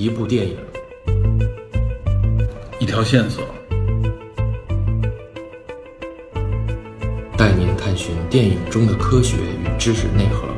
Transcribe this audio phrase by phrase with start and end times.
[0.00, 0.56] 一部电影，
[2.78, 3.44] 一条线索，
[7.36, 10.48] 带您探寻电影中的科学与知识内核。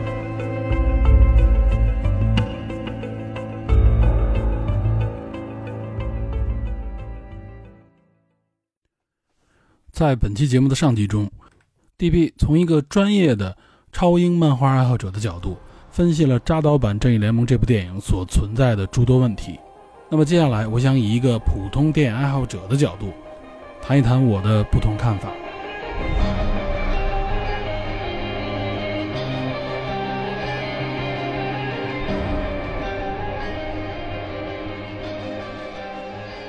[9.90, 11.29] 在本期节目的上集中
[11.99, 13.56] ，DB 从一个专业的
[13.90, 15.56] 超英漫画爱好者的角度，
[15.93, 19.61] 分析了扎导版《正义联盟》这部电影所存在的诸多问题。
[20.09, 23.12] 那么接下来，我想以一个普通电影爱好者的角度，
[23.83, 25.29] 谈一谈我的不同看法。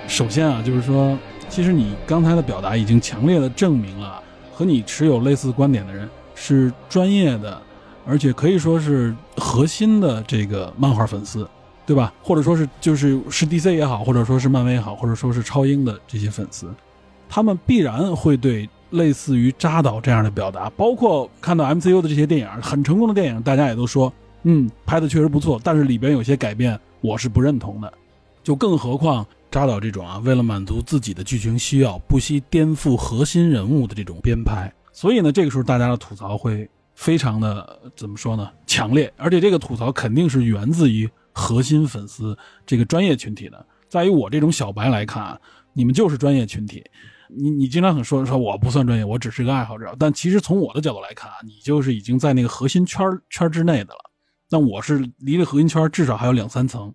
[0.08, 1.20] 首先啊，就是说，
[1.50, 7.62] 其实你刚才的表达已经强烈的证明了，和你持有类似观点的人是专业的，
[8.08, 9.14] 而且可以说是
[9.54, 11.48] 核心的这个漫画粉丝，
[11.86, 12.12] 对吧？
[12.24, 16.74] 或者说是就是是 DC 也好，或者说是漫威也好，或者说是超英的这些粉丝，
[17.30, 27.94] 他们必然会对类似于扎导这样的表达，包括看到 MCU 的这些电影很成功的电影，大家也都说，嗯，拍的确实不错，但是里边有些改变我是不认同的，
[28.44, 29.24] 就更何况。
[29.52, 36.68] 扎导这种啊，为了满足自己的剧情需要，不惜颠覆核心人物的这种编排，所以呢，这个时候大家的吐槽会
[37.04, 38.50] 非常的怎么说呢？
[38.66, 43.66] 强烈，而且这个吐槽肯定是源自于核心粉丝这个专业群体的。
[43.90, 45.38] 在于我这种小白来看，
[45.74, 46.82] 你们就是专业群体，
[47.28, 54.00] 你你经常很说说我不算专业，我只是个爱好者，但其实从我的角度来看啊，你就是已经在那个核心圈圈之内的了。
[54.50, 56.94] 那我是离这核心圈至少还有两三层。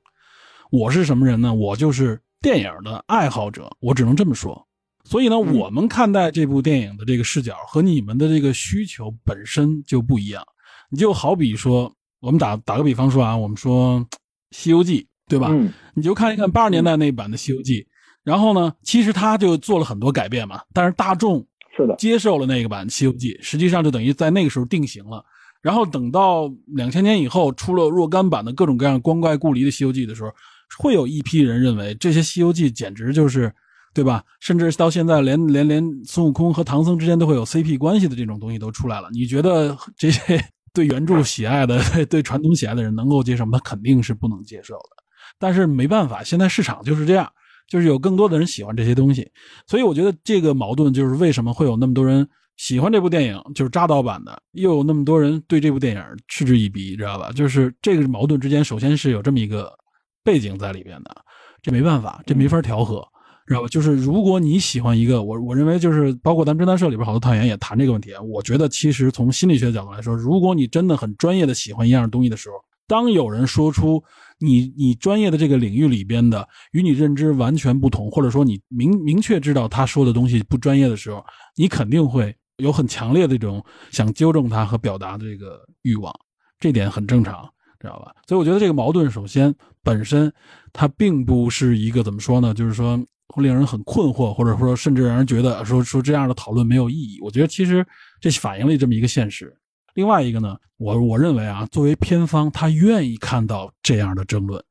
[0.71, 1.53] 我是什么人呢？
[1.53, 2.19] 我就是。
[2.41, 4.68] 电影的爱好者，我只能这么说。
[5.09, 10.45] 所以呢，我们看待这部电影的这个视角和你们的这个需求本身就不一样。
[10.91, 14.01] 你就好比说，我们打打个比方说啊，我们说
[14.51, 15.49] 《西游记》，对吧？
[15.95, 17.81] 你就看一看八十年代那版的《西游记》，
[18.23, 20.61] 然后呢，其实他就做了很多改变嘛。
[20.75, 21.43] 但是大众
[21.75, 25.25] 是的接受了那个版《西游记》，实际上就等于在那个时候定型了。
[25.63, 30.31] 然后等到两千年以后出了若干版的各种各样光怪故离的《西游记》的时候。
[30.79, 33.51] 会有一批人认为这些《西游记》简直就是，
[33.99, 34.23] 对吧？
[34.39, 39.09] 甚至到现在，连连连孙悟空和唐僧之间都会有 CP 关系的这种东西都出来了。
[39.13, 40.41] 你觉得这些
[40.73, 43.59] 对原著喜爱的、对传统喜爱的人能够接受吗？
[43.59, 45.03] 他肯定是不能接受的。
[45.37, 47.29] 但是没办法，现在市场就是这样，
[47.67, 49.29] 就是有更多的人喜欢这些东西。
[49.67, 57.33] 所以我觉得这个矛盾就是为什么会有那么多人喜欢这部电影，就是扎导版的，又有那么多人对这部电影嗤之以鼻，知道吧？
[57.33, 59.77] 就是这个矛盾之间，首先是有这么一个。
[60.25, 61.17] 背景在里边的，
[61.63, 63.03] 这没办法，这没法调和，
[63.49, 63.69] 知道吧？
[63.69, 68.13] 就是如果你喜欢一个，我我认为就是包括咱们侦探社里边好多探员也谈这个问题。
[68.23, 74.03] 我觉得其实从心理学角度来说，如果你真的很专业的喜欢一样东西的时候，当有人说出
[74.39, 81.25] 你你专业的这个领域里边的与你认知完全不同，或者说你明明确知道他说的东西不专业的时候，
[81.57, 86.15] 你肯定会有很强烈的这种想纠正他和表达的这个欲望，
[86.61, 87.49] 这点很正常。
[87.81, 88.13] 知道吧？
[88.27, 89.55] 所以我觉得这个矛盾，首先
[89.85, 90.33] 本身
[90.73, 92.53] 它并不是一个怎么说呢？
[92.53, 97.19] 就是说会令人很困惑，或者说甚至让人觉得说说这样的讨论没有意义。
[97.21, 97.87] 我觉得其实
[98.21, 99.55] 这反映了这么一个现实。
[99.95, 104.63] 另外一个呢，我我认为啊，作为片方，他愿意看到这样的争论，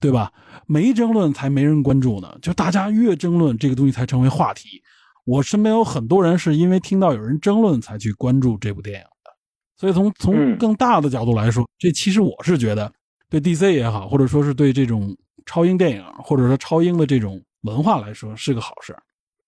[0.00, 0.32] 对吧？
[0.66, 4.82] 没争论才没人关注呢，就大家越争论，这个东西才成为话题。
[5.24, 9.30] 我身边有很多人是因为听到有人争论才去关注这部电影的。
[9.76, 12.90] 所以从从更大的角度来说，这其实我是觉得，
[13.28, 15.14] 对 DC 也好，或者说是对这种
[15.44, 18.96] 超英电影，或者说超英的这种文化来说，是个好事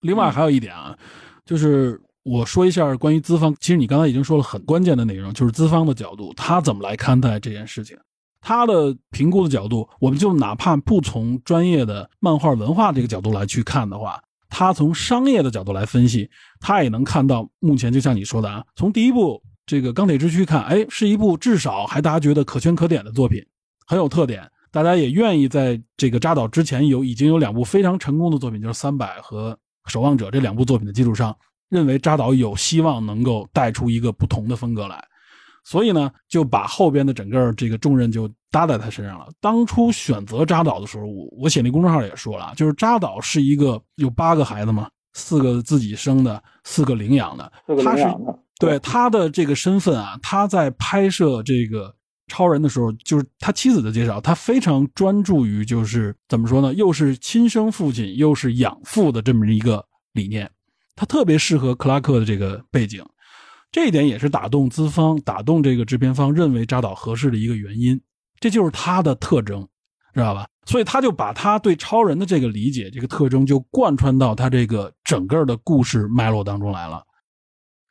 [0.01, 0.95] 另外还有一点啊，
[1.47, 7.97] 就是我说一下关于资方，其实你刚才已经说了很关键的内容，就是资方的角度，他怎么来看待这件事情，
[8.41, 16.28] 他的评估的角度，我们就哪怕不从专业的漫画文化这个角度来去看的话，他从商业的角度来分析，
[16.61, 19.43] 他也能看到目前就像你说的啊，从第一部。
[19.71, 23.45] 这个钢铁之躯看，哎，是一部至少还大家觉得可圈可点的作品，
[23.87, 29.53] 很有特点，大家也愿意在这个扎导之前有已经有两部非常成功的作品，就是《三百》和
[29.91, 31.36] 《守望者》这两部作品的基础上，
[31.68, 35.03] 认为扎导有希望能够带出一个不同的风格来，
[35.65, 39.28] 所以呢，就把后边的整个这个重任就搭在他身上了。
[39.41, 48.04] 当初选择扎导的时候，我我写那公众号也说了，就是扎导是一个有八个孩子嘛，四个自己生的，四个领养的，他是。
[48.60, 51.94] 对他的这个身份啊，他在拍摄这个
[52.28, 60.48] 超人的时候，就是他妻子的介绍，他非常专注于就是怎么说呢，又是亲生父亲又是养父的这么一个理念，
[60.95, 63.04] 他特别适合克拉克的这个背景，
[63.72, 68.01] 这一点也是打动资方、打动这个制片方认为扎导合适的一个原因，
[68.39, 69.66] 这就是他的特征。
[70.15, 70.48] 知道吧？
[70.65, 77.04] 所以他就把他对超人的这个理解、这个特征，就贯穿到他这个整个的故事脉络当中来了。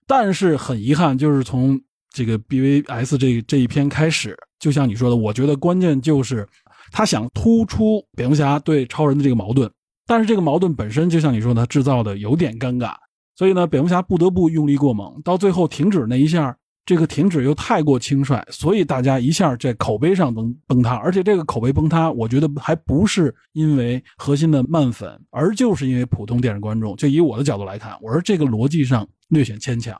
[0.06, 1.80] 但是很遗憾，就是从
[2.18, 6.48] 这个 BVS 这这一篇开始，就像你说的，我觉得关键就是
[6.92, 9.70] 他想突出蝙蝠侠对超人的这个矛盾，
[10.08, 12.96] 但是这个矛盾本身就像你说的，制造的有点尴尬，
[13.36, 26.96] 所以呢，蝙蝠侠不得不用力过猛，到最后停止那一下，这个停止又太过轻率，所以大家一下在口碑上崩崩塌，而且这个口碑崩塌，我觉得还不是因为核心的漫粉，而就是因为普通电视观众。
[26.96, 29.96] 就以我的角度来看，我说这个逻辑上略显牵强。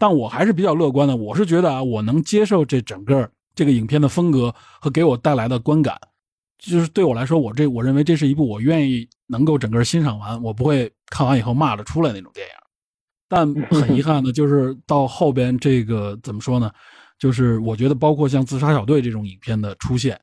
[0.00, 6.00] 但我还是比较乐观的，我是觉得啊，我能接受这整个这个影片的风格和给我带来的观感，
[6.56, 12.52] 就是对我来说，我这我认为这是一部我愿意能够整个欣赏完，我不会看完以后骂着出来那种电影。
[13.28, 16.72] 但很遗憾的， 就是到后边这个怎么说呢？
[17.18, 20.18] 就是我觉得包括像《自杀小队》这种影片的出现，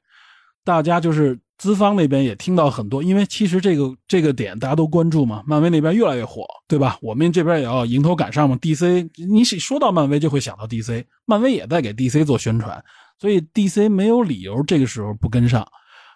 [0.63, 1.39] 大家就是。
[1.57, 6.97] 资方那边也听到很多，因为其实这个这个点大家都关注嘛，漫威那边越来越火，对吧？
[7.01, 8.55] 我们这边也要迎头赶上嘛。
[8.57, 12.83] DC，你说到漫威就会想到 DC，漫威也在给 DC 做宣传，
[13.19, 15.67] 所以 DC 没有理由这个时候不跟上。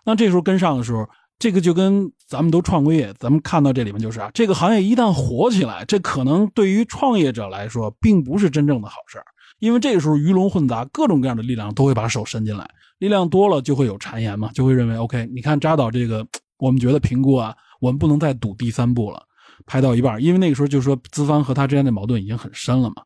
[0.05, 1.07] 那这时候跟上的时候，
[1.39, 9.19] 这个就跟咱们都创过业，咱们看到这里面就是啊，这个行业一旦火起来，这可能对于创业者来说并不是真正的好事
[9.61, 12.67] 因为这个时候鱼龙混杂，各种各样的力量都会把手伸进来。
[12.97, 16.25] 力量多了就会有谗言嘛，就会认为 OK，你看扎导这个，
[16.57, 19.23] 我们觉得评估啊，我们不能再赌第三部了，
[19.67, 23.03] 拍到一半，因为那个时候就说资方和他之间的矛盾已经很深了嘛，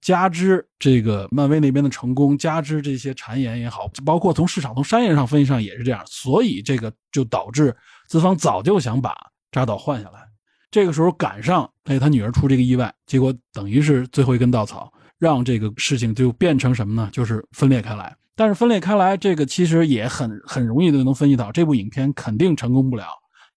[0.00, 7.74] 加之这个漫威那边的成功，加之这些谗言也好，包括从市场从商业上分析上也是这样，所以这个就导致
[8.08, 9.16] 资方早就想把
[9.50, 10.20] 扎导换下来，
[10.70, 14.91] 这个时候赶上哎他女儿出这个意外，结果等于是最后一根稻草，
[15.22, 17.08] 让这个事情就变成什么呢？
[17.12, 18.12] 就是分裂开来。
[18.34, 23.04] 但是分裂开来，这个其实也很很容易的能分析到，这部影片肯定成功不了，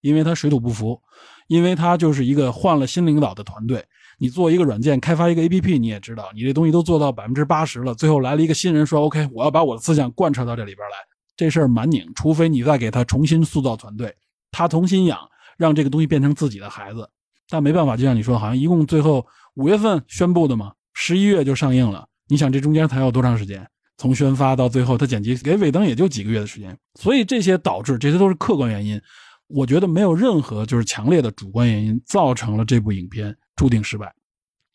[0.00, 1.02] 因为它水土不服，
[1.48, 3.84] 因为它就是一个换了新领导的团队。
[4.16, 10.96] 你做一个软件，开发一个 APP，你也知道，你这东西都做到百分之八十了，最后来了一个新人说：“OK，我要把我的思想贯彻到这里边来。”
[11.36, 14.14] 这事儿蛮拧，除非你再给他重新塑造团队，
[14.52, 15.18] 他重新养，
[15.58, 17.10] 让这个东西变成自己的孩子。
[17.50, 22.06] 但没办法，就像你说，好像一共最后五月份宣布的嘛，十一月就上映了。
[22.26, 23.64] 你想这中间才要多长时间？
[23.98, 28.98] 从宣发到最后，他剪辑给尾灯也就几个月的时间，所以这些导致这些都是客观原因。
[29.46, 34.10] 我觉得没有任何就是强烈的主观原因造成了这部影片注定失败。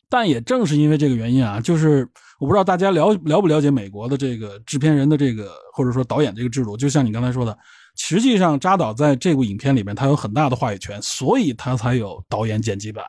[0.08, 2.08] 但也正是因为这个原因啊，就是
[2.38, 6.76] 我不知道大家了了不了解美国的这个制片人的这个或者说导演这个制度。
[6.76, 7.58] 就像你刚才说的，
[7.96, 13.04] 实际上扎导在这部影片里面他有很大的话语权，所以他才有导演剪辑版，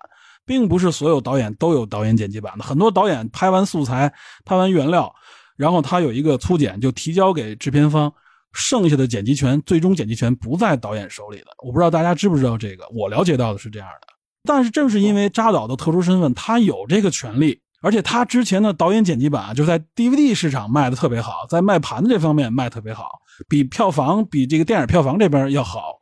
[0.45, 2.63] 并不是所有导演都有导演剪辑版的。
[2.63, 4.13] 很多导演拍完素材，
[4.45, 5.13] 拍完原料。
[5.55, 8.11] 然后他有一个粗剪，就提交给制片方，
[8.53, 11.47] 剩下的剪辑权，最终剪辑权不在导演手里的。
[11.63, 14.07] 我不知道大家知不知道这个，我了解到的是这样的。
[14.43, 25.99] 但是正是因为扎导的特殊身份，他有这个权利，而且他之前的导演剪辑版啊就在 DVD 市场卖的特别好，在卖盘子这方面卖特别好，比票房比这个电影票房这边要好。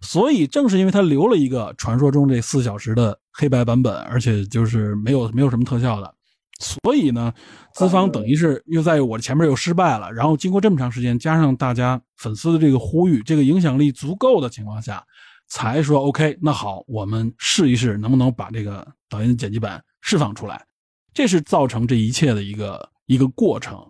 [0.00, 6.14] 所以正是因为他留了一个传说中这四小时的黑白版本，而且就是没有没有什么特效的。
[6.58, 7.32] 所以呢，
[7.74, 10.12] 资方等于是又在我前面又失败了。
[10.12, 15.02] 然后经过这么长时间，加上大家粉丝的这个呼吁，这个影响力足够的情况下，
[15.48, 20.62] 才说 OK，那好，我们试一试能不能把这个导演剪辑版释放出来。
[21.14, 23.89] 这是造成这一切的一个一个过程，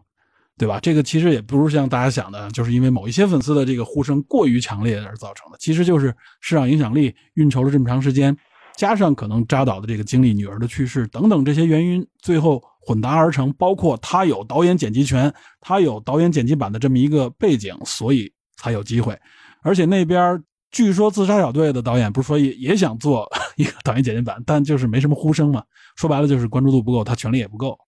[0.60, 0.78] 对吧？
[0.82, 5.56] 这个其实也不是像大家想的，就是因为某一些粉丝的这个呼声过于强烈而造成的。
[5.58, 8.36] 其实就是市场影响力运筹了这么长时间。
[8.76, 13.50] 加上可能扎导的这个经历、女儿的去世等等这些原因，最后混搭而成。
[13.54, 19.18] 包括他有导演剪辑权，他有导演剪辑版的这么一个背景，所以才有机会。
[19.62, 23.26] 而且那边据说《自杀小队》的导演不是说也也想做
[23.56, 25.62] 一个导演剪辑版，但就是没什么呼声嘛。
[25.96, 27.78] 说白了就是关注度不够，他权力也不够。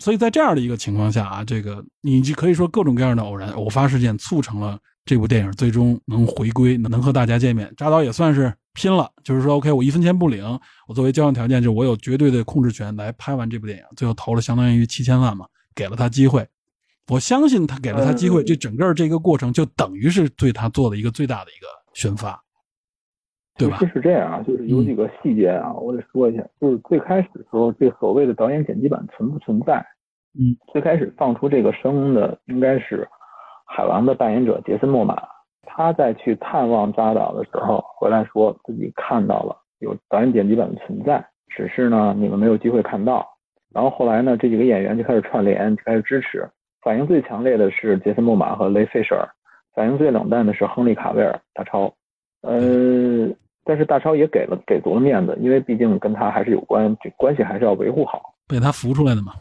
[0.00, 7.72] 所以在这样的一个情况下啊，这个你就可以说各种各样的偶然偶发事件促成了这部电影最终能回归，能和大家见面。
[7.76, 8.52] 扎导也算是。
[8.72, 10.44] 拼了，就是说，OK，我一分钱不领，
[10.86, 13.84] 我作为交换条件，就是我有绝对的控制权来拍完这部电影。
[13.96, 16.46] 最后投了相当于七千万嘛，给了他机会。
[17.08, 22.40] 我相信他给了他机会，这整个这个过程就等于是对他做的一个最大的一个宣发，
[23.66, 23.78] 对吧？
[23.92, 26.44] 是这样啊，就是有几个细节啊，我得说一下。
[26.60, 29.84] 就是最开始的时候，这所谓的导演剪辑版存不存在？
[30.34, 33.06] 嗯，最开始放出这个声音的应该是
[33.66, 35.16] 海王的扮演者杰森·莫玛。
[35.62, 43.26] 他在去探望扎导的时候，回来说自己看到了有导演剪辑版的存在，只是呢你们没有机会看到。
[43.72, 46.48] 然后后来呢，这几个演员就开始串联，开始支持。
[46.82, 49.28] 反应最强烈的是杰森·莫玛和雷费舍尔，
[49.74, 51.92] 反应最冷淡的是亨利·卡维尔大超，
[52.42, 53.28] 呃，
[53.64, 58.20] 但是大超也给了给足了面子，因为毕竟跟他还是有关，这关系还是要维护好。
[58.48, 59.32] 被他扶出来的嘛。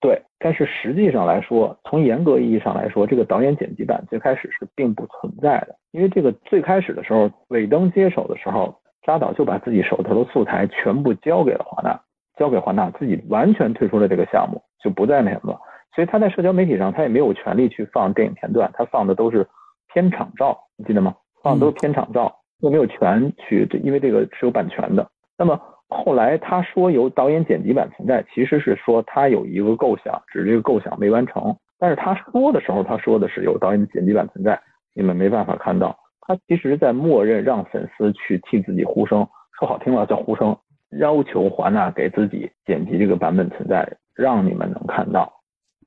[0.00, 8.74] 对，但是实际上来说，从严格意义上来说，这个导演剪辑版最开始是并不存在的，因为这个最开始的时候，尾灯接手的时候，
[9.06, 11.98] 扎导就把自己手头的素材全部交给了华纳，
[12.36, 15.58] 交给华纳，自己完全退出了这个项目，就不再那什么，
[15.94, 19.46] 所以他在社交媒体上他也没有权利去放电影片段，他放的都是
[19.92, 21.14] 片场照，你记得吗？
[21.42, 25.08] 放的都是片场照，又没有权去，因为这个是有版权的。
[25.38, 25.60] 那么。
[25.86, 31.54] 后来他说有导演剪辑版存在，其实是说他有一个构想，只是这个构想没完成。
[31.78, 34.60] 但是他说的时候，他说的是有导演剪辑版存在，
[34.94, 35.96] 你们没办法看到。
[36.22, 39.18] 他其实在默认让粉丝去替自己呼声，
[39.60, 40.56] 说好听了叫呼声，
[40.98, 45.32] 要求华纳给自己剪辑这个版本存在，让你们能看到。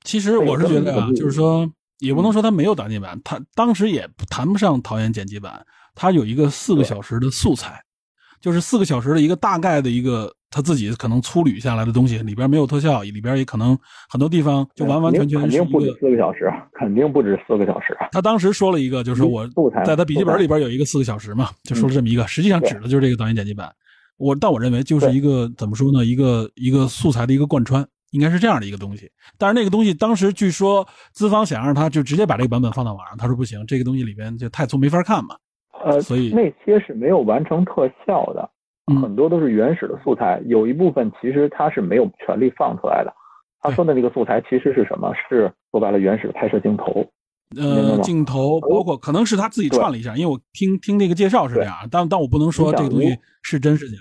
[0.05, 1.69] 其实我是觉得啊，就是说
[1.99, 5.65] 也不能说他没有导演版，他当时也谈不上导演剪辑版，
[5.97, 7.81] 他有一个四个小时的素材。
[8.39, 13.75] 就是四个小时的一个大概的一个他自己可能粗捋下来的东西，里边没有特效，里边也可能
[14.07, 17.97] 很多地方就完完全全肯定不止四个小时，肯定不止四个小时。
[18.11, 19.49] 他当时说了一个，就是我
[19.83, 23.73] 在他笔记本里边有一个四个小时嘛，就说了这么一个，实际上指的就是这个导演剪辑版。
[24.17, 29.09] 我但我认为就是一个怎么说呢，一个一个素材的一个贯穿，应该是这样的一个东西。
[29.39, 35.35] 但是那个东西当时据说资方想让他就直接把这个版本放到网上，他说不行，这个东西里边就太粗没法看嘛。
[35.83, 38.49] 呃，所以那些是没有完成特效的，
[39.01, 43.13] 很多都是原始的素材，有一部分其实他是没有权利放出来的。
[43.59, 45.11] 他说的那个素材其实是什么？
[45.13, 47.05] 是说白了原始的拍摄镜头，
[47.57, 53.97] 呃，镜头包括可能是他自己串了一下，因为我听听那个介绍是这样，但但我不能说这个东西是真是假。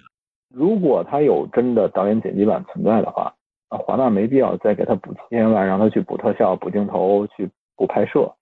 [0.54, 3.33] 如果他有真的导演剪辑版存在的话，
[3.68, 8.33] 啊，华纳没必要再给他补七千万，让他去补特效、补镜头、去补拍摄。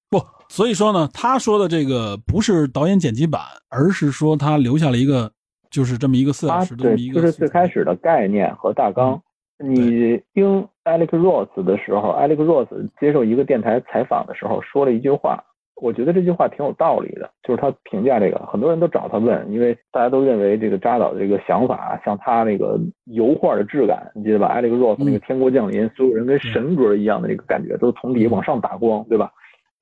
[0.48, 5.30] 不，所以说呢，他说的这个不是导演剪辑版，而是说他留下了一个，
[5.70, 7.20] 就是这么一个四小时的一个。
[7.20, 9.20] 就是最开始的概念和大纲。
[9.58, 12.66] 你听 Alex Ross 的时候，Alex Ross
[13.00, 15.42] 接受一个电台采访的时候说了一句话，
[15.76, 29.30] 我觉得这句话挺有道理的，就是他评价这个，很多人都找他问，因为大家都认为这个扎导的这个想法像他那个油画的质感，你记得吧？Alex Ross 那个天国降临，所有人跟神格一样的那个感觉，都从底往上打光，对吧？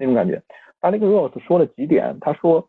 [0.02, 0.42] 那种感觉
[0.80, 2.68] ，Alex Ross 说了几点，他说，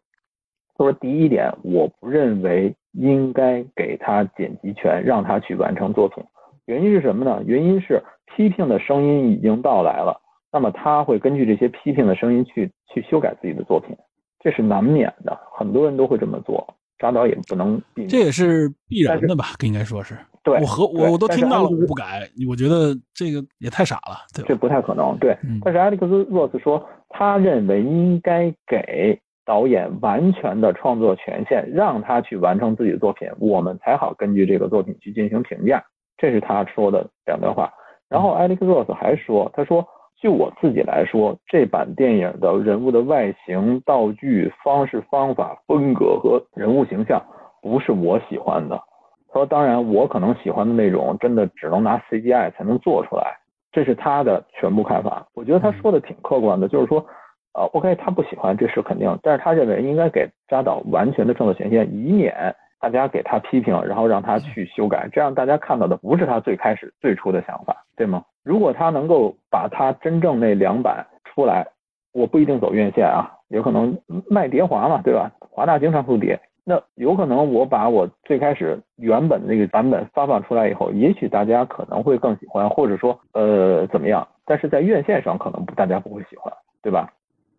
[0.78, 6.24] 他说第一点，我不认为应该给他剪辑权，让他去完成作品。
[6.66, 7.42] 原因是什么呢？
[7.46, 10.22] 原因是批评的声音已经到来了，
[10.52, 13.98] 那么他会根据这些批评的声音去去修改自己的作品，
[14.40, 18.10] 这是难免的，很多人都会这么做，扎导也不能避免。
[18.10, 19.46] 这也是必然的吧？
[19.64, 20.16] 应该说是。
[20.44, 25.38] 对，我和我我都听到了，我不改，我觉得这个也太傻了，对这不太可能，对。
[25.64, 35.82] 但是艾利克斯·洛斯说，他认为应该给导演完全的创作权限，让他去完成自己的作品，我们才好根据这个作品去进行评价。
[36.18, 37.72] 这是他说的两段话。
[38.10, 39.86] 然后艾利克斯·洛斯还说，他说，
[40.22, 47.22] 就我自己来说，这版电影的人物的外形、道具、方式、方法、风格和人物形象，
[47.62, 48.80] 不是我喜欢的。
[49.34, 53.36] 说当然，我可能喜欢的那种，真的只能拿 CGI 才能做出来，
[53.72, 55.26] 这是他的全部看法。
[55.34, 57.04] 我觉得他说的挺客观的，就是说，
[57.54, 68.24] 呃，OK，他不喜欢这是肯定，但是他认为应该给扎导完全的创作权限，以免大家给他批评，然后让他去修改，这样大家看到的不是他最开始最初的想法，对吗？
[68.44, 71.66] 如果他能够把他真正那两版出来，
[72.14, 73.98] 我不一定走院线啊，有可能
[74.30, 75.32] 卖碟华嘛，对吧？
[75.40, 76.40] 华纳经常出碟。
[76.66, 84.26] 那有可能我把我最开始原本那个版本发放出来以后，也许大家可能会更喜欢，或者说呃怎么样？
[84.46, 87.12] 但是在院线上可能大家不会喜欢，对吧？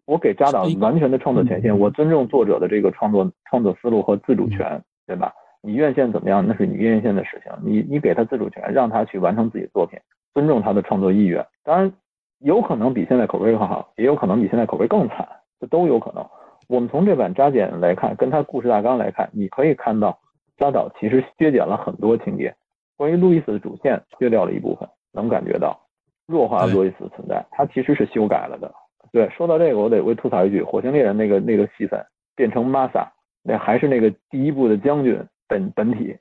[0.07, 5.33] 我给扎导完全的创作权限，我尊重作者的这个创作创作思路和自主权，对吧？
[5.63, 6.47] 你院线怎么样？
[6.47, 9.99] 那是你院线的事情，你你给他自主权，让他去完成自己的作品，
[10.35, 11.47] 尊重他的创作意愿。
[11.63, 11.93] 当然，
[12.41, 15.27] 有可能比现在口碑更好，也有可能比现在口碑更惨，
[15.59, 16.23] 这都有可能。
[16.69, 20.19] 我们从这版扎剪来看，跟他故事大纲来看，你可以看到
[20.57, 22.55] 扎导其实削减了很多情节。
[22.97, 25.79] 关于路易斯的主线削掉了一部分，能感觉到
[26.27, 28.73] 弱化路易斯存在，他其实是修改了的。
[29.13, 32.05] 对，说到这个，我得为吐槽一句，《火星猎人》那个那个戏份
[32.35, 35.17] 变成玛莎，那还是那个第一部的将军
[35.47, 36.17] 本本体，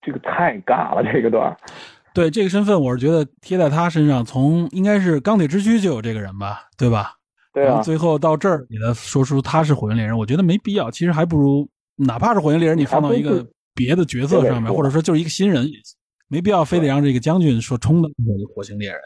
[0.00, 1.54] 这个太尬了，这个段。
[2.14, 7.17] 对这个身份，我是觉得贴在他身上，从应该是钢铁之躯就有这个人吧，对吧？
[7.60, 10.90] 然后最后到这儿给他说出他是火星猎人，我觉得没必要。
[10.90, 15.66] 其实还不如哪怕是火星猎人，你放到一个别的角色上面，或者说就是一个新人，
[16.28, 18.10] 没必要非得让这个将军说充当
[18.54, 19.00] 火星猎人。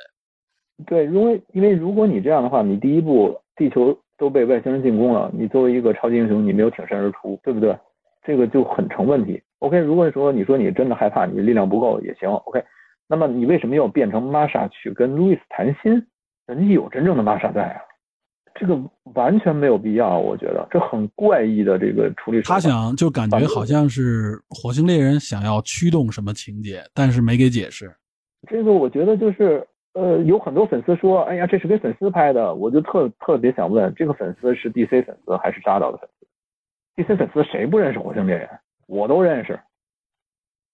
[0.86, 7.76] 对，因为因为如果你这样的话，你第一步地球都被外星人进攻了，你作为一个超级英雄，你没有挺身而出，对不对？
[8.24, 9.42] 这个就很成问题。
[9.58, 12.28] OK，如果说你说你真的害怕，你力量不够也行。
[12.28, 12.62] OK，
[13.08, 16.04] 那么你为什么要变成玛莎去跟路易斯谈心？
[16.46, 17.80] 人家有真正的玛莎在啊，
[18.54, 18.78] 这个
[19.14, 22.54] 完全没有必要，我觉得这很怪异的这个处理手法。
[22.54, 27.92] 他想就感觉好像是火星猎人想要驱动什么情节，但是没给解释。
[28.48, 36.26] 这个我觉得就是呃，有很多粉丝说，哎呀，这是给粉丝拍的，我就特特别想问，这个粉丝是 DC 粉丝还是扎导的粉丝
[37.02, 38.48] ？DC 粉丝谁不认识火星猎人？
[38.86, 39.58] 我都认识，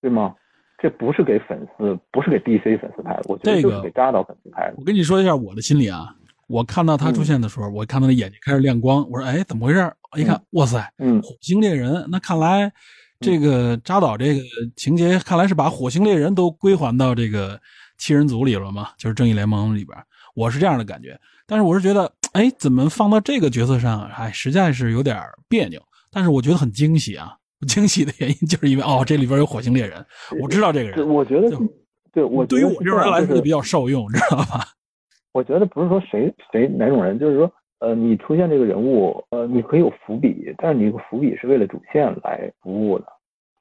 [0.00, 0.34] 对吗？
[0.80, 4.74] 这不是给粉丝，不是给 DC 粉丝拍的，我觉得就是给扎导粉丝拍的。
[4.78, 6.14] 我跟你说一下我的心理啊，
[6.48, 9.92] 我看到他出现的时候，我看到他眼睛开始亮光，我说，哎，怎么回事？
[10.16, 12.72] 一看，哇塞，嗯，火星猎人，那看来
[13.20, 14.40] 这个扎导这个
[14.74, 17.60] 情节，看来是把火星猎人都归还到这个
[17.98, 19.96] 七人组里了嘛，就是正义联盟里边，
[20.34, 21.18] 我是这样的感觉。
[21.46, 25.80] 但是我是觉得，哎，怎么放到这个角色上，哎，实在是有点别扭。
[26.10, 27.34] 但是我觉得很惊喜啊。
[27.66, 30.02] 惊喜的原因就是因为哦，这里边有火星猎人，
[30.40, 31.08] 我知道这个人。
[31.08, 31.50] 我觉得，
[32.12, 34.64] 对我对于我这种人来说比较受用，知道吧？
[35.32, 43.04] 我觉得不是说谁谁哪种人，就是说，呃，你出现这个人物，呃，你可以有伏笔，但是你伏笔是为了主线来服务的。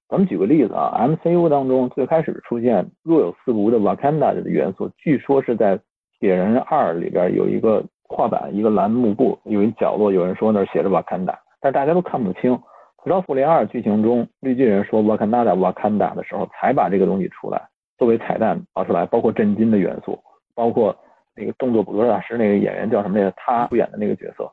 [0.10, 5.78] 咱们举个例子啊，MCU 当中最开始出现若有似无的 Wakanda 的元素，据说是在
[6.18, 12.58] 铁人二里边有一个画板，一个蓝幕布，有一角落有人说那写着 Wakanda，但是大家都看不清。
[13.04, 17.62] 直到复联二剧情中，绿巨人说 Wakanda Wakanda 的时候，才把这个东西出来
[17.98, 20.18] 作为彩蛋拿出来，包括震惊的元素，
[20.56, 20.96] 包括
[21.38, 23.34] 那个动作捕捉大师那个演员叫什么来着？
[23.38, 24.52] 他出演的那个角色，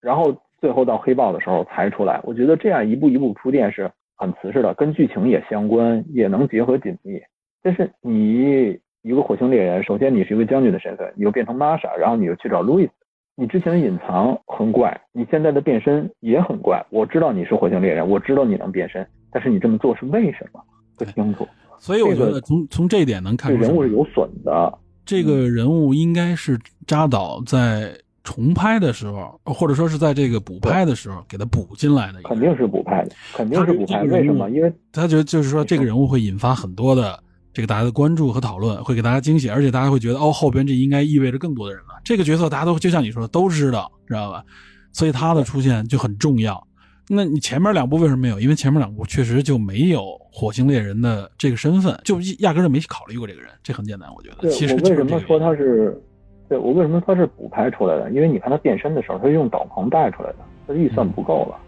[0.00, 2.20] 然后最后到黑豹的时候才出来。
[2.24, 7.20] 我觉得这样一步一步铺垫是很瓷实的，跟剧情也相关，也能结合紧密。
[7.62, 12.92] 但是你一个火星猎人，首先你是一个将军的身份，你又变成 Masha，然后你又去找路易斯。
[13.38, 16.84] 你之前的隐藏很怪，你现在的变身也很怪。
[16.90, 20.60] 我知道你是火星猎人，我知道你能变身，但是你这么做是为什么？
[20.96, 21.46] 不清楚。
[21.78, 24.78] 所以我觉得从从这一点能看出，人物是有损的。
[25.06, 32.20] 这个人物应该是扎导在重拍的时候，或者说是在这个补拍的时候给他补进来的。
[32.24, 34.02] 肯定是补拍的，肯定是补拍。
[34.02, 34.50] 为什么？
[34.50, 37.22] 因为他觉得就是说这个人物会引发很多的。
[37.54, 41.98] 这个大家的关注和讨论会给大家惊喜，而且大家会觉得哦，后边这应该意味着更多的人了。
[42.04, 44.44] 这个角色大家都就像你说的都知道，知道吧？
[44.92, 46.62] 所以他的出现就很重要。
[47.08, 48.40] 那你前面两部为什么没有？
[48.40, 53.50] 因为前面两部确实就没有火星猎人的这个身份，就压根就没考虑过这个人。
[53.62, 54.48] 这很简单，我觉得。
[54.48, 56.00] 其实我为什么说他是？
[56.48, 58.08] 对我为什么他是补拍出来的？
[58.12, 61.58] 因为你看他变身的时候，他是用斗篷带出来的，他的预算不够了，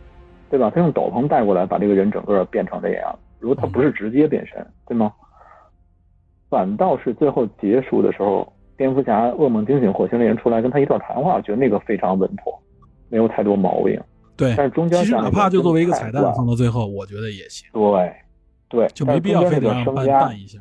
[0.51, 0.71] 对吧？
[0.73, 3.19] 他用斗篷带过来，把这个人整个变成这样。
[3.41, 5.13] 如果他不是直接变身，对吗？
[6.49, 12.57] 反倒是最后结束的时候，蝙蝠侠噩梦惊醒火星猎人出来跟他一段谈话，我觉得那个非常稳妥，
[13.09, 14.01] 没有太多毛病。
[14.39, 17.69] 对，但是中间其实哪怕就作为一个彩蛋放到最后，我觉得也行。
[17.73, 18.13] 对，
[18.71, 20.61] 对，就没必要非得让搬淡一下。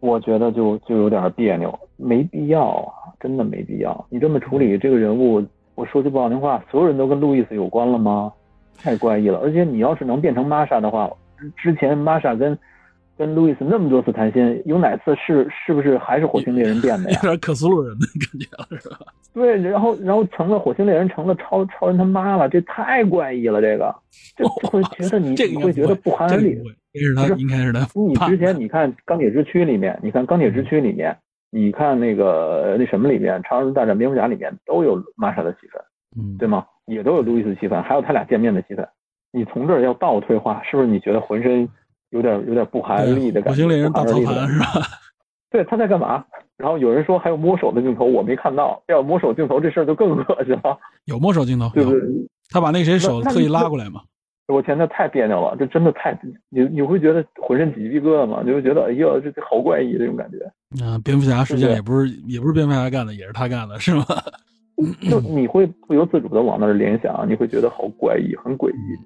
[0.00, 4.06] 我觉得就就有点别扭，没必要啊，真的没必要。
[4.10, 5.42] 你这么处理这个人物，
[5.74, 8.30] 我说句不好听话，所有人都跟路易斯有关了吗？
[8.76, 9.38] 太怪异了。
[9.38, 11.10] 而且你要是能变成玛莎的话，
[11.56, 12.56] 之前玛莎跟。
[13.16, 17.20] 跟路易斯那么多次谈心，有哪次是是不是还是火星猎人变的呀？
[17.22, 18.98] 有点克苏鲁人的感觉了，是吧？
[19.32, 23.94] 对，然后然后成了火星猎人，成了超超人他妈了，这太怪异了，这个
[24.36, 26.58] 就会觉得你会觉得不寒而栗。
[26.94, 27.80] 应该是他，应该是他。
[28.06, 31.16] 你之前你看钢铁之躯里面，你看钢铁之躯里面，
[31.50, 35.82] 你看那个那什么里面，超人大战蝙蝠侠里面都有玛莎的戏份，
[36.16, 36.64] 嗯，对吗？
[36.86, 38.86] 也都有路易斯的戏份，还有他俩见面的戏份。
[39.32, 40.88] 你从这儿要倒退化，是不是？
[40.88, 41.68] 你觉得浑身？
[42.10, 44.66] 有点有点不寒而栗的感觉，火星猎人大操盘是吧？
[45.50, 46.24] 对，他在干嘛？
[46.56, 48.80] 然后有人说还有摸手的镜头，我没看到。
[48.88, 50.78] 要有摸手镜头，这事儿就更恶心了。
[51.06, 52.00] 有摸手镜头，对不对？
[52.50, 54.00] 他把那谁手特意拉过来嘛？
[54.46, 56.16] 我天，那太别扭了，这真的太
[56.50, 58.42] 你你会觉得浑身鸡皮疙瘩吗？
[58.44, 60.84] 你会觉得哎呀，这这好怪异这种感觉。
[60.84, 64.04] 啊，蝙蝠侠实际上也不是也不是蝙蝠侠干的，也是他干的，是吗？
[65.08, 68.98] 就 你会不由自主的往那儿联想，你会觉得好怪异，很诡异。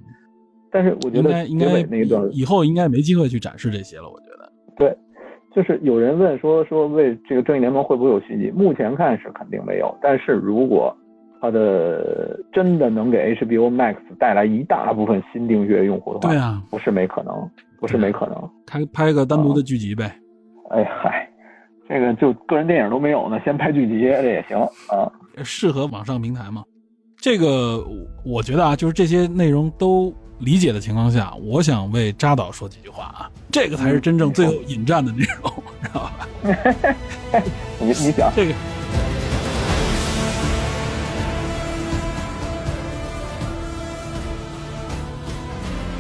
[0.70, 4.09] 但是我觉得应该那一段以后应该没机会去展示这些了。
[4.09, 4.96] 我觉得对，
[5.54, 8.50] 就是有人问说说为这个正义联盟会不会有续集？
[8.50, 9.96] 目前看是肯定没有。
[10.02, 10.94] 但是如果
[11.40, 17.35] 它的真的能给 HBO Max 带来一大部分新订阅用户的话，对啊，不是没可能，
[17.81, 18.50] 不是没可能。
[18.66, 20.14] 拍拍个单独的剧集呗。
[20.70, 21.28] 哎嗨，
[21.88, 25.11] 这个就个人电影都没有呢，先拍剧集这也行啊。
[25.42, 26.62] 适合网上平台吗？
[27.16, 27.85] 这个
[28.24, 30.12] 我觉得啊，就是这些内容都。
[30.40, 36.29] 理解的情况下，我想为扎导说几句话啊，这个才是真正最后引战的内容，知道吧？
[37.81, 38.55] 你你讲这个。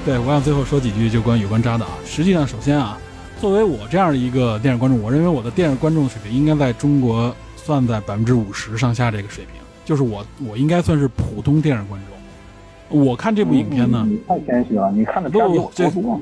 [0.06, 1.86] 对，我想最后说几句，就关于有关扎导。
[2.06, 2.96] 实际上，首先啊，
[3.40, 12.17] 作为我这样的一个电影观众，我认为我的电影观众水平应该在中国算在百分之五十上下这个水平，就是我我应该算是普通电影观众。
[12.88, 16.20] 我看这部影片呢，你太谦虚了，你看的片比我多。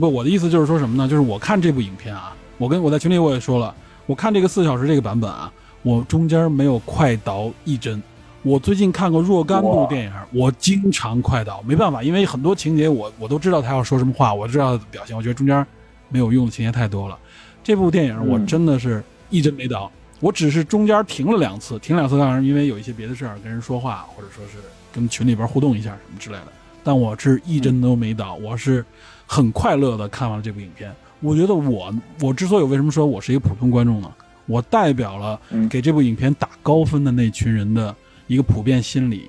[0.00, 1.08] 不，我的意思就是说什么呢？
[1.08, 3.74] 就是我看这部影片啊，我跟我在群里我也说了，
[4.06, 5.50] 我看这个四小时这个版本啊，
[5.82, 8.02] 我中间没有快倒一帧。
[8.42, 15.66] 我最近看过若干部电影，我经常快倒，没办法，因为很多情节我我都知道他要说什么话，我知道表现，我觉得中间
[16.08, 17.18] 没有用的情节太多了。
[17.64, 24.58] 这部电影我真的是一帧没倒，我只是中间停了两次，停两次当然因为有一些别的事儿，跟人说话或者说是
[24.92, 26.48] 跟群里边互动一下什么之类的，
[26.82, 28.84] 但我是一针都没倒，我是。
[29.30, 34.10] 很快乐的看完了这部影片，我觉得我我之所以为什么说我是一个普通观众呢？
[34.46, 37.94] 我代表了给这部影片打高分的那群人的
[38.26, 39.28] 一个普遍心理，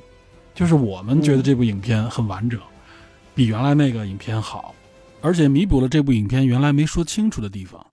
[0.55, 2.57] 就是我们觉得这部影片很完整，
[3.35, 4.73] 比原来那个影片好，
[5.19, 7.85] 而且弥补了这部影片原来没说清楚的地方。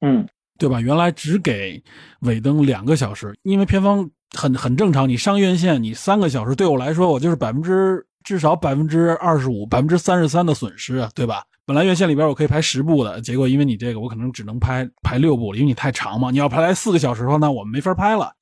[0.00, 0.80] 嗯，对吧？
[0.80, 1.82] 原来只给
[2.20, 11.42] 尾灯两个小时，因为片方很很正常，你上院线你三个小时，对我来说我就是百分之至少百分之二十五、百分之三十三的损失啊，对吧？
[11.66, 16.30] 本来院线里边我可以拍十部的，结果因为你这个我可能只能拍拍六部，因为你太长嘛。
[16.30, 18.32] 你要拍来四个小时的话，那我们没法拍了。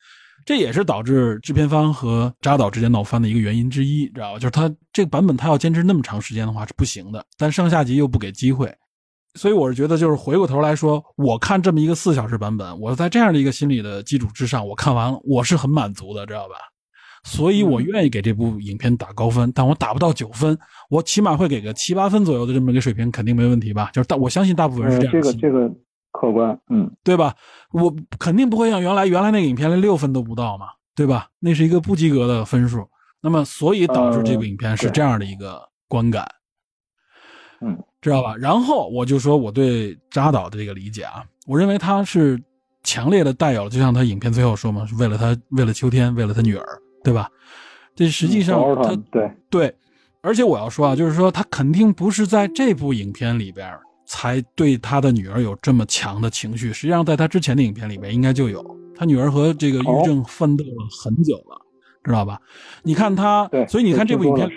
[0.46, 4.38] 这也是导致制片方和扎导之间闹翻的一个原因之一，知道吧？
[4.38, 8.74] 就是他这个版本他要坚持那么长时间的话是不行的，但上下集又不给机会，
[9.38, 16.57] 所以我是觉得就是回过头来说，我看这么一个四小时版本，我在这样的一个心理的基础之上，我看完了我是很满足的，知道吧？
[17.24, 20.59] 所以我愿意给这部影片打高分，但我打不到九分，
[20.90, 23.90] 我起码会给个七八分左右的这么一个水平，肯定没问题吧？
[23.92, 25.12] 就是大，我相信大部分人是这样。
[25.12, 25.68] 这个这个
[26.12, 27.35] 客观，嗯，对吧？
[27.72, 31.29] 我肯定不会像原来原来那个影片连六分都不到嘛，对吧？
[31.38, 32.88] 那是一个不及格的分数。
[33.20, 36.24] 那么，所以导致这部影片是这样的一个观感，
[37.61, 38.37] 嗯，知道吧？
[38.37, 42.40] 然后我就说我对扎导的这个理解啊，我认为他是
[42.82, 46.66] 强烈的带有，就像他影片最后说嘛，是为了他，为了秋天，为了他女儿。
[47.04, 47.30] 对吧？
[47.94, 49.74] 这实际上他对对，
[50.20, 53.72] 而且我要说啊，就是说他肯定不是在这部影片里边
[54.04, 56.72] 才对他的女儿有这么强的情绪。
[56.72, 58.62] 实际上，在他之前的影片里边应该就有。
[58.96, 61.56] 他女儿和这个抑郁症奋斗了很久了，
[62.04, 62.38] 知道吧？
[62.82, 64.50] 你看他，所以你看这部影片，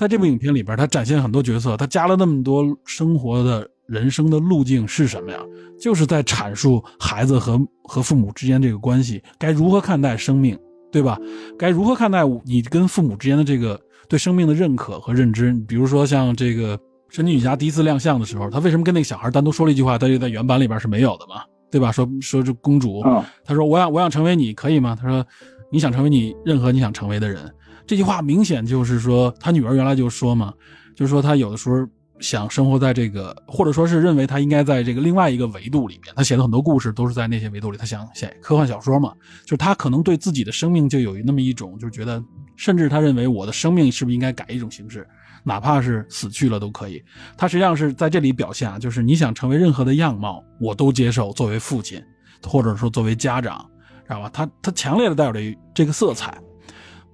[0.00, 5.38] 在这部影片里边，他展现很多角色，他加了那么多生活的人生的路径是什么呀？
[5.78, 10.58] 就是在阐述孩子和和父母之间这个关系该如何看待生命。
[10.92, 11.16] 对吧？
[11.56, 15.52] 该如何看待你跟父母之间的这个对生命的认可和认知？
[15.68, 16.76] 比如说像这个
[17.10, 19.96] 神奇女侠第一次亮相的时候，她为什么跟那个小孩单独说了一句话？
[19.96, 21.92] 她就在原版里边是没有的嘛，对吧？
[21.92, 23.04] 说说这公主，
[23.44, 24.96] 她说我想我想成为你可以吗？
[25.00, 25.24] 她说
[25.70, 27.48] 你想成为你任何你想成为的人。
[27.90, 30.54] 这句话明显就是说他女儿原来就说嘛，
[30.94, 31.84] 就是说她有的时候。
[32.20, 36.12] 想生活在这个，或者说是认为他应该在这个另外一个维度里面。
[36.14, 37.78] 他写的很多故事都是在那些维度里。
[37.78, 42.22] 他想写科幻小说嘛，就是他可能对自己的生命就有那么一种，就是觉得，
[42.56, 45.08] 甚至他认为我的生命是不是应该改一种形式，
[45.44, 47.02] 哪怕是死去了都可以。
[47.38, 51.32] 他实际上是在这里表现啊，就是你想成为任何的样貌，我都接受。
[51.32, 51.98] 作为父亲，
[52.46, 53.66] 或者说作为家长，
[54.06, 54.28] 知道吧？
[54.30, 56.36] 他他强烈的带有这这个色彩，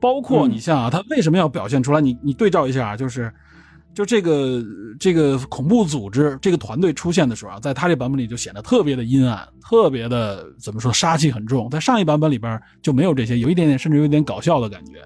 [0.00, 2.00] 包括你像啊，他为什么要表现出来？
[2.00, 3.32] 你你对照一下啊，就是。
[3.94, 4.62] 就这个
[5.00, 11.66] 这个恐怖组织这个团队出现的时候啊，在他这版本里就显得特别的阴暗，特别的怎么说杀气很重。
[11.70, 15.00] 在上一版本里边就没有这些，有一点点甚至有点搞笑的感觉。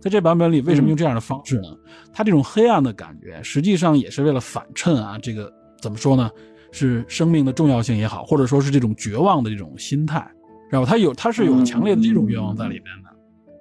[0.00, 1.68] 在这版本里，为什么用这样的方式呢？
[2.12, 5.48] 他这种黑暗的感觉，实际上也是为了反衬啊，这个
[5.80, 6.28] 怎么说呢？
[6.72, 10.28] 是生命的重要性也好，或者说是这种绝望的这种心态，
[10.68, 13.11] 然后他有他是有强烈的这种愿望在里面的。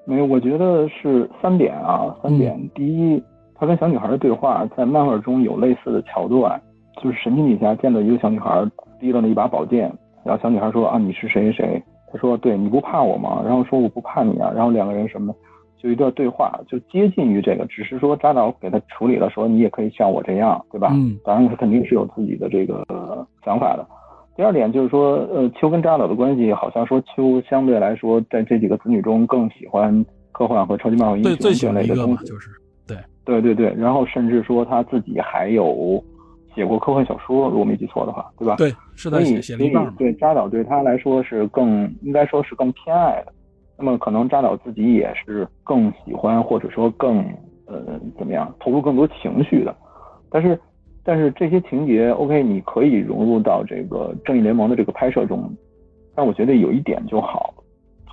[0.06, 2.58] 没有，我觉得是三点啊，三点。
[2.76, 3.22] 第一。
[3.54, 6.60] 他跟小女孩的对话在漫画中有类似的桥段，
[7.00, 8.60] 就是神奇女侠见到一个小女孩
[9.00, 9.82] 提了那一把宝剑，
[10.26, 11.80] 然后小女孩说啊你是谁谁？
[12.12, 13.44] 他说对你不怕我吗？
[13.46, 14.52] 然后说我不怕你啊。
[14.56, 15.32] 然后两个人什么
[15.78, 20.90] 就一段对话，就接近于这个，只是说扎导给他处理了，说你也可以像我这样，对吧？
[20.94, 22.84] 嗯，当然他肯定是有自己的这个
[23.46, 23.86] 想法的。
[24.36, 32.50] 第二点就是说，呃，秋跟扎导的关系好像说秋相对来说在这几个子女中更喜欢科幻和超级漫画英雄这类的东西，就是。
[33.24, 36.04] 对对对，然后甚至说他自己还有
[36.56, 38.56] 写过科幻小说，如果没记错的话，对吧？
[38.58, 43.32] 对，是的，写写了一半对扎导对他来说是更应该说是更偏爱的，
[43.78, 47.20] 那么可能扎导自己也是更喜欢或者说更
[47.68, 49.74] 呃怎么样投入更多情绪的，
[50.32, 50.60] 但是
[51.04, 55.52] 但是这些情节 OK 你可以融入到这个正义联盟的这个拍摄中，
[56.16, 57.54] 但我觉得有一点就好，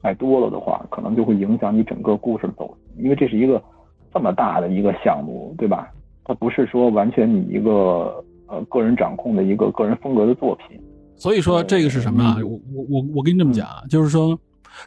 [0.03, 3.63] 太多了的话可能就会影响你整个故事的走，因为这是一个。
[4.11, 5.93] 这么大的一个项目，对吧？
[6.25, 10.81] 它不是说完全你一个呃个人掌控的一个个人风格的作品。
[11.15, 12.37] 所以说这个是什么啊？
[12.39, 14.37] 嗯我我我我跟你这么讲啊，就是说，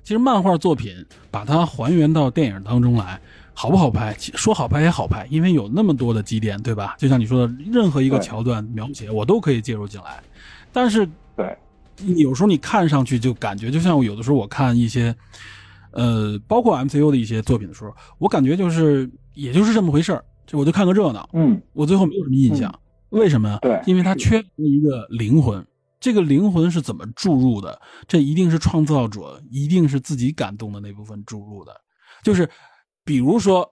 [0.01, 0.91] 其实漫画作品
[1.29, 3.21] 把它还原到电影当中来，
[3.61, 4.11] 好不好拍？
[4.17, 6.95] 说好拍也好拍，因为有那么多的基点，对吧？
[6.97, 10.19] 就像你说的，任何一个桥段描写，我都可以介入进来。
[10.73, 11.55] 但是对，
[12.15, 15.15] 有时候你看上去就感觉，就像有的时候我看一些，
[15.91, 22.73] 呃，包括 MCU 的一些作品的时候，我感觉就是也就是这么回事儿，就我就看个热闹，嗯，我最后没有什么印象。
[23.09, 23.59] 为什么呀？
[23.61, 25.63] 对因为它缺了一个灵魂。
[25.99, 27.79] 这个灵魂是怎么注入的？
[28.07, 31.79] 这一定是创造者，一定是自己感动的那部分注入的。
[32.23, 32.49] 就是，
[33.03, 33.67] 比如说，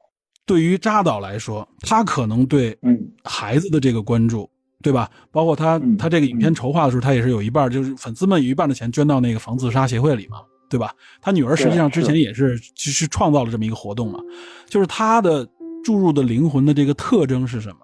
[0.46, 4.50] 对于扎导来说，他可能对嗯孩子的这个关注，
[4.82, 5.10] 对吧？
[5.32, 10.94] 包括他嗯他这个影片筹划的时候，他也是有一半，就是粉丝们有一半的钱捐到那个防自杀协会里嘛，对吧？
[11.22, 14.20] 他女儿实际上之前也是其实创造了这么一个活动嘛，
[14.68, 15.48] 就是他的
[15.84, 17.78] 注入的灵魂的这个特征是什么？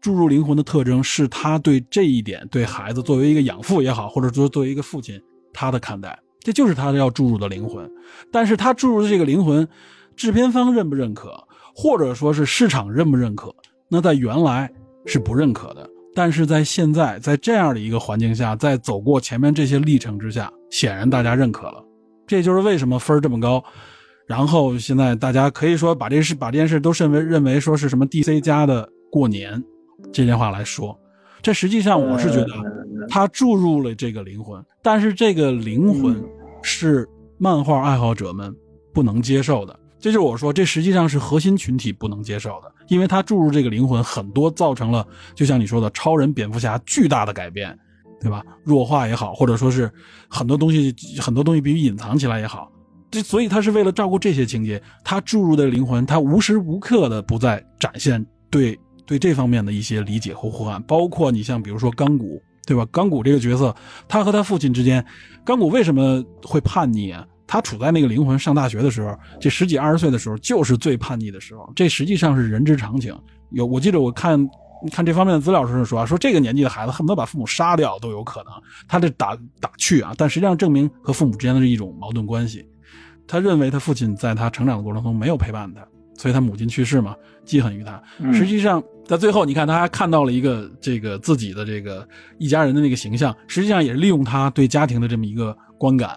[0.00, 5.20] 注入灵魂的特征是他对这一点，对孩子作为一个养父也好，或者说作为一个父亲，
[5.52, 7.86] 他的看待，这就是他要注入的灵魂。
[8.32, 9.68] 但是他注入的这个灵魂，
[10.20, 11.32] 制片方认不认可，
[11.74, 13.50] 或者说是市场认不认可？
[13.88, 14.70] 那在原来
[15.06, 21.82] 是不认可的，但是在现在，在这样的一个环境下，在走过前面这些历程之下，显然大家认可了。
[22.26, 23.64] 这就是为什么分儿这么高。
[24.26, 29.64] 然后现在大家可以说把这事把这件事都认为认为说是什么 DC 家的过年
[30.12, 30.94] 这件话来说，
[31.40, 32.62] 这实际上我是觉得啊
[33.08, 36.22] 他注入了这个灵魂，但是这个灵魂
[36.60, 38.54] 是漫画爱好者们
[38.92, 39.80] 不能接受的。
[40.00, 47.78] 这就是我说，这实际上是核心群体不能接受的，因为他注入这个灵魂，很多造成了，就像你说的，超人、蝙蝠侠巨大的改变，
[48.18, 48.42] 对吧？
[48.64, 49.90] 弱化也好，或者说是
[50.28, 52.72] 很多东西，很多东西必须隐藏起来也好，
[53.10, 62.86] 这所以他是为了照顾这些情节，他注入的灵魂，他无时无刻的不在展现对对这方面的一些理解和呼唤，包括你像比如说钢骨，对吧？
[62.90, 63.74] 钢骨这个角色，
[64.08, 65.04] 他和他父亲之间，
[65.44, 67.26] 钢骨为什么会叛逆啊？
[67.50, 71.68] 他处在那个灵魂上大学的时候，这十几二十岁的时候，就是最叛逆的时候。
[71.74, 73.12] 这实际上是人之常情。
[73.50, 74.38] 有我记得我看
[74.92, 78.52] 看这方面的资料时候说啊，说这个年纪的孩子恨不得把父母杀掉都有可能。
[78.86, 82.64] 他这打打趣啊，但实际上证明和父母之间的是一种矛盾关系。
[83.26, 85.84] 他认为他父亲在他成长的过程中没有陪伴他，
[86.16, 88.00] 所以他母亲去世嘛，记恨于他。
[88.20, 92.06] 嗯实际上，在最后，你看他还看到了一个这个自己的这个
[92.38, 96.16] 一家人的那个形象，实际上也是利用他对家庭的这么一个观感，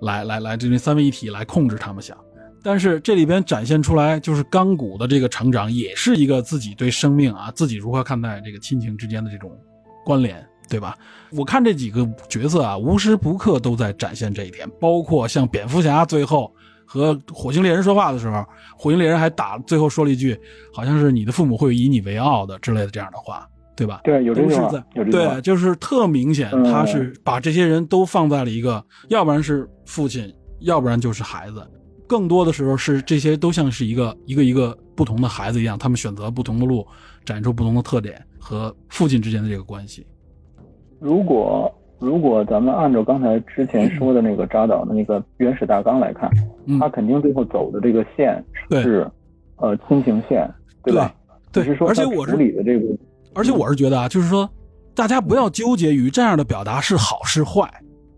[0.00, 2.16] 来来来，这这三位一体来控制他们想。
[2.62, 9.50] 但是这里边展现出来，就是钢骨的这个成长，也是一个自己对生命啊，自己如何看待这个亲情之间的这种
[10.04, 10.94] 关联，对吧？
[11.30, 16.52] 我看这几个角色啊，无时不刻都在展现这一点，包括像蝙蝠侠最后
[16.84, 18.44] 和火星猎人说话的时候，
[18.76, 20.38] 火星猎人还打最后说了一句，
[20.70, 24.00] 好像是你的父母会以你为傲的之类的这样的话，对吧？
[24.04, 31.66] 对，有这句话都是在，有这句话对，，就是特明显，嗯他是把这些人都放在了一个，要不然是父亲，要不然就是孩子，
[32.06, 36.86] 更多的时候是这些都像是一个一个一个不同的孩子一样，他们选择不同的路，
[37.24, 40.06] 展现出不同的特点和父亲之间的这个关系。
[40.98, 46.30] 如果如果咱们按照刚才之前说的那个扎导的那个原始大纲来看，
[46.66, 48.42] 嗯他肯定最后走的这个线
[48.82, 49.06] 是
[49.56, 50.46] 呃亲情线，
[50.84, 51.14] 对吧？
[51.52, 52.86] 对只是说他而且我是处理的这个，
[53.34, 54.48] 而且我是觉得啊，就是说，
[54.94, 57.70] 大家不要纠结于这样的表达是好是坏，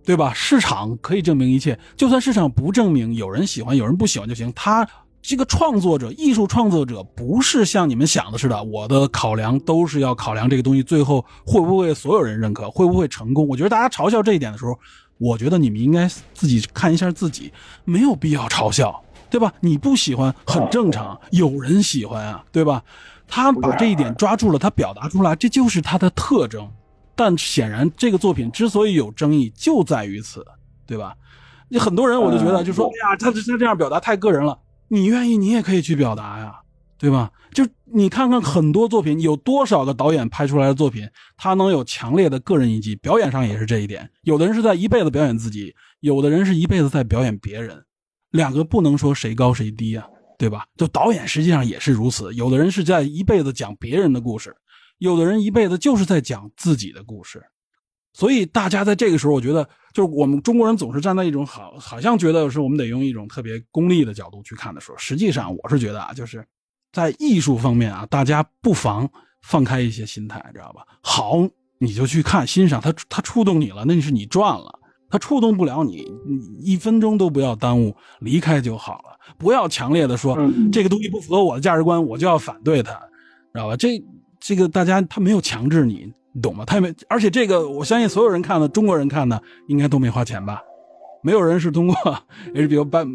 [0.04, 0.32] 对吧？
[0.34, 4.52] 市场可以证明一切，就算市场不证明，有人喜欢，有人不喜欢就行。
[4.54, 4.88] 他
[5.20, 13.46] 这个创作者、艺术创作者，不是像你们想的似的，我的考量都是要考量这个东西最后会不会所有人认可，会不会成功。
[13.46, 14.76] 我觉得大家嘲笑这一点的时候，
[15.18, 17.52] 我觉得你们应该自己看一下自己，
[17.84, 19.52] 没有必要嘲笑，对吧？
[19.60, 22.82] 你不喜欢很正常，有人喜欢啊，对吧？
[23.34, 26.70] 他把这一点抓住了，他表达出来，这就是他的特征。
[27.14, 30.44] 但显然，这个作品之所以有争议，就在于此，
[30.86, 31.14] 对吧？
[31.70, 34.58] 你很多人我就觉得，嗯就说，哎呀，他他这样表达太个人了。
[34.88, 36.56] 你愿意，你也可以去表达呀，
[36.98, 37.30] 对吧？
[37.54, 44.10] 就你看看很多作品，有多少个导演拍出来的作品，他能有强烈的个人印记，表演上也是这一点。
[44.24, 47.82] 有的人是在一辈子表演自己，有的人是一辈子在表演别人，
[48.30, 50.06] 两个不能说谁高谁低啊，
[50.42, 50.66] 对吧？
[50.76, 54.52] 就导演实际上也是如此，有的人是在一辈子讲别人的故事，
[54.98, 57.40] 有的人一辈子就是在讲自己的故事。
[58.12, 59.62] 所以大家在这个时候，我觉得
[59.94, 66.44] 就是我们中国人总是站在一种好，好像觉得是我们得用一种特别功利的角度去看的时候，实际上我是觉得啊，就是
[66.90, 69.08] 在艺术方面啊，大家不妨
[69.42, 70.84] 放开一些心态，知道吧？
[71.02, 74.76] 好，你就去看欣赏它，它触动你了，那是你赚了；
[75.12, 79.14] 它触动不了你，你一分钟都不要耽误，离开就好了。
[79.36, 82.94] 不要强烈的说、嗯这个东西不符合我的价值观，我就要反对它，
[83.52, 83.76] 知道吧？
[83.76, 84.02] 这
[84.40, 86.64] 这个大家他没有强制你，你懂吗？
[86.64, 90.62] 他也没，而且这个我相信所有人看的，中国人看的应该都没花钱吧？
[91.22, 91.94] 没有人是通过
[92.54, 93.06] HBO 办，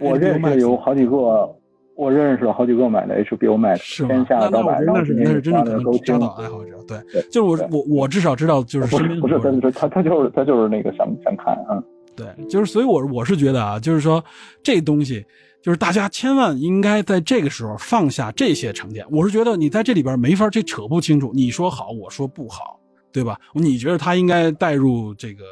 [0.00, 1.48] 我认识有好几个，
[1.96, 11.82] 我认识了好几个买的 HBO Max，是天下盗版，那是那是真的可能扎导爱好者，对，就是我我我至少知道，就是不是不是，他他他就是他就是那个想想看啊，
[12.16, 14.24] 对，就是所以，我我是觉得啊，就是说
[14.62, 15.24] 这东西。
[15.62, 19.02] 就是大家千万应该在这个时候放下这些成见。
[19.10, 22.78] 我是觉得你在这里边没法这扯不清楚，你说好，我说不好，
[23.10, 23.40] 对吧？
[23.54, 25.44] 你觉得他应该带入这个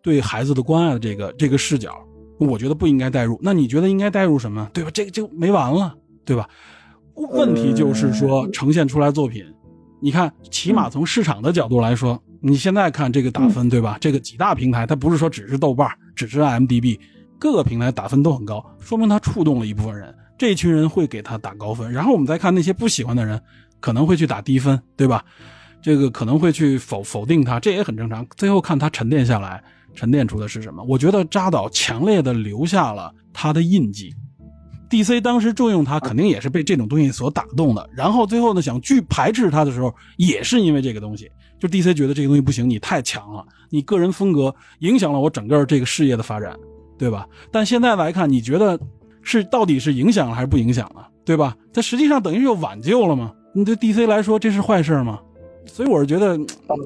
[0.00, 1.98] 对孩子的关爱的这个这个视角，
[2.38, 3.38] 我觉得不应该带入。
[3.42, 4.68] 那你觉得应该带入什么？
[4.72, 4.90] 对吧？
[4.92, 5.94] 这个就没完了，
[6.24, 6.48] 对吧？
[7.14, 9.44] 问题就是说呈现出来作品，
[10.00, 13.96] 你看，起码从市场的角度来说，你现在看这个打分，对吧？
[14.00, 16.98] 这个几大平台，它不是说只是豆瓣，只是 IMDB。
[17.38, 21.90] 各个平台打分都很高，说明它触动了一部分人，这一群人会给他打高分。
[21.92, 23.40] 然后我们再看那些不喜欢的人，
[23.80, 25.24] 可能会去打低分，对吧？
[25.82, 28.26] 这个可能会去否否定他，这也很正常。
[28.36, 29.62] 最后看他沉淀下来，
[29.96, 30.84] 沉淀出的是什么？
[30.84, 34.14] 我觉得扎导强烈的留下了他的印记。
[34.88, 37.90] DC 当时重用他，肯定也是被这种东西所打动的。
[37.92, 41.28] 然后最后呢，想拒排斥他的时候，也是因为这个东西。
[41.58, 46.54] 就 DC 觉得这个东西不行，你太强了，你个人风格影响了我整个这个事业的发展。
[46.98, 47.26] 对吧？
[47.52, 48.80] 但现在来看，你觉得
[49.20, 51.06] 是到底是影响了还是不影响了？
[51.26, 51.54] 对吧？
[51.70, 53.32] 它实际上等于又挽救了吗？
[53.54, 55.18] 你对 DC 来说这是坏事吗？
[55.66, 56.36] 所以我是觉得，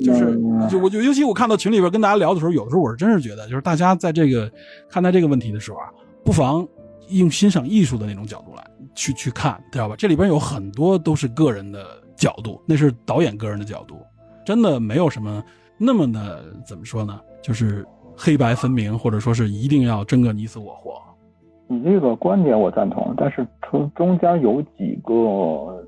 [0.04, 4.50] 就是就我就尤其我看到群里边跟大家聊的时候，有的时候我是真是觉得，就是大家在这个
[4.88, 5.88] 看待这个问题的时候啊，
[6.24, 6.66] 不妨
[7.08, 8.64] 用欣赏艺术的那种角度来
[8.94, 9.94] 去去看，知道吧？
[9.96, 11.84] 这里边有很多都是个人的
[12.16, 13.96] 角度，那是导演个人的角度，
[14.44, 15.42] 真的没有什么
[15.78, 17.20] 那么的怎么说呢？
[17.42, 17.86] 就是。
[18.22, 21.00] 黑白分明，或者说是一定要争个你死我活。
[21.68, 25.82] 你这个观点我赞同，但是从中间有几个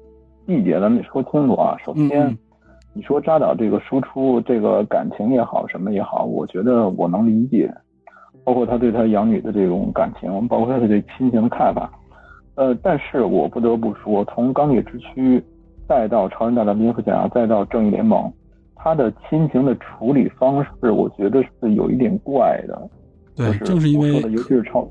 [0.46, 1.76] 细节咱们得说清楚啊。
[1.84, 2.34] 首先，
[2.94, 7.72] 你说扎导这个输出这个感情也好，什么也好，我觉得我能理解，
[8.44, 11.90] 包括他对他养女的这种感情，包括他对亲情的看法。
[12.54, 15.42] 呃，但是我不得不说，从钢铁之躯，
[15.88, 18.30] 再到超人大战蝙蝠侠，再到正义联盟。
[18.74, 22.90] 他的亲情的处理方式，我觉得是有一点怪的。
[23.34, 24.86] 对，正是因为尤其是超，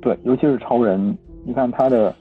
[0.00, 2.14] 对，尤其是超人，你看他的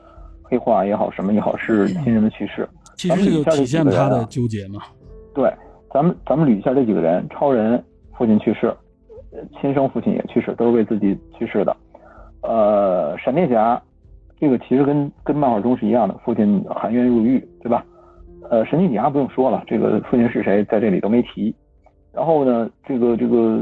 [0.44, 2.68] 黑化也好，什么也好，是亲人的去世。
[2.98, 4.82] 其实这个体现他的纠结嘛。
[5.34, 5.52] 对，
[5.94, 7.82] 咱们咱们捋一下这几个人：超人
[8.18, 8.74] 父亲去世，
[9.60, 11.76] 亲生父亲也去世，都是为自己去世的。
[12.42, 13.82] 呃，闪电侠
[14.40, 17.86] 这个其实跟跟漫画中是一样的，父亲含冤入狱，对吧？
[18.50, 21.54] 呃，神奇女侠不用说了，这个父亲是谁，在这里都没提。
[22.12, 23.58] 然后呢，这个这个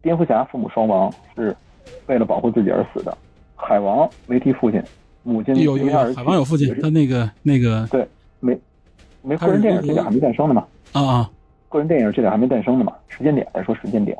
[0.00, 1.54] 蝙蝠侠父母双亡，是
[2.06, 3.16] 为了保护自己而死的。
[3.54, 4.82] 海王没提父亲，
[5.22, 8.04] 母亲有有海王有父亲，他那个那个对
[8.40, 8.58] 没
[9.22, 10.66] 没个人电影这点还没诞生的嘛？
[10.94, 11.30] 啊啊，
[11.68, 12.92] 个人电影这点还没诞生呢嘛？
[13.08, 14.16] 时间点来说时间点，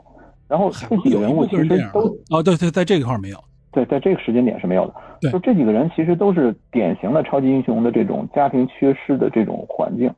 [0.47, 3.39] 然后这几个人物其实都哦对对，在这个块没有。
[3.73, 4.95] 对，在这个时间点是没有的。
[5.33, 10.13] 就这几个人其实都是典型的超级英雄的这种家庭缺失的这种环境。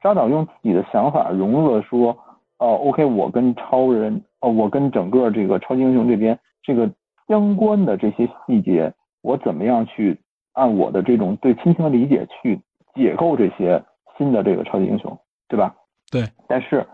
[0.00, 2.16] 扎导用自己的想法融入了说，
[2.58, 6.88] 哦，OK，我跟超人，哦，我跟整个这个超级英雄这边这个
[7.26, 10.16] 相关的这些细节，我怎么样去
[10.52, 12.60] 按我的这种对亲情的理解去
[12.94, 13.82] 解构这些
[14.16, 15.74] 新的这个超级英雄，对吧？
[16.12, 16.22] 对。
[16.46, 16.86] 但是，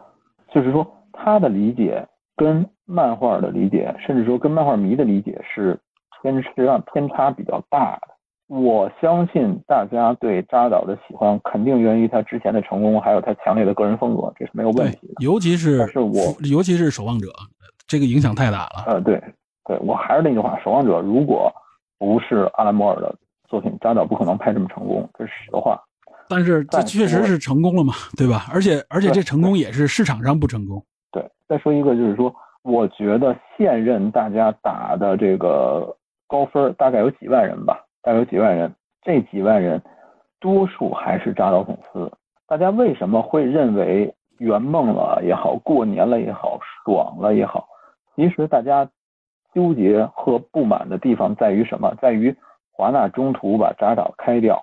[0.50, 2.02] 就是说他的理解
[2.34, 5.78] 跟漫画的理解，甚至说跟漫画迷的理解是。
[6.20, 8.08] 偏实际上偏差比较大的，
[8.48, 15.14] 我相信大家对扎导的喜欢肯定源于他之前的成功，还有他强烈的个人风格，这是没有问题的。
[15.20, 16.12] 尤其是是我，
[16.50, 17.28] 尤其是守望者，
[17.86, 18.82] 这个影响太大了。
[18.88, 19.22] 呃，对，
[19.64, 21.52] 对我还是那句话，守望者如果
[22.00, 23.14] 不是阿兰摩尔的
[23.48, 25.80] 作品，扎导不可能拍这么成功，这是实话。
[26.28, 28.46] 但是这确实是成功了嘛，对吧？
[28.52, 30.84] 而且而且这成功也是市场上不成功。
[31.10, 35.94] 对，再说一个就是说，我觉得现任大家打的这个。
[36.30, 38.70] 高分大概有几万人吧，大概有几万人。
[39.02, 39.82] 这几万人，
[40.38, 42.12] 多数还是扎导粉丝。
[42.46, 47.66] 大家为什么会认为圆梦了也好，过年了也好，爽了也好？
[48.14, 48.86] 其实大家
[49.54, 51.94] 纠结和不满的地方在于什么？
[51.98, 52.36] 在于
[52.70, 54.62] 华纳中途把扎导开掉，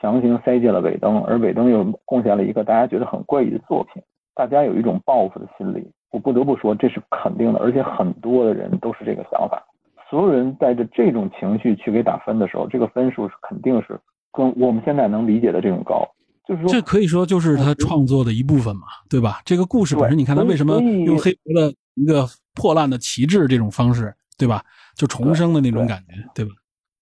[0.00, 4.02] 强行塞进了尾灯，而尾灯又贡献了一个大家觉得很怪异的作品。
[4.34, 5.90] 大家有一种报复的心理。
[6.12, 9.62] 我不得不说，这是肯定的，而且很多的人都是这个想法。
[10.08, 13.98] 所有人带着这种情绪去给打分的时候，这个分数是肯定是
[14.32, 16.06] 跟我们现在能理解的这种高。
[16.46, 19.40] 就是说，这可以说就是他创作的一部分嘛，对吧？
[19.44, 22.24] 这个故事本身，你看他为什么用黑白的一个
[22.54, 24.62] 破烂的旗帜这种方式，对吧？
[24.94, 26.52] 就重生的那种感觉，对吧？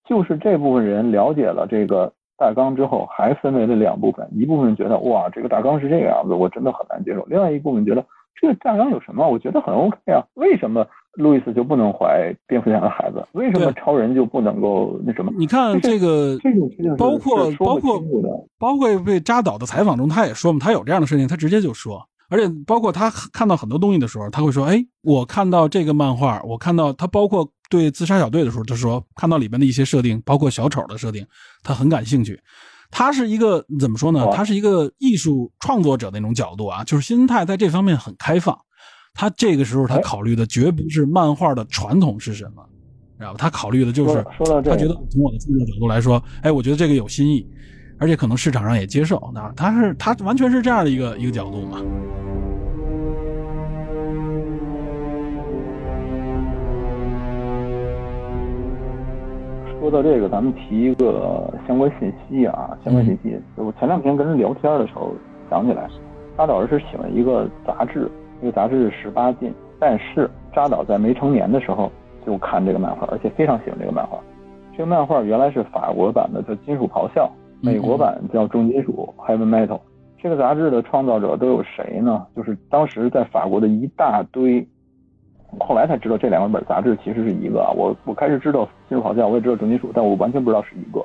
[0.09, 8.05] 就是这部分人了解了这个大纲之后，还分为了两部分，一部分觉得哇，这个大纲是这个样子，我真的很难接受；另外一部分觉得
[8.41, 9.29] 这个大纲有什么？
[9.29, 13.25] 我觉得很 OK 啊，为什么路易斯就不能怀蝙蝠侠的孩子？
[13.33, 15.33] 为什么超人就不能够那什么？
[15.37, 16.69] 你看这个，这种
[16.99, 18.03] 包括包括
[18.59, 22.05] 包括被扎导的采访中，他也说嘛，他有这样的事情，他直接就说。
[22.35, 31.25] 而且包括他看到很多东西的时候，他会说：“哎，我看到这个漫画，我看到他包括对自杀小队的时候，他说看到里边的一些设定，包括小丑的设定，
[31.63, 32.37] 他很感兴趣。
[32.91, 34.27] 他是一个怎么说呢？
[34.35, 38.59] 他是一个艺术创作者那种角度啊，就是心态在这方面很开放。
[39.15, 42.69] 他这个时候他考虑的绝不是漫画的传统是什么，
[43.17, 43.37] 知道吧？
[43.39, 44.25] 他考虑的就是
[44.65, 47.49] 他觉得从我的创作角度来说，哎，我觉得这个有新意。”
[48.05, 51.79] 而且可能市场上也接受，那他是他完全是这样的一个一个角度嘛。
[59.81, 63.41] 说到这个，咱们提一个相关信息啊，相关信息。
[63.57, 65.15] 我前两天跟人聊天的时候
[65.49, 65.89] 想起来，
[66.37, 69.51] 扎导是喜欢一个杂志，这个杂志是十八禁，
[69.81, 71.91] 但是扎导在没成年的时候
[72.27, 74.19] 就看这个漫画，而且非常喜欢这个漫画。
[74.73, 77.25] 这个漫画原来是法国版的，叫《金属咆哮》。
[77.65, 79.81] 美国版叫重金属 Heavy Metal，
[80.19, 82.27] 这个杂志的创造者都有谁呢？
[82.37, 84.69] 就是当时在法国的一大堆，
[85.59, 87.73] 后来才知道这两个本杂志其实是一个啊。
[87.75, 91.03] 我我开始知道金属咆哮，我也知道重金属，但我完全不知道是一个。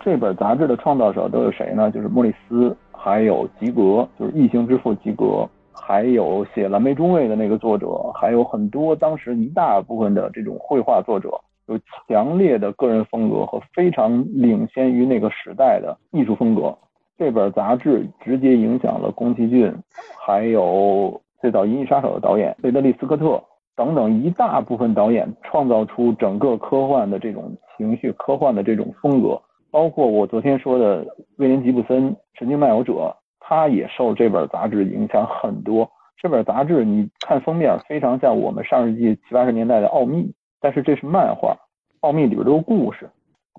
[0.00, 1.90] 这本杂志的创造者都有谁呢？
[1.90, 11.30] 就是莫里斯，还有吉格，就是异形之父吉格，还有写蓝莓中尉的那个作者，还有很多当时一大部分的这种绘画作者。
[11.72, 16.76] 有强烈的个人风格和非常领先于那个时代的艺术风格。
[17.18, 19.72] 这本杂志直接影响了宫崎骏，
[20.18, 23.42] 还有最早《银翼杀手》的导演雷德利·斯科特
[23.76, 29.40] 等等一大部分导演，创造出整个科幻的这种情绪、科幻的这种风格。
[29.70, 31.06] 包括我昨天说的
[31.38, 32.92] 威廉·吉布森《神经漫游者》，
[33.40, 35.88] 他也受这本杂志影响很多。
[36.16, 40.22] 这本杂志你看封面，非常像我们上世纪七八十年代的《奥秘》。
[40.60, 41.54] 但是这是漫画，
[42.02, 43.08] 《奥秘》里边都是故事，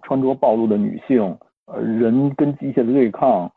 [0.01, 3.49] 穿着暴露的女性，呃，人跟机械的对抗，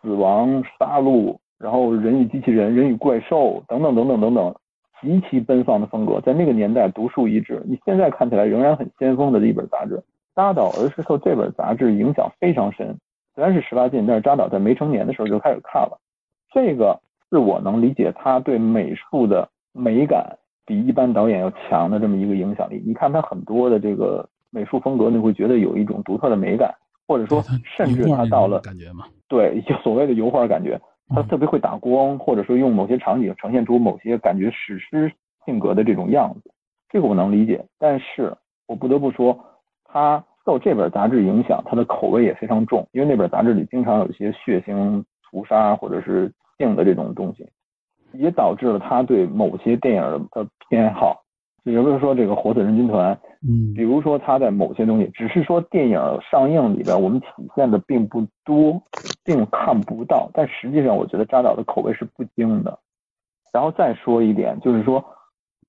[0.00, 4.54] 死亡、杀戮，然后人与机器人、人与怪兽等等等等等等，
[5.00, 7.62] 极其奔放的风格，在那个年代独树一帜。
[7.64, 10.02] 你现在看起来仍然很先锋的一本杂志。
[10.34, 12.94] 扎导而是受这本杂志影响非常深，
[13.34, 15.98] 虽然是十八禁，但是扎导在没成年的时候就开始看了。
[16.52, 20.36] 这个是我能理解他对美术的美感。
[20.66, 26.72] 比一般导演要强的这么一个影响力，你看他很多的这个美术风格，你会觉得有一种独特的美感，
[27.08, 27.42] 或者说
[27.76, 35.12] 甚至他到了感觉嘛，对，就所谓的油画感觉，他特别会打光，或者说用某些场景呈现出某些感觉史诗
[35.44, 36.50] 性格的这种样子，
[36.88, 37.64] 这个我能理解。
[37.78, 38.32] 但是
[38.68, 39.36] 我不得不说，
[39.84, 47.44] 他受这本杂志影响，他的口味也非常重，因为那本杂志里经常有一些血腥屠杀或者是性的这种东西。
[48.16, 51.23] 也导致了他对某些电影的偏好，
[51.64, 55.98] 比如说这个《活死人军团》，嗯，比如说他在某些东西，只是说电影
[56.30, 58.82] 上映里边我们体现的并不多，
[59.24, 62.78] 并看不到，但实际上我觉得扎导的口味是不精的。
[63.50, 65.02] 然后再说一点，就是说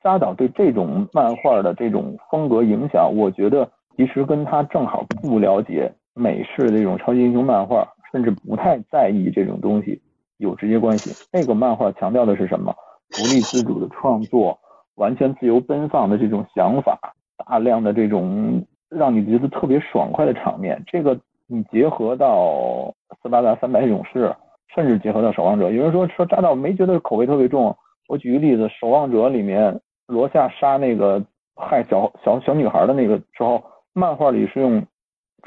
[0.01, 10.01] 扎导对这种漫画的这种风格影响，我觉得其实跟他正好不了解美式的这种超级英雄漫画，甚至不太在意这种东西。
[10.37, 11.11] 有直接关系。
[11.31, 12.75] 那个漫画强调的是什么？
[13.11, 14.59] 独立自主的创作，
[14.95, 16.99] 完全自由奔放的这种想法，
[17.37, 20.81] 大量的这种让你觉得特别爽快的场面。
[20.87, 24.33] 这个你结合到斯巴达三百勇士，
[24.73, 25.71] 甚至结合到守望者。
[25.71, 27.75] 有人说说扎导没觉得口味特别重。
[28.07, 31.23] 我举个例子，守望者里面罗夏杀那个
[31.55, 34.85] 害小小小女孩的那个时候，漫画里是用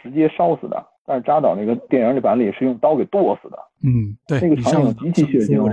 [0.02, 0.84] 直接烧死的。
[1.06, 5.64] 但是扎导那个电影里版里是用刀给剁死的，嗯，对，那个场景极其血腥，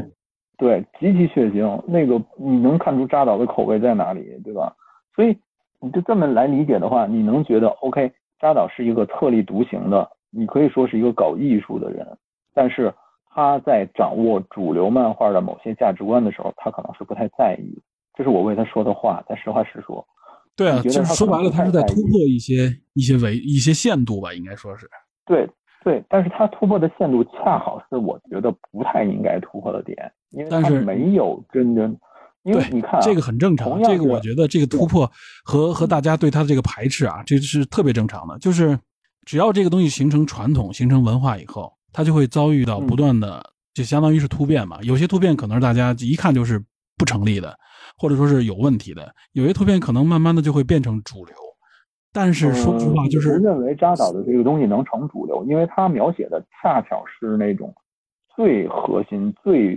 [0.57, 1.83] 对，极其血腥。
[1.87, 4.75] 那个你能看出扎导的口味在哪里，对吧？
[5.15, 5.37] 所以
[5.79, 8.11] 你就这么来理解的话，你能觉得 OK？
[8.39, 12.05] 扎导是一个特立独行的，你可以说是一个搞艺术的人，
[12.53, 12.93] 但是
[13.29, 17.81] 他在掌握主流漫画的某些价值观的时候，他可能是不太在意。
[18.13, 20.05] 这是我为他说的话，咱实话实说。
[20.55, 24.89] 对啊，就是说白了，他是在突破一些一些维一些限度吧，应该说是。
[25.25, 25.49] 对
[25.85, 29.95] 对，但是它突破的限度恰好是我觉得不太应该突破的点，
[30.31, 31.95] 因为他没有真正，
[32.41, 35.09] 因为你看这个很正常，这个我觉得这个突破
[35.43, 38.35] 和和大家对它的这个排斥啊，这是特别正常的。
[38.39, 38.75] 就是
[39.25, 44.79] 只要这个东西形成传统、形成文化以后，它就会遭遇到不断的，就相当于是突变嘛。
[44.81, 46.59] 有些突变可能是大家一看就是
[46.97, 47.55] 不成立的，
[47.95, 51.35] 或者说是有问题的；有些突变可能慢慢的就会变成主流。
[52.15, 57.75] 但是说实话，就是不认为扎导的这个东西能成主流，因为他描写的恰巧是那种
[58.33, 59.75] 最核心、最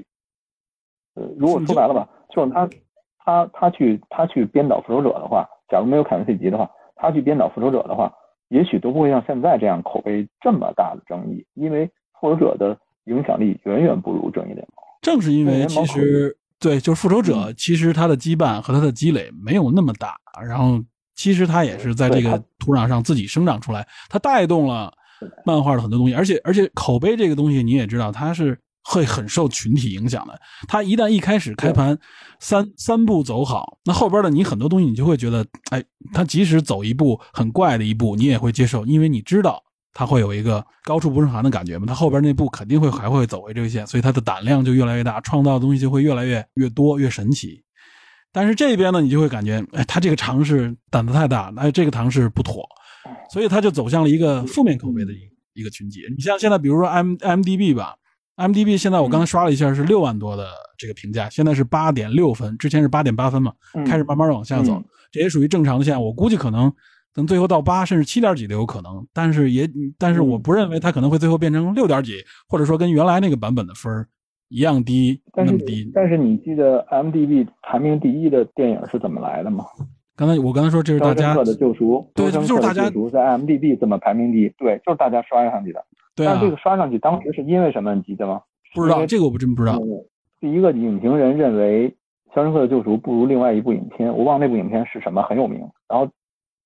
[1.16, 2.70] 呃，如果说白了吧，就是他
[3.18, 8.12] 他他去他去编导《复仇者》的话，假如没有凯文·费吉的话，他去编导《复仇者》的话，
[8.50, 11.86] 也许都不会像现在这样口碑这么大的争议，因为
[12.20, 14.66] 《复仇者》的影响力远远不如《正义联盟》。
[15.02, 20.16] 正是因为其实对，就是复仇者，其实他的羁绊和他的积累没有那么大，
[20.46, 20.80] 然后
[21.18, 24.90] 其实它也是在这个土壤上自己生长出来，它带动了
[25.44, 30.40] 漫画的很多东西，而且而且口碑这个东西你也知道，它是会很受群体影响的。
[30.68, 31.98] 它一旦一开始开盘
[32.38, 35.82] 三三步走好，那后边的你很多东西你就会觉得，哎，
[36.14, 39.62] 它即使走一步很怪的一步，你也会接受，因为你知道。
[39.94, 41.84] 他会有一个高处不胜寒的感觉嘛？
[41.84, 47.60] 他后边那步肯定会还会走回这个线，所以他的胆量就越来越大，创造的东西就会越来越越多越神奇。
[48.32, 52.66] 但是这边呢，你就会感觉，哎，他这个尝试胆子太大，哎，这个尝试不妥，
[53.32, 55.18] 所以他就走向了一个负面口碑的一
[55.54, 56.02] 一个群体。
[56.16, 57.94] 你像现在，比如说 M M D B 吧
[58.36, 63.52] ，M D B 现在我刚才刷了一下是六万多的这个评价，现在是八点六分，之前是八点八分嘛，
[63.86, 66.00] 开始慢慢往下走，这也属于正常的线。
[66.00, 66.72] 我估计可能。
[67.14, 69.68] 等最后到八甚至七点几都有可能，但是也，
[69.98, 74.06] 但是我不认为它可能会最后变成六点几，或者说跟原来那个版本的分
[74.48, 75.90] 一样低那么低。
[75.94, 79.64] 但是你记得 M D B 排名第一的电影是怎么来的吗？
[80.16, 84.48] 刚才我刚才说这是大家的救赎，对，就是大家在 M D B 怎么排名第一？
[84.58, 85.84] 对，就是大家刷上去的。
[86.14, 86.32] 对啊。
[86.34, 87.94] 但这个刷上去当时是因为什么？
[87.94, 88.42] 你记得吗？
[88.74, 89.78] 不知道，这个我不真不知道。
[90.40, 91.88] 第一个影评人认为
[92.34, 95.60] 《肖申克的救赎》不如另外一部影片，我忘那部影片是什么，很有名。
[95.88, 96.08] 然后。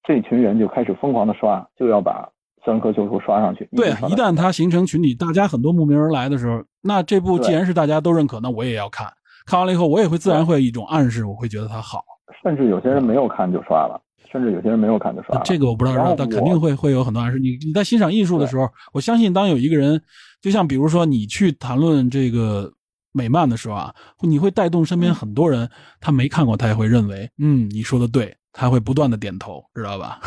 [0.04, 2.28] 这群人就开始疯狂的刷，就要把
[2.64, 3.68] 《肖申克救赎》刷上去。
[3.72, 9.06] 对，一旦它形成群体，大家很多慕名而来的时候，那这部既然是大家都认可，那我也要看。
[9.46, 12.04] 看完了以后，我也会自然会一种暗示，我会觉得它好。
[12.42, 14.00] 甚至有些人没有看就刷了，
[14.30, 15.42] 甚至有些人没有看就刷了。
[15.44, 17.38] 这个我不知道，但肯定会会有很多暗示。
[17.38, 20.00] 你你在欣赏艺术的时候，我相信当有一个人，
[20.40, 22.72] 就像比如说你去谈论这个
[23.12, 25.68] 美漫的时候啊，你会带动身边很多人，
[26.00, 28.32] 他没看过，他也会认为，嗯，你说的对。
[28.54, 30.20] 他会不断的点头，知道吧？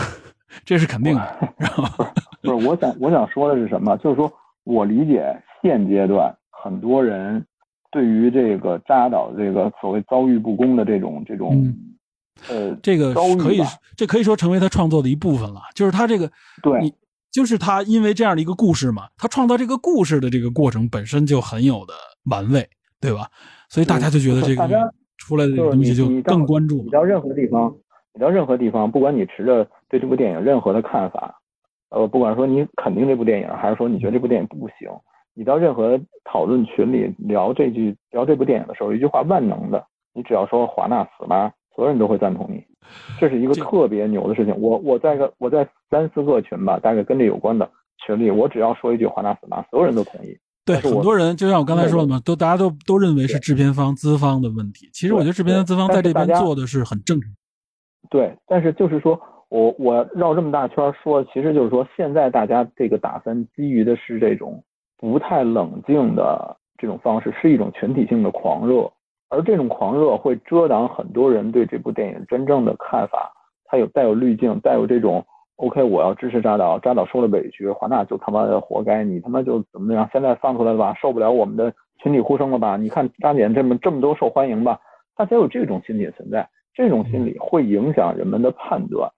[0.64, 1.38] 这是肯定的。
[2.42, 3.98] 不是，我想我想说的是什么？
[3.98, 4.32] 就是说
[4.64, 7.44] 我理解现阶段很多人
[7.92, 11.74] 对于这个扎导这个所谓遭遇不公的这种这种
[12.48, 13.62] 呃这个可以
[13.98, 15.62] 这可以说成为他创作的一部分了。
[15.74, 16.32] 就是他这个
[16.62, 16.94] 对，
[17.32, 21.94] 就是他因为这样的一个故事嘛，他创造这个故事的这个过程本身就很有的
[22.30, 22.70] 玩味，
[23.02, 23.28] 对吧？
[23.70, 24.68] 所以大家就觉得这个
[25.18, 26.84] 出来的东西就更关注。
[26.84, 27.74] 你到任何地方。
[28.16, 31.36] 你到任何地方，不管你持着对这部电影任何的看法，
[31.90, 34.90] 呃，不管说你肯定这部电影，还是说你觉得这部电影不行，
[35.34, 42.64] 你到任何讨论群里聊这句聊这部电影的时候，一句话万能的，你只要说华纳死吧，所有人都会赞同你，
[43.20, 44.56] 这是一个特别牛的事情。
[44.58, 47.70] 我我在个我在三四个群吧，大概跟这有关的
[48.06, 50.38] 群里，我只要说一句华纳死吧，所有人都同意。
[50.64, 54.90] 对，很多人就像我刚才说的嘛，都大家都都认为是制片方资方的问题。
[54.94, 57.30] 其实我觉得制片方资方在这边做的是很正常。
[58.10, 64.64] 对，但是就是说我我绕这么大圈说，其实就是说现在大家这个打分基于的是这种
[64.98, 68.92] 不太冷静的这种方式，是一种群体性的狂热，
[69.30, 73.32] 而这种狂热会遮挡很多人对这部电影真正的看法，
[73.66, 75.26] 它有带有滤镜，带有这种
[75.58, 80.10] OK，我要支持扎导，扎导受了委屈，华纳就他妈的活该，你他妈就怎么样？
[80.12, 82.76] 现在放出来了吧，受不了我们的群体呼声了吧？
[82.76, 84.80] 你看扎姐这么这么多受欢迎吧，
[85.16, 86.50] 大家有这种心理存在。
[86.76, 89.10] 这种心理会影响人们的判断，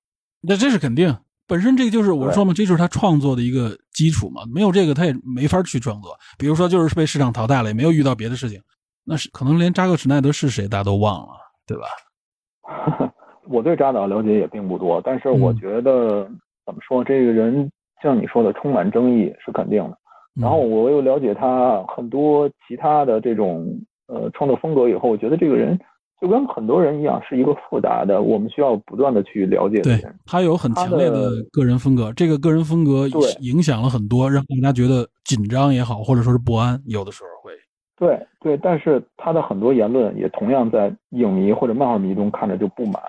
[0.41, 1.13] 那这是肯定。
[1.47, 4.43] 本身这个就是我说嘛，这就是他创作的一个基础嘛。
[4.53, 6.11] 没有这个，他也没法去创作。
[6.37, 8.61] 比如说，就是被市场淘汰了，也没有遇到别的事情，
[9.05, 11.33] 那是可能连扎克·史奈德是谁大家都忘了，
[11.65, 13.13] 对吧？
[13.49, 16.29] 我对扎导了解也并不多，但是我觉得
[16.65, 17.71] 怎么说，这个人
[18.03, 19.97] 像你说的，充满争议是肯定的。
[20.35, 23.65] 然后我又了解他很多其他的这种
[24.07, 25.79] 呃创作风格以后，我觉得这个人。
[26.19, 29.81] 就跟很多人一样，是一个复杂的，我们需要不断的去了解。
[29.81, 33.07] 对他有很强烈的个人风格，这个个人风格
[33.41, 37.53] 影响了很多，让大家觉得紧张也好，或者说是不安，有的时候会。
[37.97, 43.01] 对对，但是他的很多言论也同样在影迷或者漫画迷中看着就不满。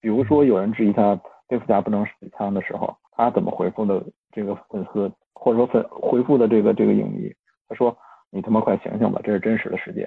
[0.00, 4.02] 比如说，有人质疑他蝙蝠侠不能使枪的时候，他怎么回复的？
[4.32, 7.32] 这个粉丝或者说粉回复的这个这个影迷，
[7.70, 7.96] 他说
[8.30, 10.06] ：“你他妈快醒醒吧，这是真实的世界。”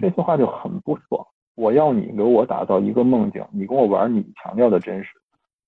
[0.00, 1.26] 这句话就很不爽。
[1.60, 5.10] 我要你给我打造一个梦境，你跟我玩你强调的真实，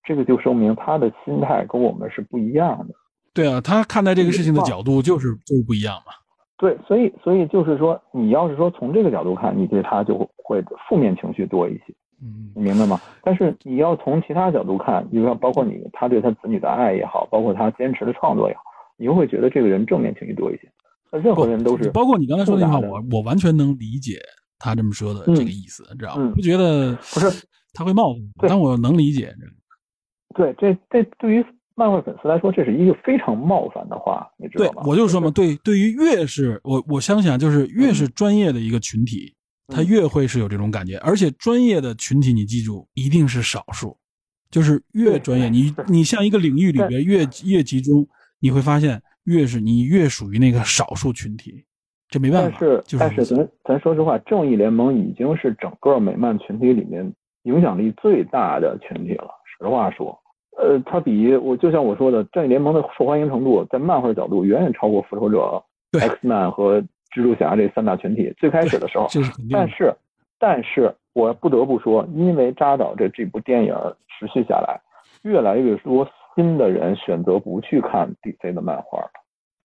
[0.03, 2.95] 这个就说明他的心态跟我们是不一样的。
[3.35, 6.13] 对啊，他看待这个事情的角度就是就是不一样嘛。
[6.57, 11.95] 对，所以所以就是说，你要是说从这个角度看，你对他就会负面情绪多一些。
[12.23, 13.01] 嗯，你明白吗？
[13.25, 18.63] 但是你要从其他角度看，比如说包括你他对他子女的爱也好，包括他坚持的创作也好，
[18.97, 20.71] 你又会觉得这个人正面情绪多一些。
[21.11, 24.21] 那任何人都是，包括你刚才说那句话，我我完全能理解
[24.63, 26.23] 他这么说的嗯这个意思，知道吗？
[26.25, 29.35] 嗯不觉得不是他会冒犯，但我能理解。
[30.37, 31.45] 对这这对于
[31.75, 39.35] 漫画粉丝来说，这是一个非常冒犯的话，你知对道吗？，我就说嘛，对，对于越是我我相信啊，就是越是专业的一个群体，
[39.67, 43.99] 嗯他越会是有这种感觉，而且专业的群体，你记住，一定是少数，
[44.51, 48.07] 就是越专业，你你像一个领域里边越越集中，
[48.39, 51.65] 你会发现越是你越属于那个少数群体，
[52.13, 57.11] 这没办法，但是就是但是咱咱说实话，正义联盟已经是整个美漫群体里面
[57.45, 59.31] 影响力最大的群体了。
[59.59, 60.17] 实话说，
[60.59, 66.83] 呃，它比我就像我说的，正义联盟的受欢迎程度，在漫画角度远远超过复仇者、对 X Man 和
[67.15, 68.31] 蜘蛛侠这三大群体。
[68.37, 69.67] 最开始的时候，这是肯定但。
[69.71, 69.95] 是
[70.39, 73.75] 但是我不得不说，因为扎导这这部电影
[74.09, 74.79] 持续下来，
[75.23, 79.11] 越来越多新的人选择不去看 DC 的漫画了。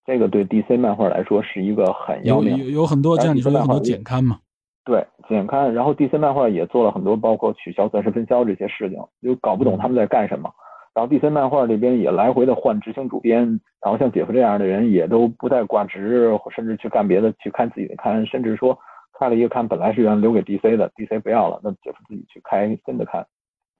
[0.08, 4.38] 这个对 DC 漫画来说是一个很要有命有有很多，像你说有很多简刊嘛，
[4.82, 10.50] 对，简刊，然后 DC 漫画也做了很多，包括取消钻石分销这些事情，就搞不懂他们在干什么。
[10.94, 13.44] 然后 DC 漫画这边也来回的换执行主编，
[13.82, 18.78] 然后像姐夫这样的人也都不再挂职，甚至去干别的，去看自己的刊，甚至说
[19.18, 23.26] 开了一个刊，本来是原来留给 DC 的，DC 不要了，那姐夫自己去开新的刊，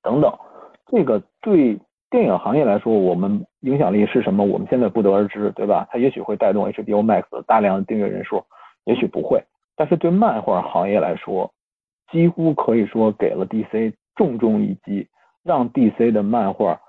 [0.02, 0.30] 等等。
[0.90, 1.78] 这个对
[2.10, 4.44] 电影行业来说，我们影响力是什么？
[4.44, 5.86] 我们现在不得而知，对吧？
[5.90, 8.42] 它也许会带动 HBO Max 的大量的订阅人数，
[8.84, 9.42] 也许不会。
[9.76, 11.52] 但是对漫画行业来说，
[12.10, 15.06] 几乎可以说给了 DC 重重一击，
[15.44, 16.80] 让 DC 的漫画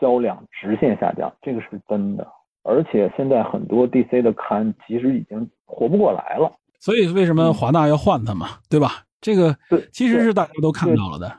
[0.00, 2.26] 销量直线下降，这个是真的。
[2.62, 6.50] 而且现在很多 DC 的刊其实已经活不过来了。
[6.80, 9.04] 所以为什么华纳要换他嘛，对吧？
[9.20, 11.30] 这个嗯对其实是大家都看到了的。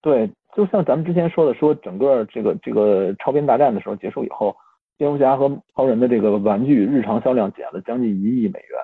[0.00, 4.54] 对，就像咱们之前说的，说整个这个这个超编大战的时候结束以后，
[4.98, 8.78] 蝙蝠侠和超人的这个玩具日常销量减了将近一亿美元。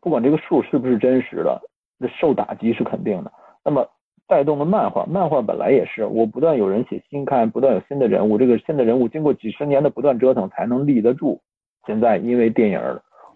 [0.00, 1.60] 不管这个数是不是真实的，
[2.00, 3.30] 这受打击是肯定的。
[3.64, 3.86] 那么
[4.26, 11.40] 带动了漫画，漫画本来也是我不断有人写新刊，不断有新的人物，这个新的人物经过几十年的不断折腾才能立得住。
[11.86, 12.80] 现在因为电影，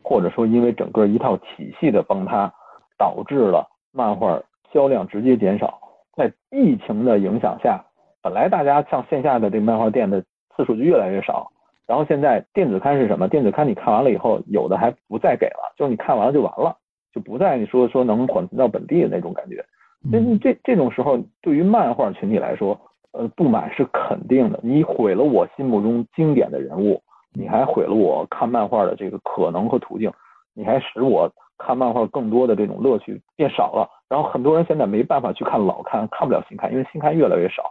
[0.03, 2.51] 或者说因为整个一套体系的崩塌，
[2.97, 5.79] 导致了漫画销量直接减少。
[6.17, 7.85] 在疫情的影响下，
[8.23, 10.21] 本来大家上线下的这个漫画店的
[10.57, 11.53] 次数就越来越少，
[11.87, 13.29] 然后现在电子刊是什么？
[13.29, 16.75] 电子刊你看完了以后，有的还不再给了，就是你看完了就完了，
[17.12, 19.64] 就不再你说说能缓存到本地的那种感觉。
[20.11, 22.81] 这嗯这这种时候，对于漫画群体来说，
[23.12, 24.59] 呃，不满是肯定的。
[24.62, 27.03] 你毁了我心目中经典的人物，
[27.33, 30.11] 你还毁了我看漫画的这个可能和途径，
[30.55, 33.89] 你还使我看漫画更多的这种乐趣变少了。
[34.09, 37.65] 然后很多人现在没办法去看老刊，看不了新刊，因为新刊越来越少。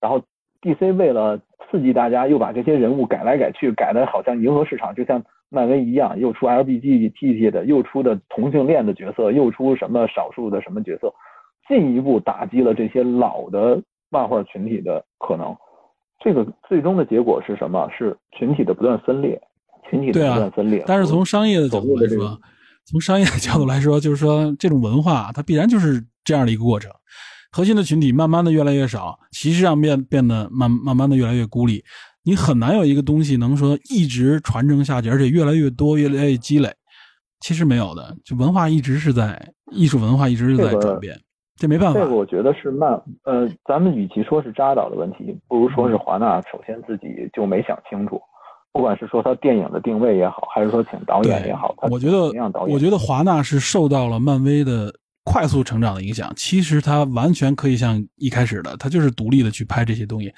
[0.00, 0.20] 然后
[0.60, 1.38] DC 为了
[1.70, 11.12] 刺激大家，又把这些人物改来改去，改的好像迎合市场，就像漫威一样，又出 LGBT 的，又出的同性恋的角色，又出什么少数的什么角色，
[11.68, 15.54] 进一步打击了这些老的漫画群体的可能。
[16.20, 17.88] 这个最终的结果是什么？
[17.90, 19.40] 是群体的不断分裂，
[19.90, 20.84] 群体的不断分裂。
[20.86, 22.38] 但是从商业的角度来说
[22.84, 26.90] 从商业的角度来说，就是说这种文化它必然就是这样的一个过程。
[27.50, 31.84] 核心的群体慢慢的越来越少，其实上变变得慢慢慢的越来越孤立。
[32.24, 36.72] 你很难有一个东西能说一直传承下去，而且越来越多，越来越积累。
[37.40, 41.18] 其实没有的，就文化一直是在艺术文化一直是在转变，
[41.56, 41.98] 这没办法。
[41.98, 42.92] 这个我觉得是慢，
[43.24, 48.20] 呃，咱们与其说是扎导的问题，不如说是华纳首先自己就没想清楚，
[48.72, 52.32] 不管是说他电影的定位也好，还是说请导演也好，我觉得
[52.66, 54.92] 我觉得华纳是受到了漫威的
[55.24, 56.32] 快速成长的影响。
[56.36, 60.32] 其实他完全可以像一开始的，他就是独立的去拍这些东西，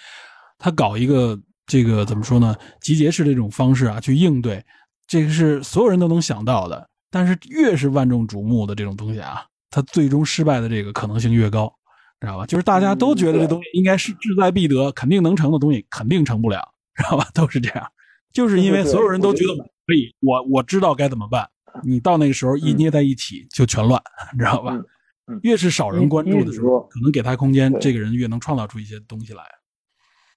[0.59, 2.55] 他搞一个这个怎么说呢？
[2.81, 4.65] 集结式这种方式啊，去应对，
[5.07, 6.89] 这个是所有人都能想到的。
[7.11, 11.73] 但是越是万众瞩目的这种东西啊，它最终失败的这个可能性越高，
[12.21, 12.45] 知道吧？
[12.47, 16.61] 就是大家都觉得这东西应该是志在必得，肯定能成的东西，肯定成不了，
[16.97, 17.29] 知道吧？
[17.33, 17.87] 都是这样，
[18.35, 19.55] 就是因为所有人都觉得
[19.87, 21.49] 可以，我我知道该怎么办。
[21.83, 23.99] 你到那个时候一捏在一起就全乱，
[24.33, 24.79] 你知道吧？
[25.43, 29.43] 越是少人关注的时候，可能给他空间，这个人越能创造出一些东西来。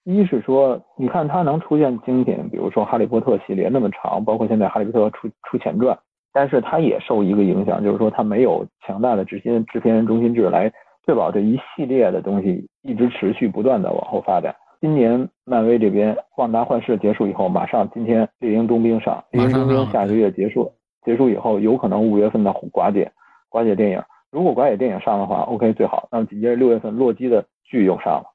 [0.05, 5.97] 一是说，你看他能出现精品，比如说《哈利波特》系列那么长，包括现在《哈利波特》出出前传，
[6.31, 10.71] 但是他也受一个影响，就是说他没有强大的制片制片人中心制来
[11.05, 14.55] 确保这一系列的东西一直持续不断的往后发展。
[14.79, 20.71] 今年漫威这边《旺达幻视》结束以后，马上今天《猎鹰冬兵》上，《猎鹰冬兵》下个月结束，
[21.03, 23.11] 结束以后有可能五月份的寡姐
[23.49, 24.01] 寡姐电影。
[24.29, 26.07] 如果寡姐电影上的话，OK 最好。
[26.11, 28.25] 那么紧接着六月份洛基的剧又上了，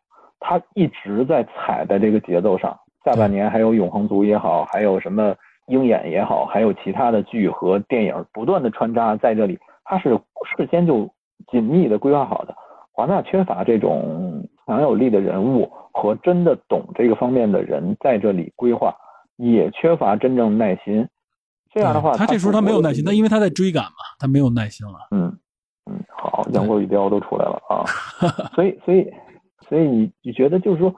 [0.41, 2.77] 他一直在踩在这个节奏上。
[3.05, 5.31] 下半年还有《永恒族》也好，还有什么
[5.69, 10.19] 《鹰眼》也好，还有其他的剧和电影不断的穿插在这里，他是
[10.57, 11.09] 事先就
[11.53, 12.55] 紧密的规划好的。
[12.91, 18.95] 华纳缺乏这种强有力的人物和真的懂这个方面的人在这里规划，
[19.37, 21.07] 也缺乏真正耐心。
[21.73, 24.95] 这样的话，他这时候他没有耐心，那因为他在追赶嘛，他没有耐心了。
[25.11, 25.39] 嗯
[25.91, 27.85] 嗯，好，杨过与雕都出来了啊，
[28.55, 29.11] 所以所以
[29.69, 30.95] 所以你你觉得就是说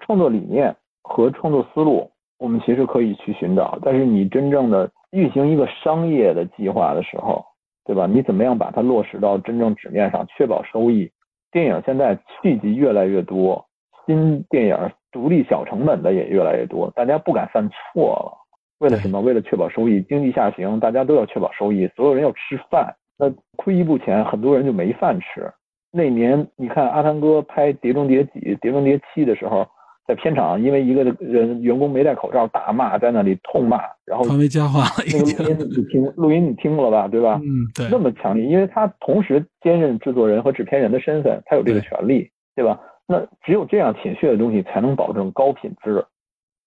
[0.00, 7.44] 创作理念和创作思路，我们其实可以去寻找，但是你真正的运行一个商业的计划的时候，
[7.84, 8.06] 对吧？
[8.06, 11.10] 你怎么样把它落实到真正纸面上，确保收益？
[11.50, 13.66] 电影现在续集越来越多，
[14.08, 14.74] 新电影
[15.12, 18.32] 独立小成本的也越来越多，大家不敢犯错了。
[18.78, 19.20] 为了什么？
[19.20, 22.94] 为了确保收益，经济下行，大家都要确保收益，所有人要吃饭。
[23.18, 25.52] 那亏一步钱，很多人就没饭吃。
[25.92, 29.66] 那年你看阿汤哥拍《碟中谍几》《碟中谍七》的时候，
[30.06, 34.84] 在片场因为一个人员工没戴口罩大骂，在那里痛骂，然后传为佳话。
[35.04, 37.08] 那个录音你听，录音你听过了吧？
[37.08, 37.40] 对吧？
[37.42, 37.88] 嗯，对。
[37.90, 42.78] 那么强烈，因为他同时兼任制作人和制片人的身份，他有这个权利，对吧？
[43.08, 46.04] 那只有这样铁血的东西，才能保证高品质。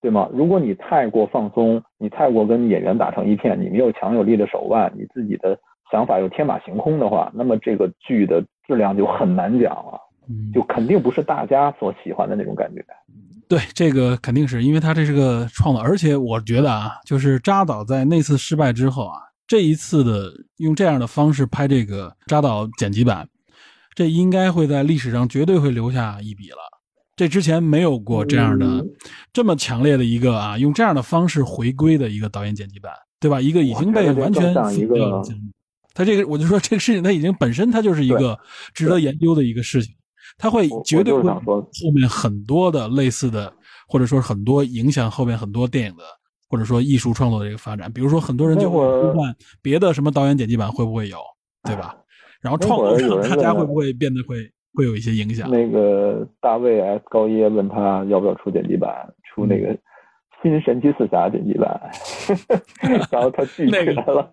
[0.01, 0.27] 对吗？
[0.33, 5.55] 如果你太过放松，你太过跟演员打成一片，你没有强有力的手腕，你自己的
[5.91, 10.01] 想法又天马行空的话，那么这个剧的质量就很难讲了，
[10.51, 12.83] 就肯定不是大家所喜欢的那种感觉。
[13.47, 23.27] 对，这个肯定是因为他这是个创造，而且我觉得啊，就是扎导在那次失败之后啊，这一次的用这样的方式拍这个扎导剪辑版，
[23.93, 26.57] 这应该会在历史上绝对会留下一笔了。
[27.15, 28.83] 这之前没有过这样的
[29.31, 33.39] 这么强烈的一个啊，用这样的方式回归的一个导演剪辑版，对吧？
[33.39, 35.21] 一个已经被完全一个，
[35.93, 38.39] 他这个我就说这个事情，他已经本身它就是一个
[38.73, 39.93] 值得研究的一个事情，
[40.37, 43.53] 他会绝对会后面很多的类似的，
[43.87, 46.03] 或者说很多影响后面很多电影的，
[46.47, 47.91] 或者说艺术创作的一个发展。
[47.91, 51.19] 比如说很多人就会呼唤别的什么导演剪辑版会不会有，
[51.63, 51.95] 对吧？
[52.41, 54.37] 然后创作上大家会不会变得会？
[54.73, 55.51] 会有一些影响。
[55.51, 58.89] 那个大卫 S 高耶问他要不要出剪辑版，
[59.25, 59.77] 出那个
[60.41, 61.77] 新神奇四侠剪辑版，
[63.11, 64.31] 然后他拒绝了。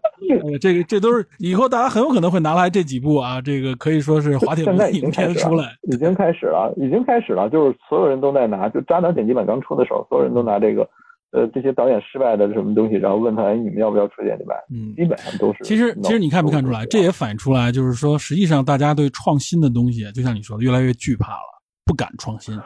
[0.60, 10.88] 这个这都是以后大家很有可能会拿来这几部啊，这个可以说是滑铁卢影片出来，已经开始了，已经开始了，就是所有人都在拿，就渣男剪辑版刚出的时候，所有人都拿这个。
[11.30, 14.56] 呃，这些导演失败的什么东西，然后问他，哎，你们要不要出剪辑版？
[14.72, 15.62] 嗯，基本上都是。
[15.62, 16.86] 其实，其实你看没看出来？
[16.86, 22.58] 这也反映出来，就是说，实际上大家对创新的东西，就像你说的，越来越惧怕了，不敢创新，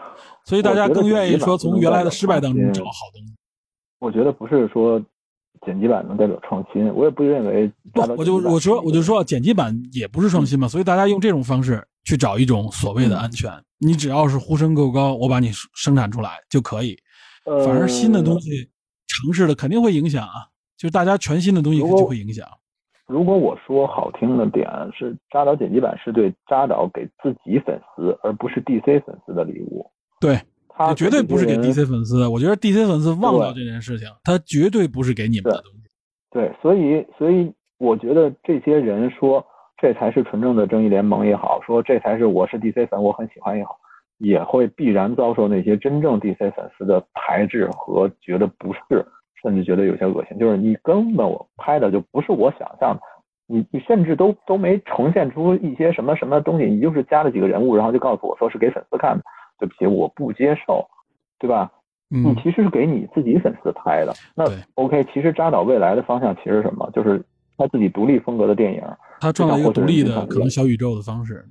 [0.44, 3.34] 所以大家更愿意说从原来的失败当中找好东西。
[3.98, 5.04] 我觉得不是说
[5.66, 7.68] 剪辑版能代表创新，我也不认为。
[7.92, 13.50] 不，我就我说我就说剪辑版也不是创新嘛，所以大家用这种方式去找一种所谓的安全，
[13.80, 16.96] 你只要是呼声够高，我把你生产出来就可以。
[17.44, 18.70] 反而新的东西
[19.06, 22.46] 尝试了肯定会影响啊，就是大家全新的东西就会影响。
[23.06, 24.66] 如果我说好听的点
[24.96, 29.84] 是扎导剪辑版是对扎导给自己粉丝，而不是 DC 粉丝的礼物。
[30.18, 32.26] 对，他绝对不是给 DC 粉丝。
[32.26, 35.80] 我觉得 DC 粉丝忘了这件事情，他绝对不是给你们的东西。
[36.30, 39.44] 对，所以所以我觉得这些人说
[39.76, 43.76] 这才是纯正的正义联盟也好，说这才是我是 DC 粉，我很喜欢也好。
[44.22, 49.04] 也会必然遭受那些真正 DC 粉丝的排斥和觉得不适，
[49.42, 50.38] 甚至觉得有些恶心。
[50.38, 53.00] 就是你根本我拍的就不是我想象的，
[53.48, 59.24] 你你甚至都都没呈现出一些什么什么东西，你就是加了几个人物，然后就告诉我说是给粉丝看的。
[59.58, 60.88] 对不起，我不接受，
[61.38, 61.70] 对吧？
[62.08, 64.12] 你其实是给你自己粉丝拍的。
[64.36, 64.44] 那
[64.74, 66.88] OK，其实扎导未来的方向其实什么？
[66.94, 67.20] 就是
[67.56, 68.82] 他自己独立风格的电影，
[69.20, 71.44] 他创造一个独立的可能小宇宙的方式。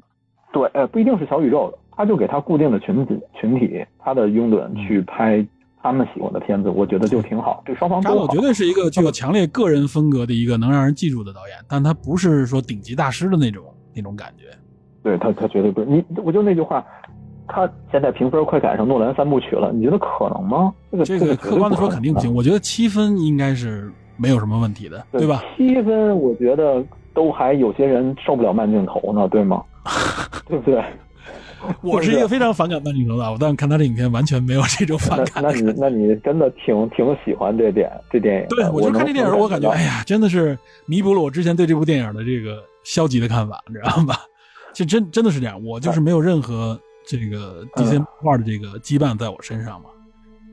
[0.51, 1.77] 对，呃，不一定是小宇宙的。
[1.93, 5.45] 他就给他固定的群体群体，他的拥趸去拍
[5.83, 7.61] 他们喜欢的片子，我觉得就挺好。
[7.65, 8.27] 这双方都好。
[8.29, 14.45] 绝对是一个具有强烈个人风格的一个能让人记住的导演，但他不是说顶级大师的那种那种感觉。
[15.03, 16.03] 对他，他绝对不是你。
[16.23, 16.83] 我就那句话，
[17.47, 20.73] 他现在评分快赶上诺兰三部曲了，你觉得可能吗？
[20.91, 22.33] 这个这个客观的说肯定不行。
[22.33, 25.43] 我觉得七分应该是没有什么问题的，对吧？
[25.55, 26.83] 七分我觉得
[27.13, 29.63] 都还有些人受不了慢镜头呢，对吗？
[30.47, 30.83] 对不对？
[31.83, 35.43] 我是一个非常反感慢镜头的，我当时看他的影片完全没有这种反感。
[35.43, 38.47] 那你那你真的挺挺喜欢这点这电影？
[38.49, 40.57] 对，我就看这电影，我感觉哎呀，真的是
[40.87, 44.15] 弥补了我之前对这部电影的这个消极的看法，你知道吧？
[44.73, 49.85] 就真真的是这样，我就是没有任何这个 DC 画的这个羁绊在我身上嘛。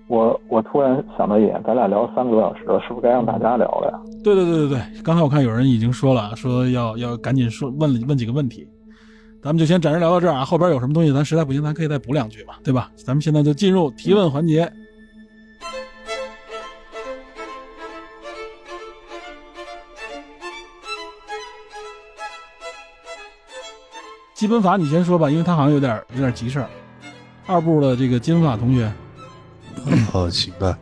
[0.09, 3.99] 我我突然想到一点，咱俩聊三个多小时了，是不是该让大家聊了呀？
[4.23, 8.69] 对对对对对，刚才我看有人已经说了，说要要赶紧说问问几个问题。
[9.49, 12.93] 咱们就先暂时聊到这儿啊，后边有什么东西咱实在不行，咱可以再补两句嘛，对吧？
[13.03, 14.71] 咱们现在就进入提问环节。
[24.35, 26.69] 基本法你先说吧，因为他好像有点有点急事儿。
[27.47, 28.93] 二部的这个基本法同学，
[30.13, 30.79] 哦，行吧。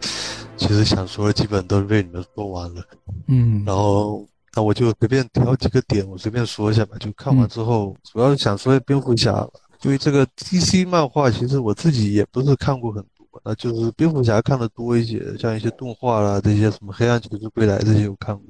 [0.56, 2.82] 其实想说的基本都被你们说完了，
[3.28, 4.26] 嗯，然后
[4.56, 6.96] 那我就随便挑几个点，我随便说一下吧。
[6.98, 9.46] 就看完之后，主要是想说蝙蝠侠，
[9.82, 18.44] 因为这个 DC 漫画其实我自己也不是看过很多，那就是蝙蝠侠看的多一些，像一些动画啦，这些什么黑暗骑士归来这些我看过。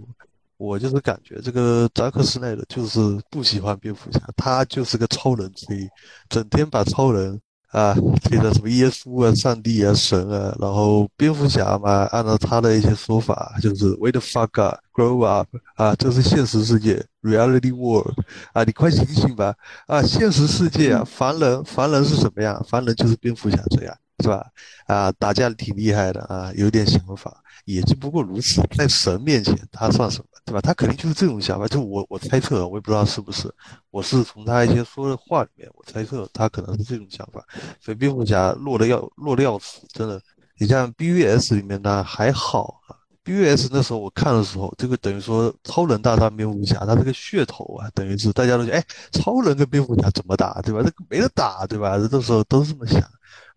[0.58, 5.86] 我就是感觉这个扎克施奈德就是不喜欢蝙蝠侠，他就是个超人吹，
[6.30, 7.38] 整天把超人
[7.76, 7.94] 啊
[8.30, 18.14] 这个什么耶稣啊、上帝啊、神啊，然后蝙蝠侠嘛，按照他的一些说法，就是 wait the fuck up，grow up 啊，这是现实世界 reality world
[18.54, 19.54] 啊，你快醒醒吧
[19.86, 22.64] 啊，现实世界啊，凡人凡人是什么样？
[22.66, 24.46] 凡人就是蝙蝠侠这样，是吧？
[24.86, 30.24] 啊，打架挺厉害的啊，有点想法，也就不过如此，在神面前他算什么？
[30.46, 30.60] 对吧？
[30.60, 33.52] 他肯定就是这种想法，就我我猜测，我也不知道是不是，
[33.90, 37.44] 我是从他一些说的话里面，我猜测他可能是这种想法。
[37.80, 40.22] 所以蝙蝠侠落的要落的要死，真的。
[40.58, 42.94] 你像 BVS 里面呢还好啊
[43.24, 50.80] ，BVS 那时候我看的时候，这个等于说超人大战蝙蝠侠，他这个噱头啊，等于是大家都觉得，哎，超人跟蝙蝠侠怎么打，对吧？
[50.80, 51.98] 这个没得打，对吧？
[52.08, 53.02] 这时候都是这么想。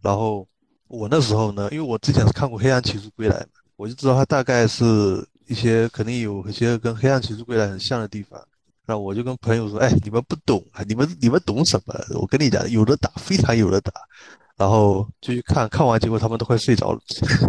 [0.01, 0.47] 然后
[0.87, 5.23] 我那时候呢，因为我之前是看过《黑暗骑士归来》嘛，我就知道他大概是。
[5.49, 8.39] 一些肯定有一些跟《黑暗骑士归来》很像的地方，
[8.85, 11.93] 那我就跟朋友说：“哎，你们不懂啊，你们你们懂什么？
[12.19, 13.91] 我跟你讲，有的打，非常有的打。”
[14.55, 16.99] 然后就去看看完，结果他们都快睡着了。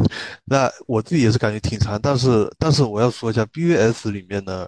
[0.46, 4.66] 那我自己也是感觉挺长，但是但是我要说一下，BVS 里面呢，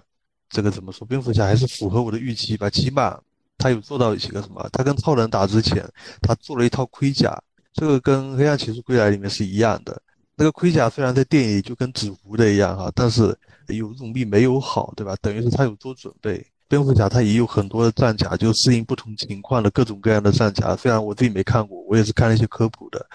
[0.49, 1.07] 这个怎么说？
[1.07, 3.17] 蝙蝠侠还是符合我的预期吧，起码
[3.57, 4.67] 他有做到一些个什么？
[4.73, 5.83] 他跟超人打之前，
[6.21, 7.41] 他做了一套盔甲，
[7.73, 10.01] 这个跟《黑暗骑士归来》里面是一样的。
[10.35, 15.15] 那个盔甲虽然在电影里就跟纸糊的一样哈，但是有总比没有好，对吧？
[15.21, 16.45] 等于是他有做准备。
[16.67, 20.75] 蝙蝠侠他也有很多的战甲，就适应不同情况的各种各样的战甲。
[20.75, 23.05] 虽然我自己没看过，我也是看了一些科普的。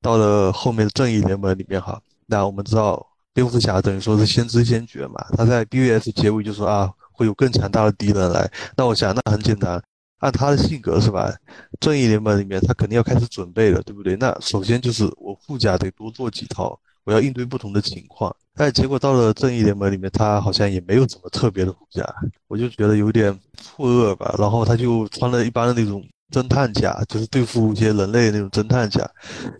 [0.00, 8.50] 到了后面的正义联盟里面哈，那我们知道蝙蝠侠等于说是先知先觉嘛，他在 BVS 结尾就说啊会有更强大的敌人来。
[8.76, 9.82] 那我想那很简单。
[10.18, 11.30] 按他的性格是吧？
[11.78, 14.16] 正义联盟里面他肯定要开始准备了，对不对？
[14.16, 18.34] 那首先就是我护甲得多做几套，我要应对不同的情况。
[18.54, 22.02] 但结果到了正义联盟里面，他好像也没有什么特别的护甲，
[22.48, 24.34] 我就觉得有点错愕吧。
[24.38, 26.02] 然后他就穿了一般的那种
[26.32, 29.06] 侦探甲，就是对付一些人类那种侦探甲，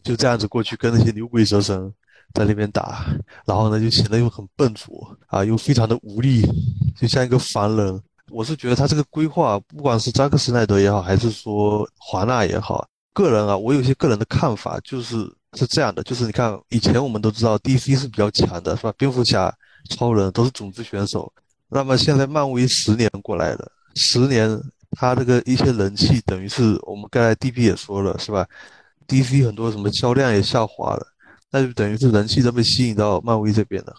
[0.02, 1.92] 就这样子过去跟那些牛鬼蛇神
[2.32, 3.04] 在那边打，
[3.46, 6.40] 然后呢就显得又很笨拙啊，又非常的无力，
[6.98, 8.02] 就像一个凡人。
[8.30, 15.16] 我是觉得他这个规划，不管是扎克施奈德也好，还是说华纳也好，个人啊，我有些个人的看法，就是
[15.54, 18.92] 是这样的，就是你看以前我们都知道 DC 是比较强的，是吧？
[18.98, 19.54] 蝙蝠侠、
[19.90, 21.32] 超人都是种子选手，
[21.68, 24.60] 那么现在漫威十年过来了，十年
[24.92, 28.46] 他这个一些人气，等于是我们刚才 DP 也说了，是吧
[29.06, 31.06] ？DC 很多什么销量也下滑了，
[31.50, 33.94] 那就等于是人气都被吸引到漫威这边了。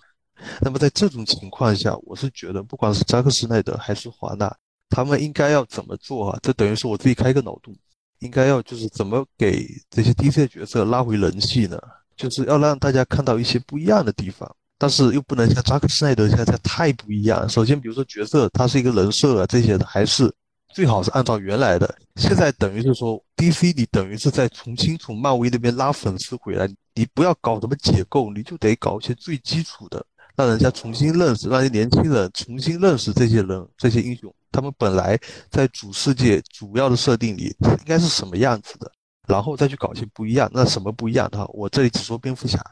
[0.61, 4.55] 那么在这种情况下，我是觉得，不管是扎克施奈德还是华纳，
[4.89, 6.39] 他们应该要怎么做啊？
[6.41, 7.75] 这等于是我自己开个脑洞，
[8.19, 11.79] 应该要就是怎么给这些 DC 的角色拉回人气呢？
[12.15, 17.47] 就是要让大家看到一些不一样的地方，但是又不能像扎克施奈德现在太不一样。
[17.47, 20.33] 首先，比如说角色，他是一个人设啊，这些的还是
[20.73, 21.95] 最好是按照原来的。
[22.15, 30.03] 现在等于是说，DC 你等于是在重新从漫威那边拉粉丝回来，你不要搞什么解构，你就得搞一些最基础的。
[30.37, 34.33] 让人家重新认识，让一些年轻人重新认识这些人、这些英雄。
[34.51, 35.19] 他们本来
[35.49, 38.91] 在主世界主要的设定里应该是什么样子的，
[39.27, 40.49] 然后再去搞些不一样。
[40.53, 42.63] 那什么不一样的，我这里只说蝙蝠侠。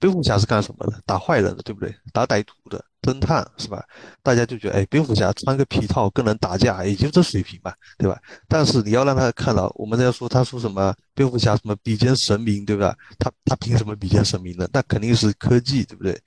[0.00, 1.00] 蝙蝠侠是干什么的？
[1.06, 1.94] 打坏人的，对不对？
[2.12, 3.82] 打歹徒的，侦探是吧？
[4.22, 8.20] 大家就觉得，哎，蝙蝠侠穿个皮套跟人打架，也就这水平吧，对吧？
[8.48, 12.94] 但是你要让他看到，我们在说他说什么，蝙蝠侠什么比肩神明，对吧？
[13.18, 14.68] 他他凭什么比肩神明呢？
[14.72, 16.20] 那肯定是科技，对不对？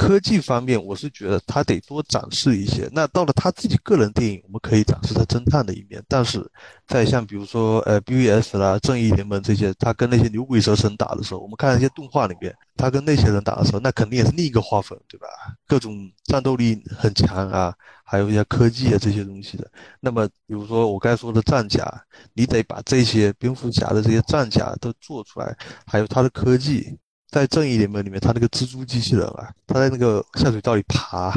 [0.00, 2.88] 科技方面，我是觉得他得多展示一些。
[2.90, 6.02] 那到了他自己个人电影，我们可以展示他侦探的一面。
[6.08, 6.42] 但是，
[6.88, 15.26] 在像比如说呃 BVS 啦、正义联盟这些，他跟那些牛鬼蛇神打的时候，我们看那些动画里面，他跟那些人打的时候，那肯定也是另一个画风，对吧？
[15.66, 19.70] 各种战斗力很强啊，还有一些科技啊这些东西的。
[20.00, 21.84] 那么，比如说我刚才说的战甲，
[22.32, 25.54] 你得把这些蝙蝠侠的这些战甲都做出来，
[25.86, 26.98] 还有他的科技。
[27.30, 31.32] 在正义联盟里面，他那个蜘蛛机器人啊，他在那个下水道里爬，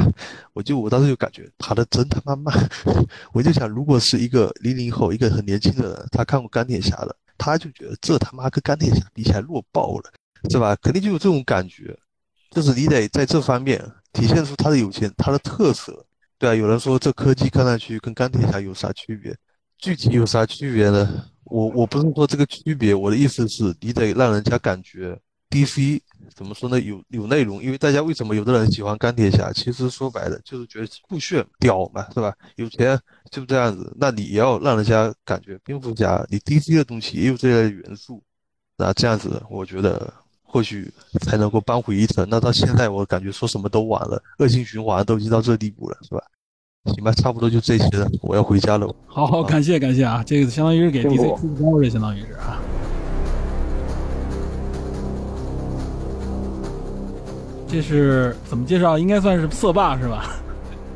[0.52, 2.52] 我就我当时就感觉爬的真他妈慢，
[3.32, 10.12] 我就想，如果是一个零零后，一个很年轻的人，他看过钢铁侠的，他就觉得这他妈跟钢铁侠比起来弱爆了，
[10.50, 10.74] 是吧？
[10.82, 11.96] 肯定就有这种感觉，
[12.50, 13.80] 就是你得在这方面
[14.12, 16.04] 体现出他的有钱，他的特色，
[16.38, 16.54] 对啊。
[16.56, 19.32] 有人说这科技看上去跟钢铁侠有啥区别？
[19.78, 21.24] 具体有啥区别呢？
[21.44, 25.16] 我我不是说这个区别，我的意思是你得让人家感觉。
[25.54, 26.00] DC
[26.34, 26.80] 怎么说呢？
[26.80, 29.52] 有有内容，因为大家为什么有的人喜欢钢铁侠？
[29.52, 32.34] 其实说白了就是觉得酷炫屌嘛，是吧？
[32.56, 32.98] 有钱
[33.30, 33.94] 就这样子。
[33.96, 38.20] 那你也要让人家感觉蝙蝠侠，你 DC 的东西也有这类元素，
[38.76, 42.26] 那这样子我觉得或许才能够扳回一城。
[42.28, 46.20] 那到现在我感觉说什么都晚了，恶性循环都已经到这地步了，是吧？
[46.86, 48.92] 行吧，差不多就这些了，我要回家了。
[49.06, 52.60] 好好，感谢感谢啊，这个相当于是给 DC 出包了相当于是啊。
[57.66, 58.98] 这是怎么介绍？
[58.98, 60.24] 应该算是色霸是吧？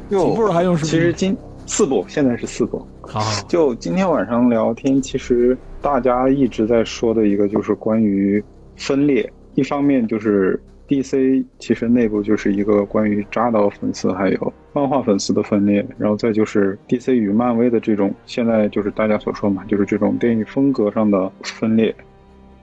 [0.08, 0.76] 几部还用？
[0.76, 2.86] 其实今四部，现在是四部。
[3.02, 8.42] 好，就今天晚上聊天，其实大家一直在说的一个就是关于
[8.76, 9.30] 分裂。
[9.54, 21.94] 一方面就是 DC 其实内部就是一个关于扎导粉丝还有漫画粉丝的分裂，然后再就是 DC 与漫威的这种现在就是大家所说嘛，就是这种电影风格上的分裂。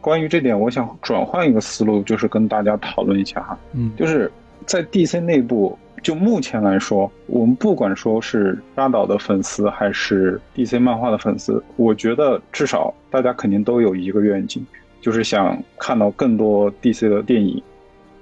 [0.05, 3.57] 关于这点，我想转换一个思路，就是跟大家讨论一下哈。
[3.73, 4.31] 嗯，就是
[4.63, 14.63] 在 DC 内部，就目前来说，我们不管说是扎导的粉丝还是 DC 漫画的粉丝，我觉得至少大家肯定都有一个愿景，
[15.01, 17.59] 就是想看到更多 DC 的电影。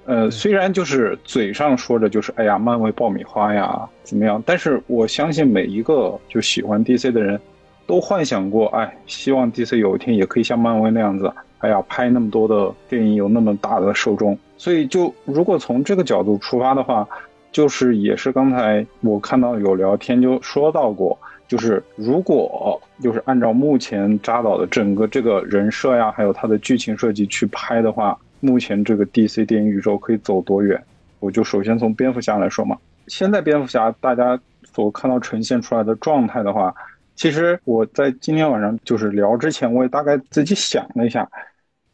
[0.06, 7.38] 呃，虽然就是嘴上说着就是哎呀，漫威爆米花呀怎么样，但是我相信每一个就喜欢 DC 的人，
[7.86, 11.30] 都幻想过，哎，希望 DC 有一天也可以像漫威那样子。
[11.64, 17.08] 哎呀，拍那么多的电影有那么大的受众，所以就如果从这个角度出发的话，
[17.54, 30.84] 就是也是刚才我看到有聊天就说到过，就是如果就是按照目前扎导的整个这个人设呀，还有他的剧情设计去拍的话，目前这个 DC 电影宇宙可以走多远？
[31.22, 36.76] 我就首先从蝙蝠侠来说嘛，现在蝙蝠侠大家所看到呈现出来的状态的话，
[37.16, 41.26] 其实我在今天晚上就是聊之前，我也大概自己想了一下。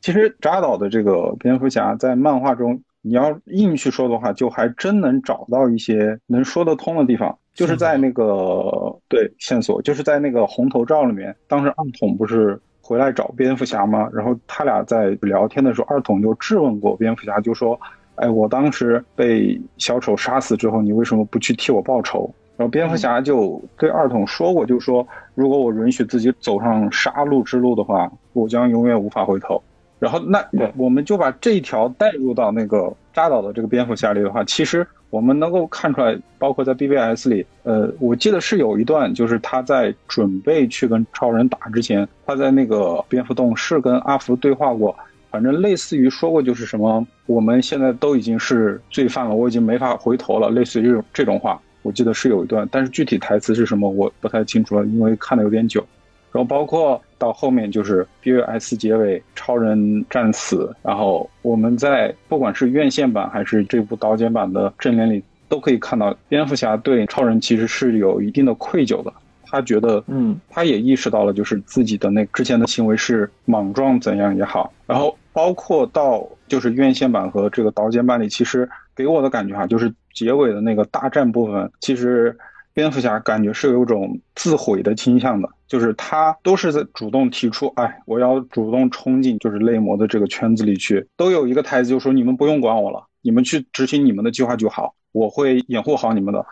[0.01, 7.37] 其实扎导的这个蝙蝠侠在漫画中，你要硬去说的话，就还真能找到一些能说得通的地方。
[7.53, 14.09] 就是在那个对线索，就是在那个红头罩里面，当时二筒不是回来找蝙蝠侠吗？
[14.13, 17.77] 然后他俩在聊天的时候，二筒就质问过蝙蝠侠，就说
[18.15, 29.61] ：“哎，我当时被小丑杀死之后，你为什么不去替我报仇？”然后蝙蝠侠就对二筒说过，就说：“如果我允许自己走上杀戮之路的话，我将永远无法回头。”
[29.99, 30.41] 然后，那
[30.77, 44.95] 我们就把这一条带入到那个扎导的这个蝙蝠侠里的话，其实我们能够看出来，包括在 BBS 里，呃，我记得是有一段，就是他在准备去跟超人打之前，他在那个蝙蝠洞是跟阿福对话过，
[45.29, 55.85] 反正类似于说过就是什么，我们现在都已经是罪犯了，我已经没法回头了，类似于这种这种话，我记得是有一段，但是具体台词是什么我不太清楚了，因为看的有点久。
[56.31, 69.13] 然后包括到后面就是 BVS 结尾，超人战死，然后我们在不管是院线版还是这部导剪版的正脸里，都可以看到蝙蝠侠对超人其实是有一定的愧疚的。
[69.43, 74.71] 他觉得，嗯，他也意识到了，就是自己的那之前的行为是莽撞怎样也好。
[74.87, 82.35] 然后包括到就是院线版和这个导剪版里，其实给我的感觉哈，就是结尾的那个大战部分，其实。
[82.73, 96.45] 蝙蝠侠感觉是有种自毁的倾向的，就是他都是在主动提出，哎，我要主动冲进就是类魔的这个圈子里去，都有一个台词，就说你们不用管我了，你们去执行你们的计划就好，我会掩护好你们的。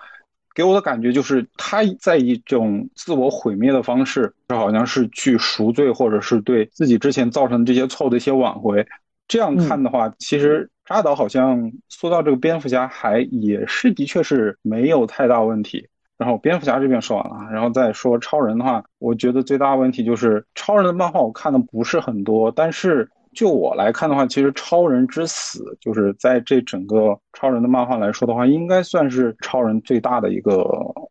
[0.54, 8.88] 给我的感觉就是他在一种自我毁灭的方式，就好像是去赎罪，或者是对自己之前造成的这些错的一些挽回。
[9.28, 15.88] 这样看的话，其实扎导好像塑造这个蝙蝠侠还也是的确是没有太大问题。
[16.18, 30.68] 然后蝙蝠侠这边说完了，然后再说超人的话，我觉得最大问题就是超人的漫画我看的不是很多，但是就我来看的话，其实超人之死就是在这整个超人的漫画来说的话，应该算是超人最大的一个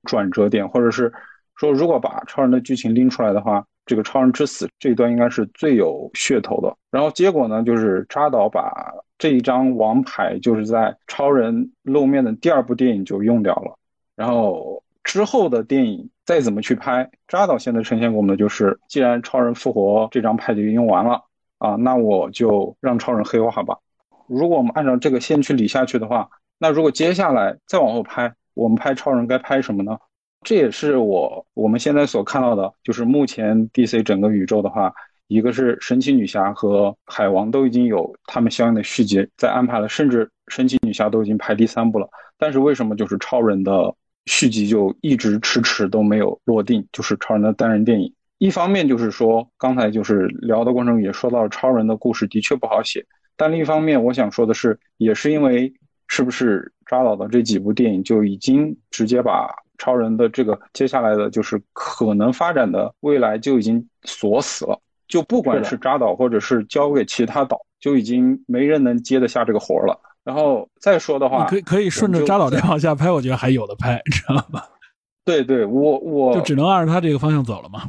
[0.09, 1.13] 转折点，或者是
[1.55, 6.77] 说如果把超人的剧情拎出来的话，这个超人之死这一段应该是最有噱头的。
[6.91, 13.73] 然后结果呢，就是扎导把这一张王牌就是在超人露面的第二部电影就用掉了，
[14.17, 14.83] 然后。
[15.07, 21.23] 之后的电影再怎么去拍，扎导现在呈现给我们的就是，既然超人复活这张牌就用完了
[21.59, 23.79] 啊，那我就让超人黑化吧。
[24.27, 26.29] 如果我们按照这个线去理下去的话，
[26.59, 29.97] 那如果接下来再往后拍，我们拍超人该拍什么呢？
[30.43, 34.93] 这也是我我们现在所看到的，就是目前 DC 整个宇宙的话，
[35.29, 42.09] 一个是神奇女侠和海王都已经有他们相应的续集在安排了，甚至神奇女侠都已经拍第三部了。
[42.37, 43.95] 但是为什么就是超人的
[44.27, 46.87] 续集就一直迟迟都没有落定？
[46.93, 53.05] 就是超人的单人电影，一方面就是说刚才就是聊的过程中也说到了，超人的故事的确不好写。
[53.37, 55.73] 但另一方面，我想说的是，也是因为
[56.09, 59.49] 是不是扎导的这几部电影就已经直接把。
[59.79, 70.01] 超人的这个接下来的就是可能发展的未来就已经锁死了，就不管是扎导或者是交给其他导，就已经没人能接得下这个活了。
[70.27, 74.61] 然后再说的话，可以可以顺着扎导这往下拍，我觉得还有的拍，知道吗？
[75.25, 77.89] 对对，我我就只能按照他这个方向走了嘛。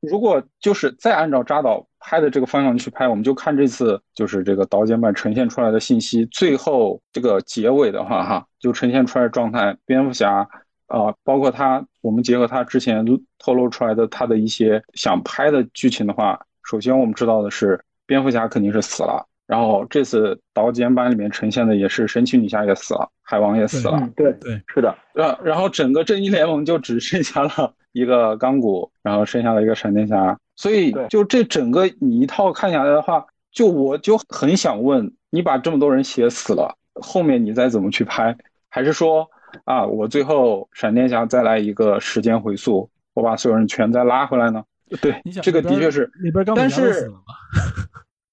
[0.00, 10.48] 如果就是再按照扎导拍的这个方向去拍，我们就看这次就是这个导剪版呈现出来的信息，最后这个结尾的话，哈，就呈现出来状态，蝙蝠侠。
[10.86, 13.04] 啊，包括他，我们结合他之前
[13.38, 38.36] 透露出来的他的一些想拍的剧情的话，首先我们知道的是，蝙蝠侠肯定是死了，然后这次导剪版里面呈现的也是神奇女侠也死了，海王也死了，对对，是的，然然后整个正义联盟就只剩下了一个钢骨，然后剩下了一个闪电侠，所以就这整个你一套看下来的话，就我就很想问，你把这么多人写死了，后面你再怎么去拍，
[38.68, 39.28] 还是说？
[39.64, 39.82] 啊！
[39.86, 44.62] 我最后闪电侠再来一个时间回溯，我把所有人全再拉回来呢？
[45.00, 46.08] 对，这个的确是。
[46.54, 47.10] 但是，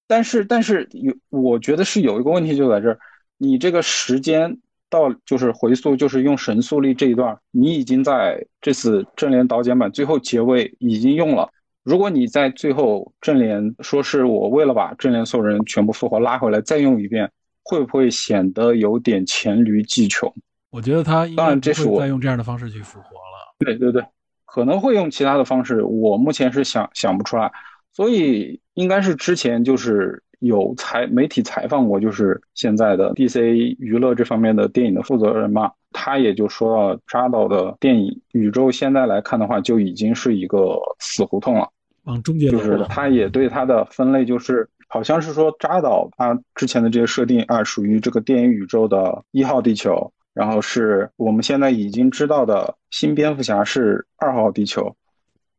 [0.06, 2.98] 但是，但是有，我觉得是有一个问题就在这儿，
[3.38, 4.56] 你这个时间
[4.88, 11.48] 到就是回溯，就是用神速力这一段，你已经在这次正联导剪版最后结尾已经用了。
[11.82, 17.30] 如果你在最后正联说是我为了把正联所有人全部复活拉回来再用一遍，
[17.62, 20.32] 会不会显得有点黔驴技穷？
[20.70, 23.54] 我觉得他当然这是我再用这样的方式去复活了。
[23.58, 24.04] 对对对，
[24.44, 27.50] 可能会用其他的方式，我目前是想想不出来。
[27.96, 41.70] 所以应该是之前就是有采媒体采访过，就是现在的 DC 娱乐这方面的电影的负责人嘛，他也就说到扎导的电影宇宙现在来看的话，就已经是一个死胡同了，
[42.04, 50.12] 往终结就是他也对他的分类就是好像是说扎导他之前的这些设定啊，属于这个电影宇宙的一号地球。
[50.34, 54.94] 然后是我们现在已经知道的新蝙蝠侠是二号地球，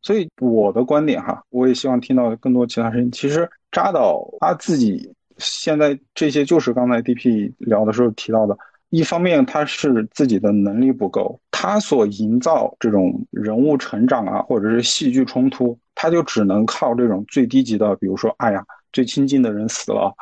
[0.02, 3.12] 所以我的观点哈，我也希望听到更多其他声音。
[3.12, 8.58] 其实扎导他自己现在这些就是刚才 DP 聊的时候提到的，
[8.90, 20.14] 一方面他是自己的能力不够，他所营造这种人物成长啊，或者是戏剧冲突，他就只能靠这种最低级的，比如说，哎呀，最亲近的人死了。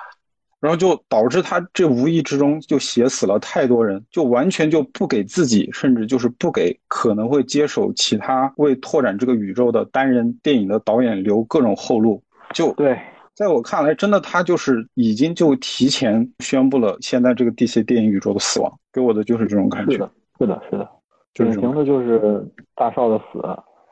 [0.65, 12.19] 然后就导致他这无意之中就写死了太多人，就完全就不给自己，甚至就是不给可能会接手其他为拓展这个宇宙的单人电影的导演留各种后路。
[12.51, 12.99] 就对，
[13.35, 19.91] 在我看来，真的他就是已经就提前宣布了现在这个 DC 电影宇宙的死亡，给我的就是这种感觉。
[19.91, 20.89] 是的，是的，是的，
[21.35, 22.43] 典型的就是
[22.73, 23.39] 大少的死，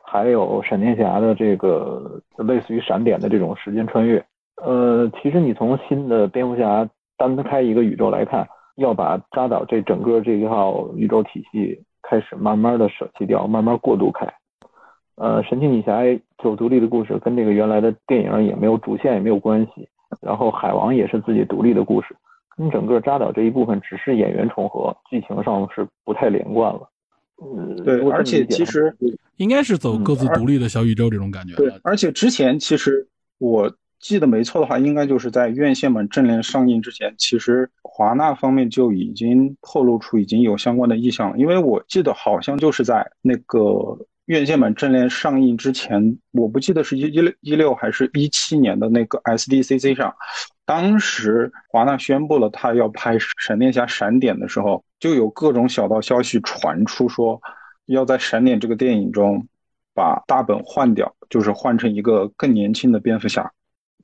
[0.04, 4.24] 还有闪电侠的这个类似于闪点的这种时间穿越。
[4.56, 8.46] 呃，其实你从新的蝙蝠侠单开一个宇宙来看，
[8.76, 14.26] 要把扎导这整个这一套宇宙体系开始慢慢的舍弃掉，慢慢过渡开。
[15.16, 16.02] 呃，神奇女侠
[16.42, 19.88] 就独立的故事，跟这个原来的电影也没有主线也没有关系。
[20.20, 22.16] 然后海王也是自己独立的故事，
[22.56, 26.88] 跟整个扎导这一部分只是演员重合，剧情上是不太连贯了。
[27.42, 28.94] 嗯，对，而且其实
[29.36, 31.56] 应该是走各自独立的小宇宙这种感觉。
[31.56, 33.08] 对，而且之前其实
[33.38, 33.68] 我。
[34.04, 41.38] 记得没错的话，应该就是在院线版正联上映之前，其实华纳方面就已经透露出已经有相关的意向了。
[41.38, 43.58] 因为我记得好像就是在那个
[44.26, 50.14] 院线版正联上映之前，我不记得是一一六一六还是一七年的那个 SDCC 上，
[50.66, 57.40] 当时华纳宣布了他要拍闪电侠闪点的时候，就有各种小道消息传出说，
[57.86, 59.48] 要在闪点这个电影中
[59.94, 63.50] 把大本换掉，就是换成一个更年轻的蝙蝠侠。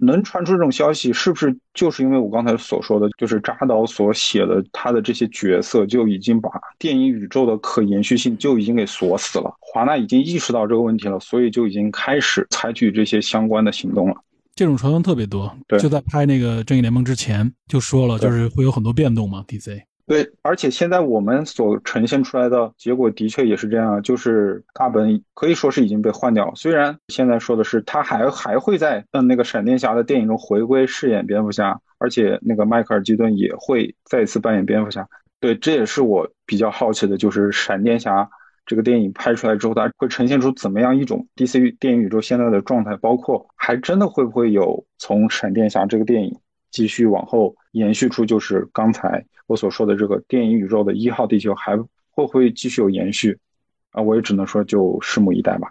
[0.00, 9.54] 能传出这种消息，是不是就是因为我刚才所说的，就是扎导所写的他的这些角色就已经把电影宇宙的可延续性就已经给锁死了？
[9.60, 14.14] 华纳已经意识到这个问题了，所以就已经开始采取这些相关的行动了。
[14.54, 19.44] 这种传闻特别多，对，就在拍那个正义联盟之前就说了，就是会有很多变动嘛。
[19.46, 26.52] DC 对，而且现在我们所呈现出来的结果的确也是这样，就是大本可以说是已经被换掉了。
[26.56, 35.08] 虽然现在说的是他还还会在嗯那个闪电侠的电影中回归饰演蝙蝠侠，而且那个迈克尔基顿也会再次扮演蝙蝠侠。
[35.38, 38.28] 对，这也是我比较好奇的，就是闪电侠
[38.66, 46.36] 这个电影拍出来之后，它会呈现出怎么样一种 DC 电影宇宙现在的状态，包括还真的会不会有从闪电侠这个电影。
[46.70, 51.86] 继续往后延续出，就是刚才我所说的这个电影宇宙的一号地球，还会
[52.24, 53.38] 不会继续有延续？
[53.90, 55.70] 啊，我也只能说就拭目以待吧。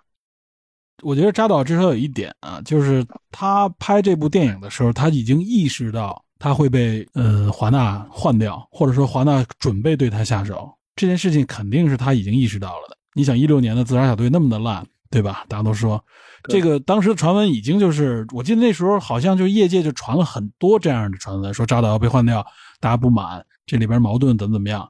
[1.01, 12.97] 我觉得扎导至少有一点啊，就是他拍这部电影的时候，他已经意识到他会被呃华纳换掉，或者说华纳准备对他下手，这件事情肯定是他已经意识到了的。
[13.13, 14.85] 你想，一六年的自杀小队那么的烂。
[15.11, 15.43] 对吧？
[15.49, 15.99] 大家都说，
[16.47, 22.45] 这个当时的传闻已经就是，我记得那时候好像就业界就传了很多这样的传闻，说扎导要被换掉，
[22.79, 24.89] 大家不满，这里边矛盾怎么怎么样。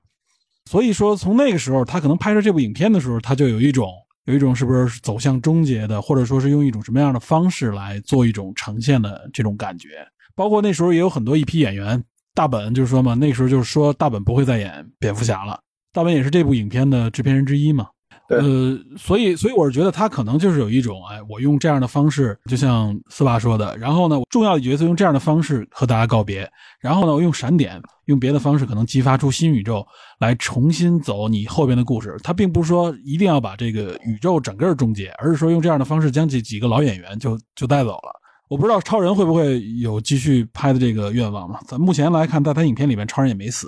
[0.66, 3.90] 所以说，从那个时候，他可能拍摄这部影片的时候，他就有一种
[4.26, 10.08] 有一种是不是走向终结的，或者说是用一种什么样的方式来做一种呈现的这种感觉。
[10.36, 12.04] 包括那时候也有很多一批演员，
[12.36, 15.60] 大本就是说嘛，那时候就是说大本不会再演蝙蝠侠了，
[15.92, 17.88] 大本也是这部影片的制片人之一嘛。
[18.30, 26.50] 呃，所以，所以我是觉得他可能就是有一种，哎，我用这样的方式，就像四爸说的，然后呢，重要的角色用这样的方式和大家告别，
[26.80, 29.86] 然后呢，我用闪点，用别的方式，可能激发出新宇宙
[30.20, 32.16] 来重新走你后边的故事。
[32.24, 38.20] 他并不是说一定要把这个宇宙整个终结，而是说用这样的方式将这几个老演员就就带走了。
[38.48, 41.60] 我不知道超人会不会有继续拍的这个愿望嘛？
[41.68, 43.68] 咱目前来看，在他影片里面，超人也没死，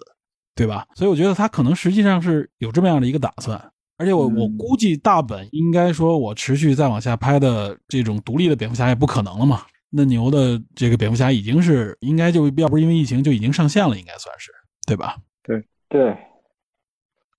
[0.56, 0.86] 对吧？
[0.96, 3.60] 所以我觉得他可能实际上是有这么样的一个打算。
[4.02, 9.60] 而且我我估计大本应该说，我持续再往下拍的这种独立的蝙蝠侠也不可能了嘛。
[9.92, 14.52] 那牛的这个蝙蝠侠已经是应该就要不是因为疫情就已经上线了，应该算是
[14.88, 15.18] 对吧？
[15.44, 16.18] 对对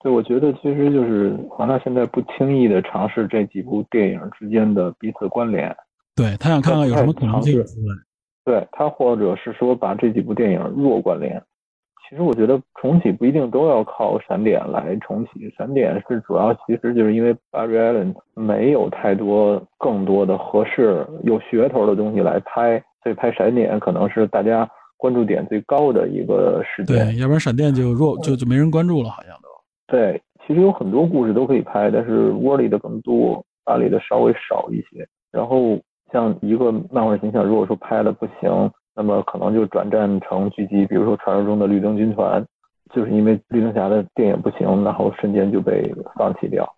[0.04, 5.74] 对，我觉得其实就是华纳现在不轻易的尝试这几部电影之间的彼此关联。
[6.14, 7.60] 对他想看看有什么可能性。
[8.44, 11.42] 对他或者是说把这几部电影弱关联。
[12.12, 24.68] 其实我觉得重启不一定都要靠闪点来重启，闪点是主要，其实就是因为 Barry Allen 没有太多更多的合适有噱头的东西来拍，所以拍闪点可能是大家
[24.98, 26.98] 关注点最高的一个时间。
[26.98, 29.48] 对，要不然闪电就弱，就就没人关注了，好像都。
[29.86, 35.08] 对，其实有很多故事都可以拍，但是窝里的更多，阿里的稍微少一些。
[35.30, 35.78] 然后
[36.12, 38.70] 像一个漫画形象，如果说拍的不行。
[38.94, 42.44] 那么可能就转战成狙击，比如说传说中的绿灯军团，
[42.92, 46.68] 就是因为绿灯侠的电影不行，然后瞬间就被放弃掉。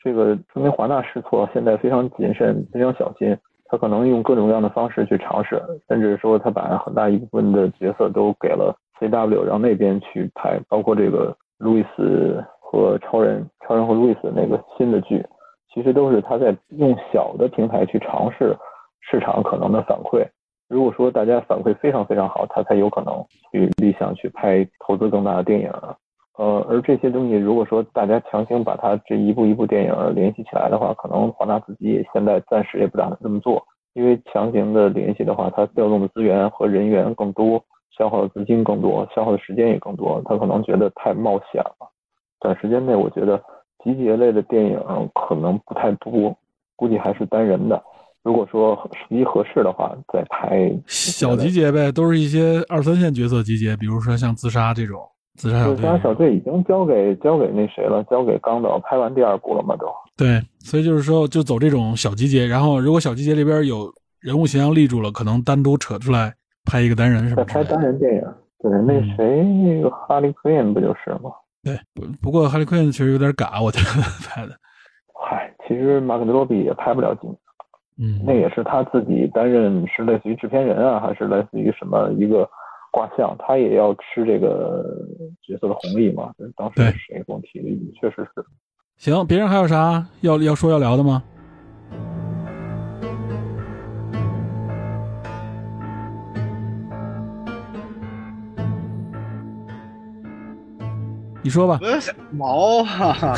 [0.00, 3.36] 这个说明华纳试错，现在非常谨慎，非常小心。
[3.66, 15.24] 他可能用各种各样的方式去尝试，甚至说他把很大一部分的角色都给了 CW，让那边去拍，包括这个路易斯和超人，超人和路易斯那个新的剧，
[15.72, 18.54] 其实都是他在用小的平台去尝试
[19.00, 20.22] 市场可能的反馈。
[20.74, 25.70] 如果说大家反馈非常非常好，他才有可能去立项去拍投资更大的电影。
[26.36, 37.64] 呃，而这些东西，如果说大家强行把它这一部一部电影联系起来的话，可能华纳自己也现在暂时也不打算这么做，因为强行的联系的话，它调动的资源和人员更多，
[37.96, 41.88] 消耗的资金更多，消耗的时间也更多，他可能觉得太冒险了。
[42.40, 43.40] 短时间内，我觉得
[43.84, 44.76] 集结类的电影
[45.14, 46.36] 可能不太多，
[46.74, 47.80] 估计还是单人的。
[48.24, 54.98] 如果说时机合适的话，再拍小集结呗，都是一些二三线角色集结，比如说像自杀这种。
[55.36, 59.86] 自杀小队，自杀小队已经交给交给那谁了，交给刚导拍完第二部了嘛都。
[60.16, 66.32] 对，所以就是说，就走这种小集结，然后如果小集结里边有人物形象立住了，可能单独扯出来
[66.64, 67.44] 拍一个单人，是吧？
[67.44, 68.22] 拍单人电影。
[68.60, 71.30] 对，那谁那个哈利奎恩不就是吗？
[71.62, 74.52] 对，不不过哈利奎恩确实有点嘎，我觉得拍的。
[75.20, 77.28] 嗨，其实马克·罗比也拍不了几。
[77.98, 82.48] 嗯，那也是他自己担任是类似于制片人啊，还是类似于什么一个
[82.90, 84.84] 卦象，他也要吃这个
[85.42, 86.32] 角色的红利嘛。
[86.56, 87.92] 当时谁给我提的？
[88.00, 88.44] 确实是。
[88.96, 91.22] 行，别人还有啥要要说要聊的吗？
[101.44, 101.78] 你说吧。
[102.32, 103.36] 毛啊。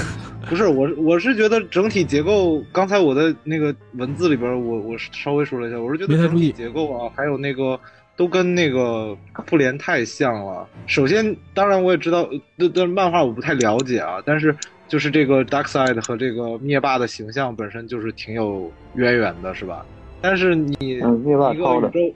[0.49, 7.77] 不是我，我是觉得整体结构，刚才我的那个文字里边，我我稍微说了一下，我是觉得整体结构啊，还有那个
[8.15, 9.17] 都跟那个
[9.49, 10.65] 复联太像了。
[10.87, 14.57] 首先，当然我也知道，的的漫画我不太了解啊，但是
[14.87, 19.85] 就是这个 Darkseid 和这个灭霸的形象本身就是挺有渊源的，是吧？
[20.21, 22.15] 但是你一个宇宙，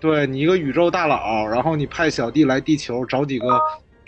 [0.00, 3.58] 对你一个宇宙大佬，然后你派小弟来地球找几个。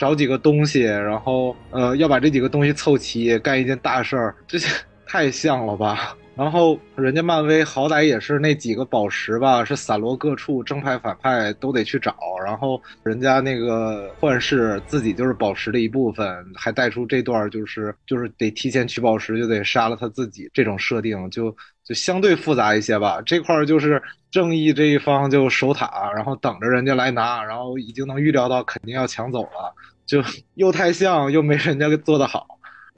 [0.02, 4.66] 找几个东西，然后呃要把这几个东西凑齐，干一件大事儿，这些
[5.06, 6.16] 太像了吧？
[6.34, 12.16] 然后人家漫威好歹也是那几个宝石吧，是散落各处，正派反派都得去找。
[12.44, 16.26] 然后人家那个幻视自己就是宝石的一部分，
[16.56, 21.54] 还带出这段就是就是得提前取宝石就得杀了他自己这种设定，就
[21.84, 23.22] 就相对复杂一些吧。
[23.24, 29.74] 这块就是正义这一方就守塔，然后等着人家来拿，然后已经能预料到肯定要抢走了，
[30.06, 30.22] 就
[30.54, 32.46] 又太像又没人家做的好。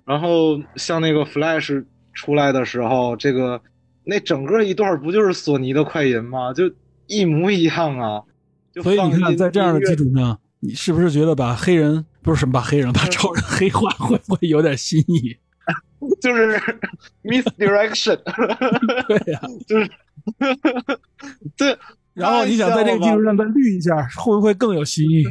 [0.04, 1.84] 然后像那个 Flash。
[2.16, 3.60] 出来的时候，这个
[4.04, 6.52] 那整个一段不就是索尼的快银吗？
[6.52, 6.70] 就
[7.08, 8.22] 一模一样啊！
[8.80, 15.36] 所以你看，在这样的基础上，你是不是觉得把黑人不是什么把黑人把超人黑化会不会有点新意？
[16.22, 16.56] 就是
[17.24, 18.16] misdirection，
[19.08, 19.90] 对呀，就是
[21.56, 21.76] 对。
[22.14, 25.24] 然后你想在这个基础上再绿一下，会不会更有新意？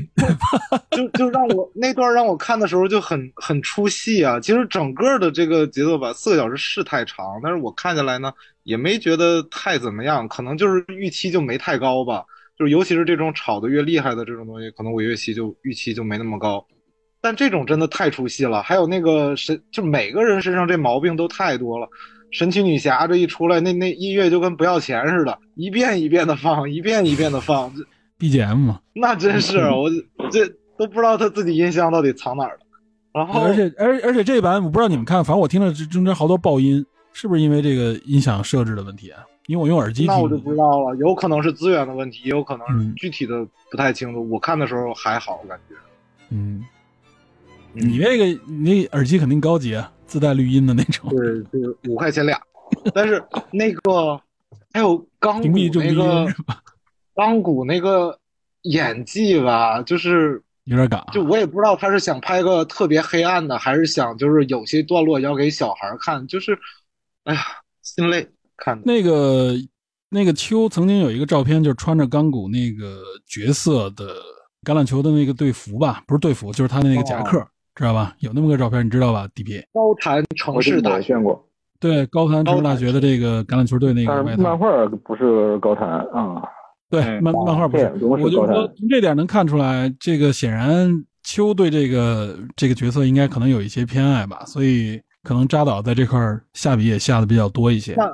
[0.92, 4.38] 就就让我那段让我看的时候就很很出戏啊！
[4.40, 8.34] 其实整个的这个节奏吧，四个小时是太长，但是我看下来呢，
[8.64, 12.26] 也没觉得太怎么样，可能就是预期就没太高吧。
[12.60, 16.64] 就是尤其是这种炒的越厉害的这种东西，可能我预期就预期就没那么高。
[17.22, 21.88] 但这种真的太出戏了，还有那个谁，就每个人身上这毛病都太多了。
[22.34, 27.72] 神奇女侠这一出来，那那音乐就跟不要钱似的，一遍一遍的放，一遍一遍的放
[28.20, 28.82] ，BGM 嘛。
[28.94, 29.88] 那真是 我
[30.32, 32.60] 这都不知道他自己音箱到底藏哪儿了。
[33.14, 36.84] 然后，而且而而且这版我不知道你们看，反正我听了这中间好多爆音，
[37.14, 39.24] 是不是因为这个音响设置的问题啊？
[39.46, 40.08] 因为我用耳机听。
[40.08, 44.28] 那我就不知道了，有可能是资源的问题，也有可能是具体的不太清楚。
[44.32, 45.76] 我看的时候还好，感觉。
[46.30, 46.66] 嗯，
[47.74, 49.92] 你那个你那耳机肯定高级啊。
[50.14, 52.40] 自带绿音的那种，对，就是五块钱俩。
[52.94, 54.16] 但是那个
[54.72, 56.28] 还有钢骨那个
[57.16, 58.16] 钢骨那个
[58.62, 61.12] 演技吧，就是有点尬。
[61.12, 66.28] 就我也不知道他是想拍个特别黑暗的，还是想就是有些段落要给小孩看。
[66.28, 66.56] 就是，
[67.24, 67.42] 哎呀，
[67.82, 68.80] 心累看。
[68.86, 69.56] 那个
[70.10, 74.14] 那个秋曾经有一个照片，就是穿着钢骨那个角色的
[74.64, 77.44] 橄榄球的那个队服吧，不是队服，就是他的那个夹克。
[77.76, 78.14] 知道吧？
[78.20, 81.44] 有那么个照片，你知道吧？DP 高谭城市大学过，
[81.80, 84.44] 对高谭城市大学的这个橄榄球队那个外套。
[84.44, 86.44] 漫画不是高谭啊，
[86.92, 87.92] 对漫漫画不是。
[88.00, 96.20] 我就说从这点能看出来，这个显然秋对这个这个角色应该可能有一些偏爱吧，所以可能扎导在这块
[96.54, 97.96] 下笔也下的比较多一些。
[97.96, 98.08] 他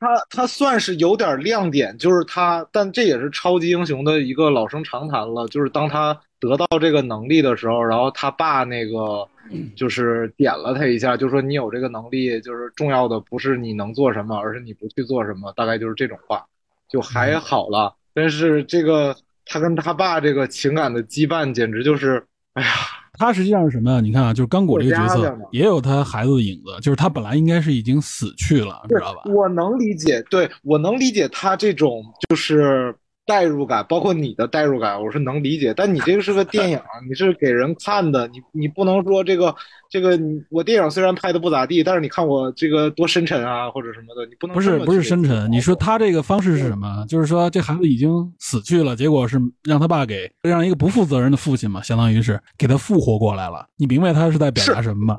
[0.00, 6.18] 他他算是有点亮点，就是他，但这也是超级英雄的一个老生常谈了，就是当他。
[6.44, 9.26] 得到这个能力的时候，然后他爸那个
[9.74, 16.44] 就是点了他一下，就说你有这个能力，就是重要的不是你能做什么，而是你不去做什么，大概就是这种话，
[16.88, 17.94] 就还好了。
[18.12, 19.16] 但是这个
[19.46, 22.22] 他跟他爸这个情感的羁绊，简直就是，
[22.52, 22.68] 哎呀，
[23.18, 24.00] 他实际上是什么呀？
[24.00, 29.22] 你看啊，就是刚果这个角色也有他孩子的影子，就是他本来应该是已经死去了，知道吧？
[29.32, 32.94] 我能理解，对我能理解他这种就是。
[33.26, 35.72] 代入感，包括你的代入感，我是能理解。
[35.74, 36.78] 但你这个是个 电影，
[37.08, 39.54] 你是给人看的，你你不能说这个
[39.88, 40.18] 这个，
[40.50, 45.50] 我电影虽然拍的不咋地，但是你看我这个多深沉啊，或者什么的，你不能不是不是深沉。
[45.50, 47.04] 你说他这个方式是什么？
[47.08, 53.66] 就是说这孩子已经死去了，结果是让他爸给让一个不负责任的父亲嘛，相当于是给他复活过来了。
[53.76, 55.16] 你明白他是在表达什么吗？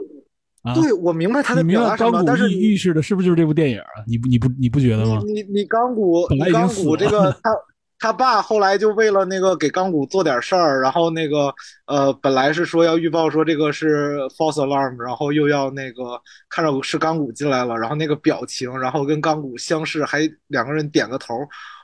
[0.62, 2.24] 啊，对，我明白他在表达什么。
[2.24, 4.06] 但是预示的是不是就是这部电影啊？
[4.08, 5.22] 你不你不你不觉得吗？
[5.26, 7.50] 你你钢骨本来已经死了，这个 他。
[7.98, 11.54] 他爸后来就为了那个给钢骨做点事儿，然后那个
[11.88, 21.34] 呃，本来是说要预报说这个是 false alarm，然后又要那个看着是钢骨进来了，然后那个表情，然后跟钢骨相视，还两个人点个头。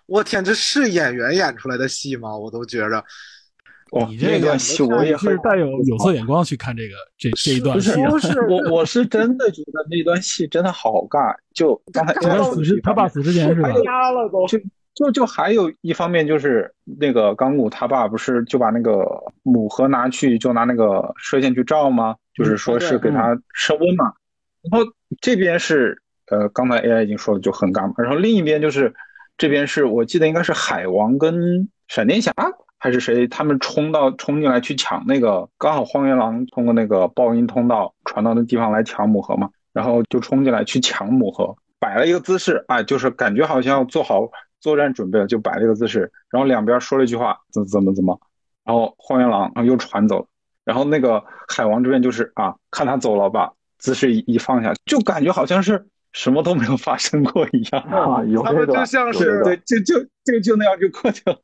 [0.05, 2.37] 我天，这是演员演出来的戏吗？
[2.37, 3.03] 我都觉着。
[4.07, 7.91] 你这个戏我也是带有有色眼光去看这个这这一段戏。
[8.05, 12.13] 不是我我是真的觉得那段戏真的好尬，就刚才
[12.83, 13.69] 他爸死之前是吧？
[13.83, 14.45] 压了都。
[14.93, 19.07] 就就还有一方面就是那个钢骨他爸不是就把那个
[19.41, 22.15] 母盒拿去就拿那个射线去照吗？
[22.33, 24.11] 就是说是给他升温嘛。
[24.69, 24.85] 然后
[25.21, 25.97] 这边是
[26.29, 28.93] 呃刚才 AI 已经说了就很尬，然后另一边就是
[29.37, 32.33] 这边是我记得应该是海王跟闪电侠
[32.77, 44.29] 还是谁他们冲到冲进来去抢那个刚好荒原狼通过那个爆音通道传到那地方来抢母盒嘛，然后就冲进来去抢母盒，摆了一个姿势啊，就是感觉好像要做好。
[44.61, 48.17] 作战准备了，就摆这个姿势，然后两边说了一句话，怎怎么怎么，
[48.63, 50.25] 然后荒原狼又传走了，
[50.63, 61.35] 然后那个海王这边就是啊，看他走了吧，姿势一一放下，就感觉好像是什么都没有发生过一样啊，有他们就像是对，就就就就那样就过去了，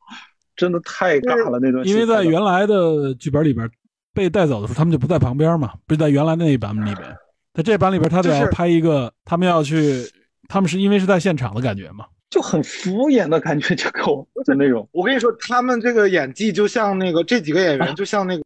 [0.56, 1.86] 真的太尬了那段。
[1.86, 3.70] 因为在原来的剧本里边，
[4.14, 7.16] 被带走的时候，他们就不在旁边嘛，不是在原来的那一版本里边，
[7.54, 10.04] 在这版里边他得要拍一个，他们要去，
[10.48, 14.88] 他们是因为是在现场的感觉嘛，就很敷衍的感觉，就给我的那种。
[14.92, 18.44] 我跟你说，他们这个演技就像那个这几个演员，就像那个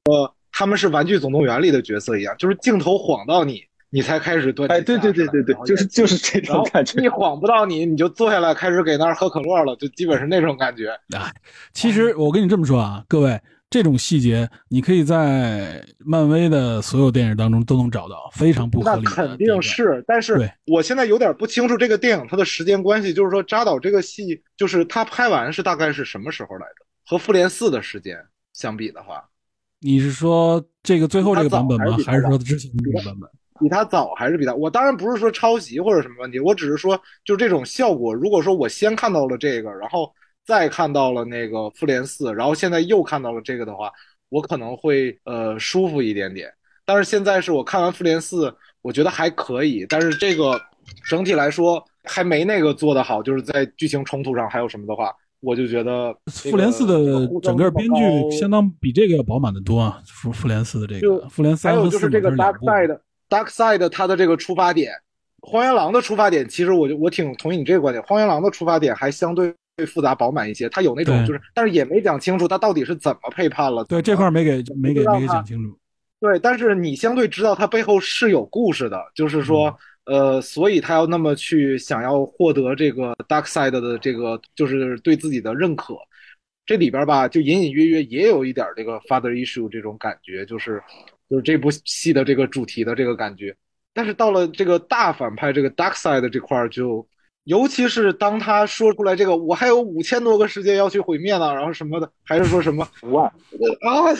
[0.52, 3.64] 他们是《玩具总动员》里的角色一样，就是镜头晃到你。
[3.94, 4.72] 你才开始断。
[4.72, 7.04] 哎，对对对对对，就是就是这种感觉。
[7.04, 10.98] 一晃不到你，你就坐下来开始给那儿喝可乐了，就基本是那种感觉。
[11.14, 11.30] 哎，
[11.74, 13.38] 其实我跟你这么说啊，各位，
[13.72, 19.02] 这种细节你可以在漫威的所有电影当中都能找到，非常不合理。
[19.04, 26.86] 那肯定是，但是我现在有点不清楚这个电影它的时间关系，就是说扎导这个戏，就是他拍完是大概是什么时候来着？
[27.08, 28.18] 和复联四的时间
[28.54, 29.24] 相比的话，
[29.80, 31.98] 你是说这个最后这个版本吗？
[32.06, 33.30] 还是说之前这个版本？
[33.62, 34.54] 比他早还是比他？
[34.54, 38.14] 我当然不是说抄袭或者什么问题，我只是说，就这种效果。
[38.14, 40.12] 如果说我先看到了这个，然后
[40.46, 43.92] 再看到了那个复联四，然后现在又看到了这个的话，
[44.30, 46.52] 我可能会呃舒服一点点。
[46.86, 50.60] 但是现在是我看完复联四，我觉得还可以，但是这个
[51.08, 53.22] 整体来说还没那个做得好。
[53.22, 60.02] 就是在剧情冲突上还有什么的话，我就觉得复联四的整个编剧相当比这个要饱满的多啊。
[60.06, 63.00] 复复联四的这个复联三和四这个大概的。
[63.30, 64.92] Dark Side 它的这个出发点，
[65.40, 68.04] 荒原狼的出发点，其实我就我挺同意你这个观点。
[68.04, 69.54] 荒原狼的出发点还相对
[69.86, 73.84] 复杂饱满一些，他有那种就是，但是也没讲清楚他到底是怎么背叛了。
[73.86, 75.78] 对这块没给没给没给讲清楚。
[76.20, 79.76] 对，但是你相对知道他背后是有故事的，就是说，
[80.06, 85.96] 呃，所以他要那么去想要获得这个 Dark Side 的这个，就是对自己的认可。
[86.66, 90.82] 这里边吧，就隐隐约约也有一点这个 Father Issue 这种感觉，就是。
[91.30, 93.56] 就是这部戏的这个主题的这个感觉，
[93.94, 97.08] 但是到了这个大反派这个 Dark Side 这块儿，就
[97.44, 104.14] 尤其是当他说出来这个我还有五千多个世界要去毁灭呢，然后什么的，还是说什么五万啊，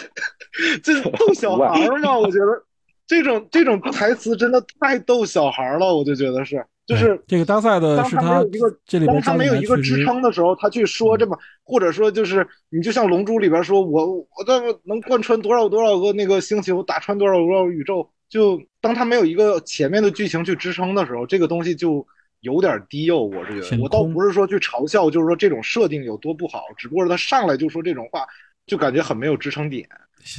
[0.84, 2.18] 这逗小孩儿嘛？
[2.18, 2.64] 我觉得
[3.06, 6.66] 这种这种台词真的太逗小孩了，我就觉得是。
[6.88, 22.06] 就是这个大赛的是他没有一个，当他没有一个支撑的时候，他去说这么，或者说就是你就像《龙珠》里边说，我我这能贯穿多少多少个那个星球，打穿多少多少宇宙，就当他没有一个前面的剧情去支撑的时候，这个东西就
[22.42, 23.24] 有点低幼。
[23.24, 28.28] 我是觉得，我倒不是说去嘲笑，就是说这种设定有多不好，只不过是他上来就说这种话，
[28.68, 29.88] 就感觉很没有支撑点。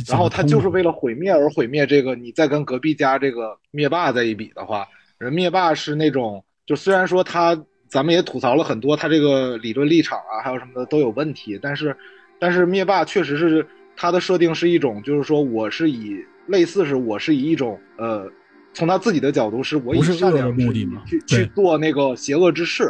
[0.07, 4.87] 然后他就是为了毁灭而毁灭这个，你再跟隔壁家这个灭霸在一比的话。
[5.19, 7.57] 人灭霸是那种，就虽然说他，
[7.89, 11.97] 咱们也吐槽了很多，他这个理论立场啊，还有什么的都有问题，但是，
[12.41, 13.65] 但是灭霸确实是
[13.97, 18.29] 他的设定是一种，就是说我是以类似是我是以一种呃，
[18.73, 22.85] 从他自己的角度是我以善良目的去去做那个邪恶之事，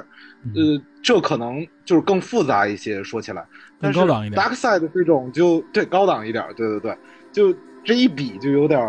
[0.55, 3.45] 呃，这可能就是更复杂一些，说起来，
[3.81, 6.97] 但是 Dark Side 这种就对高档一点，对对对，
[7.33, 8.81] 就这一比就有点。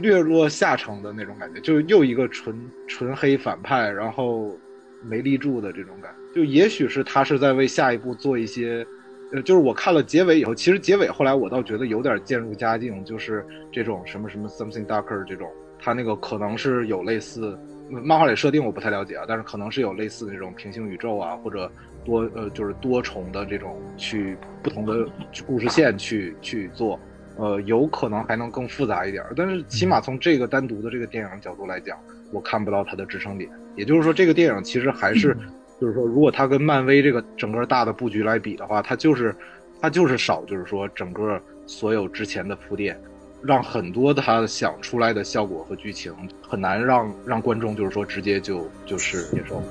[0.00, 2.58] 略落下乘的那种感觉，就又一个纯
[2.88, 4.58] 纯黑反派，然后
[5.02, 6.36] 没立住的这种感觉。
[6.36, 8.84] 就也许是他是在为下一步做一些，
[9.30, 15.46] 呃，就是我看了结尾以后，其实结尾后来我倒觉得有点渐入佳境，就是这种什么什么 something darker 这种，
[15.84, 17.58] 他那个可能是有类似
[17.90, 21.70] 漫画里设定我不太了解啊，但是可能是有类似那种平行宇宙啊，或者
[22.04, 25.06] 多呃就是多重的这种去不同的
[25.46, 26.98] 故事线去去做。
[27.36, 31.98] 呃，有可能还能更复杂一点，但是起码从这个单独的这个电影角度来讲，
[32.32, 33.50] 我看不到它的支撑点。
[33.74, 35.36] 也就是说，这个电影其实还是，
[35.80, 39.34] 就是说，如果它跟漫威这个整个大的布局来比的话，它就是，
[39.80, 42.96] 它就是少，就是说，整个所有之前的铺垫，
[43.46, 49.62] 让很多他想出来的效果和剧情很难让让观众就是说直接就就是接受。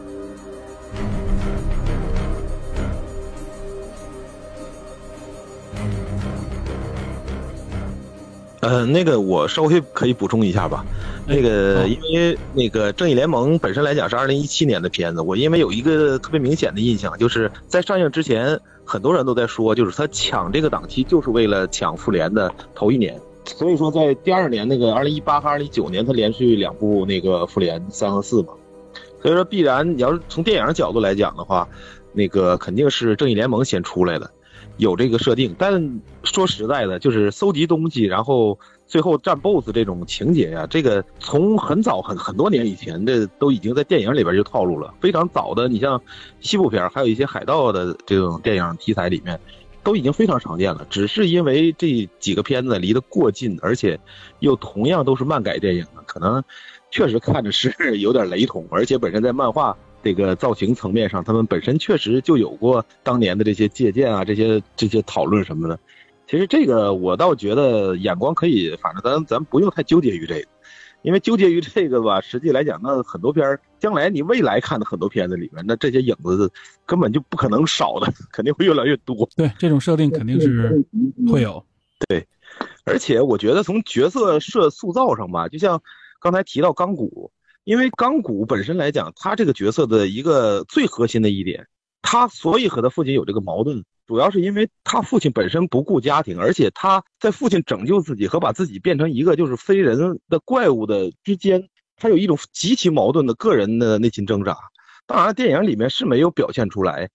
[8.62, 10.86] 呃，那个我稍微可以补充一下吧。
[11.28, 23.20] 那个，因为那个《正义联盟》本身来讲是二零一七年的片子，我因为有一个特别明显的印象，就是在上映之前，很多人都在说，就是他抢这个档期就是为了抢复联的头一年。
[23.46, 28.54] 所以说，在第二年那个二零一八和二零一九年，他连续两部那个复联三和四嘛。
[29.22, 31.68] 所以说，必然你要是从电影角度来讲的话，
[32.14, 34.30] 那个肯定是《正义联盟》先出来的。
[34.78, 38.58] 有这个设定，但说实在的，就是搜集东西，然后
[38.88, 44.92] 最后战 BOSS 这种情节呀，这个从很早很很多年以前的都已经在电影里边就套路了。
[45.00, 46.02] 非常早的，你像
[46.40, 49.40] 西部片，还有一些海盗的这种电影题材里面，
[49.84, 50.88] 都已经非常常见了。
[50.90, 54.00] 只是因为这几个片子离得过近，而且
[54.40, 56.44] 又同样都是漫改电影，可能
[56.90, 59.78] 确实看着是有点雷同，而且本身在漫画。
[60.06, 65.80] 这个造型层面上，他们本身确实就有过当年的这些借鉴啊，这些这些讨论什么的。
[66.28, 70.48] 其实这个我倒觉得眼光可以，反正咱咱不用太纠结于这个，
[71.04, 76.50] 因为纠结于这个吧，实际来讲，那很多片儿，将来你未来看的很多片子里面，那这些影子
[76.86, 79.28] 根本就不可能少的， 肯定会越来越多。
[79.36, 80.82] 对，这种设定肯定是
[81.30, 81.62] 会有。
[82.08, 82.26] 对，
[82.86, 85.82] 而且我觉得从角色设塑造上吧，就像
[86.22, 87.30] 刚才提到钢骨，
[87.66, 91.68] 因为钢骨本身来讲，他这个角色的一个最核心的一点，
[92.02, 93.84] 他所以和他父亲有这个矛盾。
[94.08, 104.58] 主要是因为他父亲本身不顾家庭，而且他在父亲拯救自己和把自己变成一个就是非人的怪物的之间，他有一种极其矛盾的个人的内心挣扎。
[105.06, 107.10] 当然，电影里面是没有表现出来，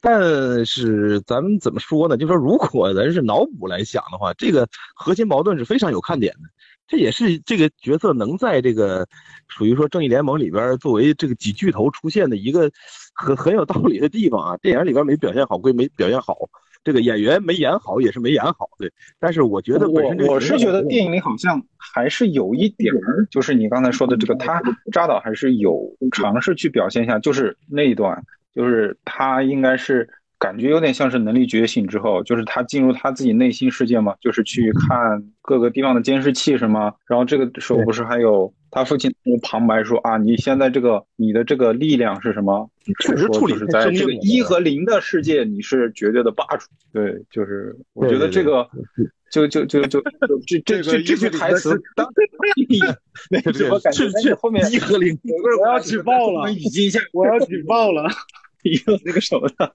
[0.00, 2.16] 但是咱们怎么说呢？
[2.16, 6.40] 就说如果咱是脑补来想的话，这个核心矛盾是非常有看点的。
[6.86, 9.08] 这也是这个角色能在这个
[9.48, 12.70] 属于说正义联盟里边作为这个几巨头出现的一个
[13.14, 14.56] 很很有道理的地方啊。
[14.58, 16.36] 电影里边没表现好归没表现好，
[16.84, 18.92] 这个演员没演好也是没演好，对。
[19.18, 24.62] 但是我觉得本身我是觉得电影里好像还是有一点儿，就是你刚才说的这个，他
[24.92, 28.22] 扎导还是有尝试去表现一下，就是那一段，
[28.54, 30.08] 就是他应该是。
[30.44, 36.92] 感觉有点像是能力觉醒之后，就是他进入他自己内心世界嘛，就是去看各个地方的监视器什么。
[37.06, 39.10] 然后这个时候不是还有他父亲
[39.42, 42.68] 旁白说啊，你现在这个你的这个力量是什么？
[43.00, 46.66] 确实处理是在这个一和零的世界，你是绝对的霸主。
[46.92, 48.68] 对，就是我觉得这个
[49.30, 50.02] 就就就就
[50.46, 52.06] 这这这这句台词， 当
[53.30, 55.18] 那个怎么感觉后面一和零，
[55.62, 58.06] 我要举报了，语境下我要举报了。
[58.86, 59.72] 用那个手的，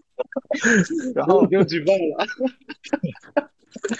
[1.16, 2.26] 然后就举报了。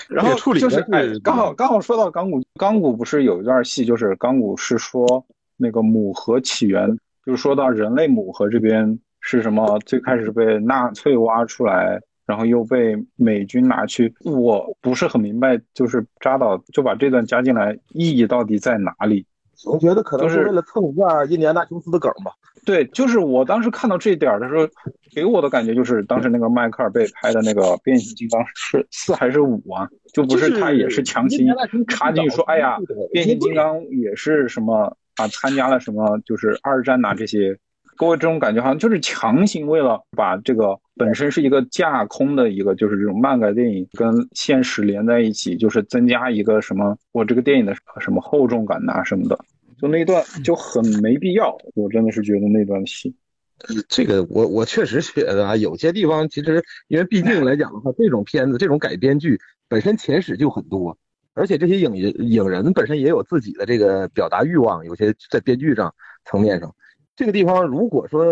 [0.10, 5.26] 然后就是哎，刚好刚好说到钢骨，钢骨不是有一段戏，就是钢骨是说
[5.58, 6.90] 那个母核起源，
[7.26, 14.14] 就是说到人类母核这边是什么，最开始被纳粹挖出来，然后又被美军拿去。
[14.26, 19.26] 我不是很明白，就是扎导就把这段加进来，意义到底在哪里？
[19.66, 22.32] 我觉得可能是为了蹭一下印第安纳琼斯的梗吧。
[22.66, 24.68] 对，就是我当时看到这一点的时候，
[25.14, 29.88] 给我的感觉就是当时那个迈克尔被拍的那个变形金刚是四还是五啊？
[30.14, 31.48] 就不是他也是强行
[31.88, 32.78] 插进去说，哎呀，
[33.12, 35.28] 变形金刚也是什么啊？
[35.30, 37.58] 参加了什么就是二战呐这些，
[38.00, 49.38] 给我这种感觉好像就是强行为了把这个本身是一个架空的一个就是这种漫改电影跟现实连在一起，就是增加一个什么我这个电影的什么厚重感呐什么的。
[49.78, 53.16] 就那段就很没必要，我真的是觉得那段戏，
[53.88, 59.40] 这个我我确实觉得啊，有些地方其实因为毕竟来讲的话，这种片子这种改编剧
[59.70, 60.98] 本身前史就很多，
[61.34, 65.94] 而且这些影影人本身也有自己的这个表达欲望，有些在编剧上
[66.26, 66.76] 层面上，
[67.20, 68.24] 这个地方如果说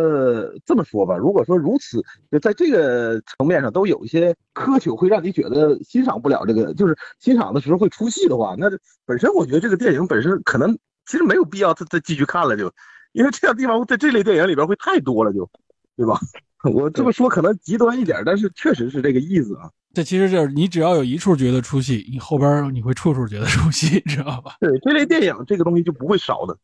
[0.66, 2.02] 这么说吧，如果说如此
[2.32, 8.70] 就在这个层面上都有一些苛求，会让你觉得欣赏不了这个，就是欣赏的时候会出戏的话，那
[9.06, 10.78] 本身我觉得这个电影本身可能。
[11.10, 12.70] 其实没有必要再再继续看了，就
[13.14, 15.50] 因为这样地方在这类电影里边会太多了，就
[15.96, 16.20] 对吧？
[16.70, 19.70] 我这么说可能极端一点，但是确实是这个意思啊。
[19.94, 24.58] 这其实就是你只要有一处觉得出戏，你后边你会处处觉得出戏， 知道吧？
[24.60, 26.58] 对，这类电影这个东西就不会少的。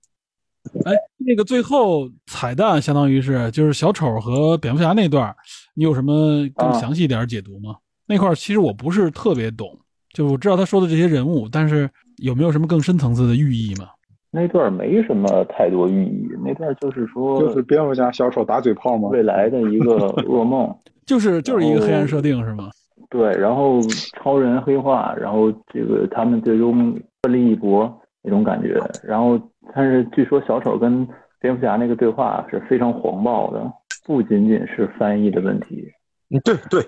[0.85, 5.33] 哎，那个最后彩蛋相当于是就是小丑和蝙蝠侠那段，
[5.75, 7.75] 你有什么更详细一点解读吗？
[8.07, 9.77] 那块其实我不是特别懂，
[10.13, 13.87] 就我知道他说的这些人物，但是有没有什么更深层次的寓意吗？
[14.31, 19.09] 那段没什么太多寓意，那段就是说，就是蝙蝠侠小丑打嘴炮吗？
[19.09, 20.75] 未来的一个噩梦，
[21.05, 22.71] 就是就是一个黑暗设定是吗？
[23.09, 23.79] 对，然后
[24.17, 27.87] 超人黑化，然后这个他们最终奋力一搏
[28.23, 29.39] 那种感觉，然后
[29.75, 31.07] 但是据说小丑跟
[31.39, 33.71] 蝙蝠侠那个对话是非常黄暴的，
[34.05, 35.87] 不仅仅是翻译的问题。
[36.29, 36.85] 嗯，对对，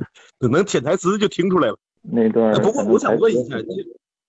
[0.49, 1.77] 能潜台词就听出来了。
[2.01, 3.57] 那段不过我想问一下。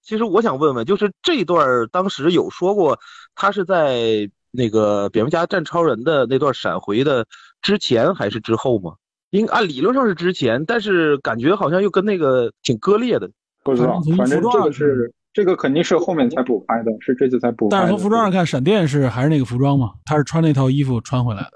[0.02, 2.96] 其实我想问问，就是这段当时有说过，
[3.34, 7.26] 他是在那个蝙蝠侠战超人的那段闪回的
[7.60, 8.94] 之前还是之后吗？
[9.30, 13.28] 应按理论上是之前，但是感觉好像又跟那个挺割裂的。
[13.64, 17.68] 不知道，反正这个是这个肯定是后面才补拍的，是这次才补。
[17.70, 19.92] 但是从服装上看，闪电是还是那个服装嘛？
[20.06, 21.50] 他是穿那套衣服穿回来的。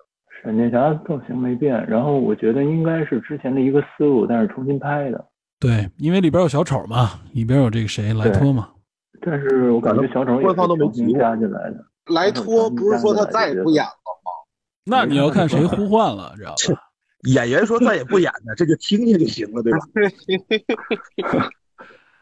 [0.44, 5.24] 闪电侠造型没变，然后我觉得应该是之前的一个思路，但是重新拍的。
[5.58, 8.68] 对，因为里边有小丑嘛，里边有这个谁莱托嘛。
[9.22, 11.82] 但是我感觉小丑官方都没提加进来的。
[12.14, 14.30] 莱托不是说他再也不演了吗？
[14.84, 16.82] 那你要看谁呼唤了，知道吧？
[17.32, 19.78] 演员说再也不演了，这就听听就行了，对吧？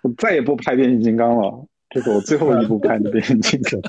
[0.03, 3.81] 我再也不拍变形金刚了，这是我最后一部拍的变形金刚。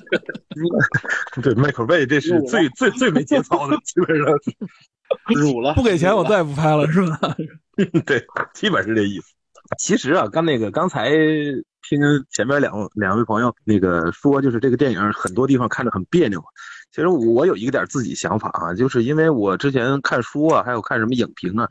[1.44, 5.74] 对，迈克尔贝这是最最最没节操的，基本上是辱了。
[5.74, 7.20] 不给钱我再也不拍了，是吧？
[8.06, 9.34] 对，基本是这意思。
[9.78, 12.00] 其实啊，刚那个刚才听
[12.32, 16.44] 前面两两位朋友那个说，就是这个电影很多地方看着很别扭。
[16.92, 21.68] 其实我有一个点自己想法啊，就是因为我之前看书啊，还有看什么影评啊，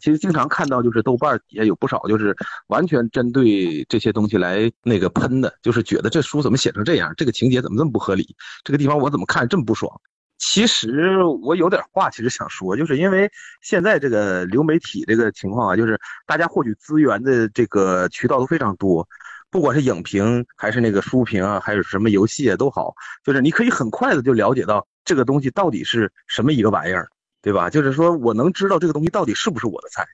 [0.00, 2.34] 其实经常看到就是豆瓣底下有不少就是
[2.68, 8.34] 完全针对这些东西来那个喷的，就是觉得这书怎么写成这样，这个情节怎么这么不合理，
[8.64, 9.92] 这个地方我怎么看这么不爽。
[10.38, 13.30] 其实我有点话其实想说，就是因为
[13.60, 15.96] 现在这个流媒体这个情况啊，就是
[16.26, 19.06] 大家获取资源的这个渠道都非常多。
[19.52, 27.06] 不管是影评还是那个书评啊，还是什么游戏啊都好，就是你可以很快的就了解到这个东西到底是什么一个玩意儿，
[27.42, 27.68] 对吧？
[27.68, 30.06] 就是说我能知道这个东西到底是不是我的菜。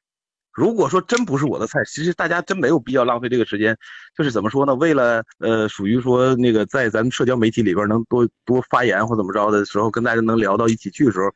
[0.59, 3.79] 如果说真不是我的菜，其实大家真没有必要浪费这个时间。
[4.17, 4.75] 就是怎么说呢？
[4.75, 11.27] 为了呃，属于说那个在咱们社交媒体里边能多多发言或怎么着的时候，跟大家能聊到一起去的时候，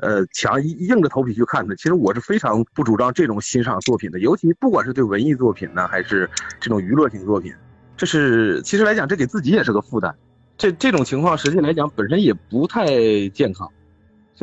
[0.00, 1.76] 呃，强硬着头皮去看的。
[1.76, 6.28] 其实我是非常不主张这种欣赏作品的，尤其不管是对文艺作品呢，还是
[6.58, 7.54] 这种娱乐性作品，
[7.96, 10.12] 这是其实来讲，这给自己也是个负担。
[10.58, 13.70] 这这种情况实际来讲本身也不太健康。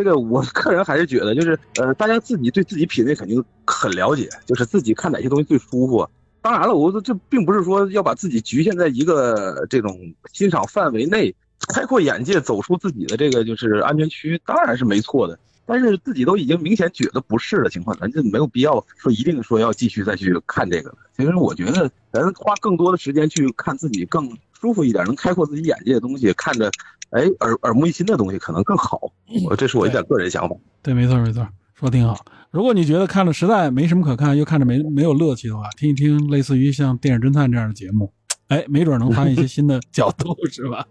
[0.01, 6.07] 这个我个人还是觉得，就是呃，大家自己对自己品味肯定很了解，就是自己看哪些东西最舒服。
[6.41, 9.99] 当然了，我这并不是说要把自己局限在一个这种
[10.31, 11.35] 欣赏范围内，
[11.73, 15.37] 开阔眼界，走出自己的这个就是安全区，当然是没错的。
[15.69, 20.97] 但是自己都已经明显觉得不是的情况，咱就没有必要说一定说要继续再去看这个了。
[21.15, 26.71] 其实我觉得，咱花更多的时间去看自己更舒服一点、能开阔自己眼界的东西，看着。
[27.11, 29.11] 哎，耳耳目一新的东西可能更好，
[29.47, 30.55] 我这是我一点个人想法。
[30.83, 32.15] 对，没错没错，说挺好。
[32.51, 38.13] 如果你觉得看了实在没什么可看，又看着没没有乐趣的话，听一听类似于像《电影侦探》这样的节目，
[38.49, 40.85] 哎，没准能发现一些新的 角度，是吧？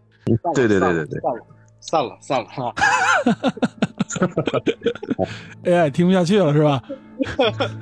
[0.56, 1.20] 对对对对对，
[1.80, 2.74] 散了散了散了，哈。
[5.64, 6.82] AI 听不下去了，是吧？
[7.36, 7.78] 哈哈哈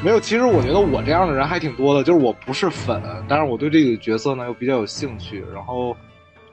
[0.00, 5.44] 没有，其实我觉得我这样的人还挺多的，就是我不是粉，但是我对这个角色呢又比较有兴趣。
[5.52, 5.96] 然后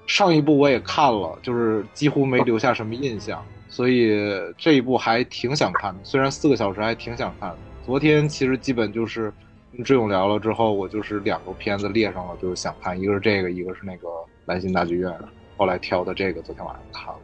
[0.08, 4.20] 上一部我也看了，就是几乎没留下什么印象，所以
[4.58, 6.00] 这一部还挺想看的。
[6.04, 7.58] 虽然四个小时还挺想看的。
[7.86, 9.32] 昨天其实基本就是
[9.76, 14.08] 跟志勇聊了之后，我就是两个片子列上了，就是想看，一个是这个，一个是那个
[14.46, 15.14] 兰心大剧院。
[15.58, 17.20] 后来挑的这个，昨天晚上看了，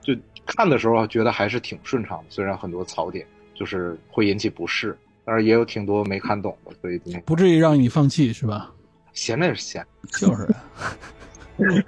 [0.00, 0.14] 就
[0.46, 4.96] 看的时候觉得还是挺顺畅的，虽然很多槽点就是会引起不适。
[5.24, 8.72] 但是也有挺多没看懂的，所以不至于让你放弃是吧？
[9.12, 9.86] 闲着也是闲，
[10.18, 10.48] 就是。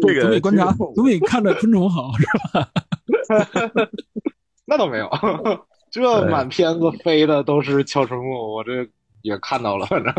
[0.00, 2.24] 这个总得观察，总得看着昆虫好是
[2.54, 2.66] 吧？
[4.64, 5.10] 那倒没有，
[5.92, 8.88] 这满片子飞的都是敲春木，我这
[9.22, 10.12] 也看到了，反正。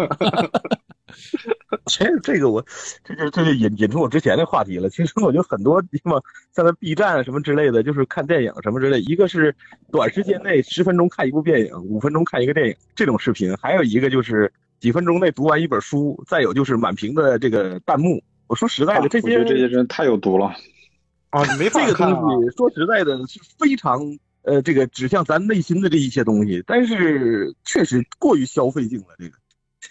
[1.85, 2.65] 其实这个我，
[3.03, 4.89] 这这这就引引出我之前的话题了。
[4.89, 6.21] 其实我觉得很多地方，
[6.55, 9.55] 像在 B 站什么之类的，就是看电影什么之类，一个是
[9.91, 18.23] 短时间内十分钟看一部电影，五分钟看一个电影这种视频，还有一个就是几分钟内读完一本书，再有就是满屏的这个弹幕。
[18.47, 20.47] 我说实在的，这些这些人太有毒了
[21.29, 21.43] 啊！
[21.51, 23.99] 你没这个东西，说实在的，是非常
[24.43, 29.35] 呃，这个指向咱内心的这一些东西，但是确实过于消费性了，这个。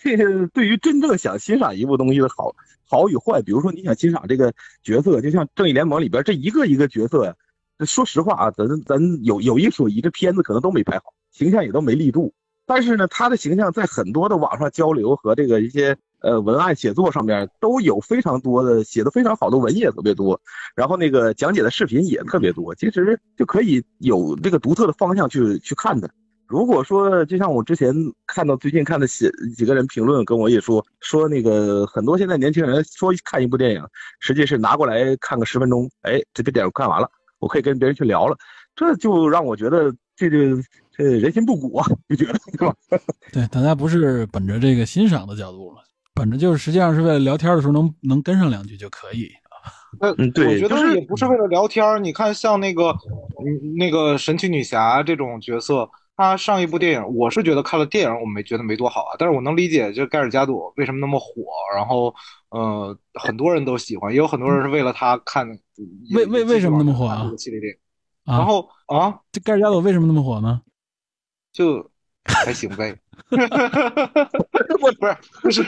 [0.03, 2.57] 这个对于真正想欣赏一部东西的好
[2.89, 4.51] 好与坏，比如说你想欣赏这个
[4.83, 7.37] 角色，就像《正义联盟》里边这一个一个角色，
[7.85, 12.33] 说实话啊，咱咱有有一说一，这片子可能都没拍好，形象也都没立住。
[12.65, 20.41] 但是呢，他的形象在很多的网上交流和这个一些呃文案写作上面都有非常多的写的非常好的文也特别多，
[20.75, 26.11] 然后那个讲解的视频也特别多，其实就可以有这个独特的方向去去看的。
[26.47, 27.95] 如果说就像我之前
[28.27, 33.83] 看到最近看的写几个人评论跟我也说说那个很多现在年轻人说看一部电影，
[34.21, 38.37] 实际是拿过来看个十分钟，哎，这个电影看完了，我可以跟别人去聊了，
[38.77, 40.63] 这就让我觉得这就
[40.95, 42.77] 这人心不古啊， 就觉得对吧？
[43.33, 45.83] 对，大家不是本着这个欣赏的角度了，
[46.15, 49.31] 本着就是实际上是为了聊天的时候能能跟上两句就可以。
[50.01, 52.95] 那对，我觉得也不是为了聊天你看像那个
[53.77, 55.89] 那个神奇女侠这种角色。
[56.15, 59.17] 她上一部电影，我是觉得看了电影，我没觉得没多好啊。
[59.19, 61.27] 但是我能理解，就盖尔加朵为什么那么火，
[61.75, 62.15] 然后，
[62.51, 65.49] 呃，很多人都喜欢，也有很多人是为了她看。
[66.15, 67.33] 为为为什么那么火啊？
[67.39, 67.79] 系列电影。
[68.25, 70.61] 然后啊，这盖尔加朵为什么那么火呢？
[71.51, 71.91] 就
[72.25, 72.95] 还行呗。
[73.33, 75.65] 不不是不是，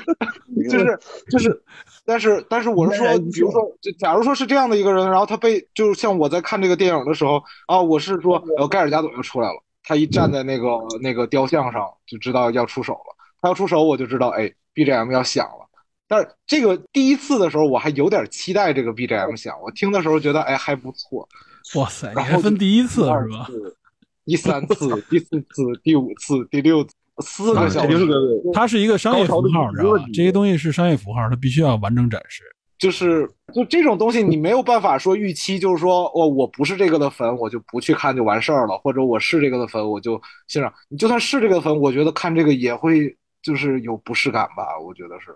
[0.69, 0.99] 就是
[1.31, 1.63] 就是，
[2.05, 9.63] 但是但是我是说，比如说，就假如说是这样的一个人，然后他被，就是像我在看这个电影的时候啊，我是说，呃，盖尔加朵又出来了。
[9.83, 13.17] 他一站在那个那个雕像上，就知道要出手了。
[13.41, 15.69] 他要出手，我就知道，哎，BGM 要响了。
[16.09, 19.55] 但是这个第一次的时候，我还有点期待这个 BGM 响。
[19.63, 21.29] 我听的时候觉得，哎，还不错。
[21.75, 23.47] 哇塞，然后分第一次是吧？
[24.25, 28.07] 第三次、第四次、第五次、第六次，四个小时。
[28.53, 30.05] 它是一个商业符号，知道吧？
[30.13, 32.43] 这些东西是商业符号，它必须要完整展示。
[32.77, 40.73] 就是就这种东西，你没有办法说预期，就是说，哦，我不是这个的粉，我就不去看就完事儿了；或者我是这个的粉，我就欣赏。
[40.89, 44.79] 你就算是这个粉，我觉得看这个也会就是有不适感吧？
[44.85, 45.35] 我觉得是。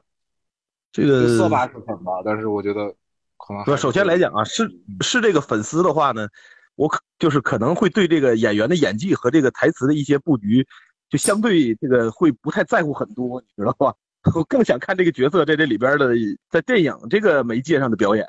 [0.90, 2.92] 这个色吧是粉吧，但是我觉得
[3.36, 3.62] 可能。
[3.64, 4.68] 不，首先来讲啊，是
[5.00, 6.26] 是这个粉丝的话呢，
[6.74, 10.66] 我可就是可能会对这个演员的演技和这个台词的一些布局，
[11.08, 13.94] 就相对这个会不太在乎很多，你知道吧？
[14.34, 16.14] 我更想看这个角色在这里边的
[16.50, 18.26] 在电影这个媒介上的表演，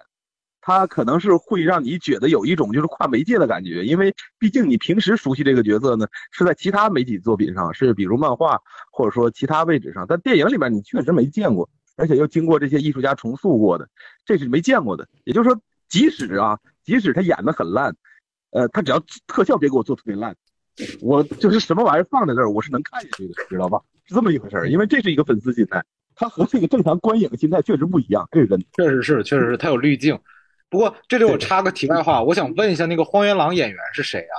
[0.61, 8.61] 他可能是会让你觉得有一种就是跨媒介的感觉，因为毕竟你平时熟悉这个角色呢，是在其他媒体作品上，是比如漫画
[8.91, 11.69] 或者说其他位置上，但电影里面你确实没见过。
[11.97, 13.89] 而且又经过这些艺术家重塑过的，
[14.23, 15.06] 这是没见过的。
[15.26, 17.93] 也就是说，即使啊，即使他演的很烂，
[18.51, 20.34] 呃，他只要特效别给我做特别烂，
[21.01, 23.80] 我就是什么玩意儿放在那儿，我是能看下去的，知道吧？
[24.06, 24.69] 是这么一回事儿。
[24.69, 25.84] 因为这是一个粉丝心态，
[26.15, 28.65] 他和这个正常观影心态确实不一样，这是真的。
[28.73, 30.18] 确实是，确实是，他有滤镜。
[30.69, 34.38] 不过这里我插个题外话，我想问一下，那个荒原狼演员是谁啊？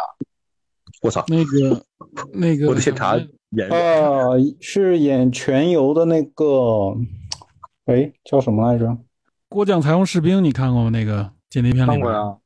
[1.02, 1.84] 我操，那个
[2.32, 3.70] 那个，我得先查演员。
[3.70, 6.94] 呃，是演全游的那个。
[7.86, 8.96] 哎，叫什么来着？
[9.48, 10.90] 郭将彩虹士兵，你看过吗？
[10.90, 12.36] 那个间谍片里看过呀。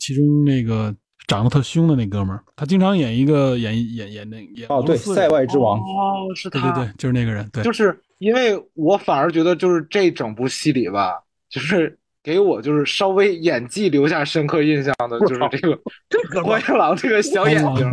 [0.00, 0.92] 其中那个
[1.28, 7.48] 长得特凶的那哥们儿，他经常演一个演演演那演哦，对，塞外之王哦，是他，对对对，就是那个人。
[7.52, 11.96] 对，就是因为我反而觉得，就是这整部戏里吧，就是。
[12.28, 15.78] 给我就是稍微演技留下深刻印象的，就是这个
[16.10, 17.90] 这个关原狼这个小眼睛，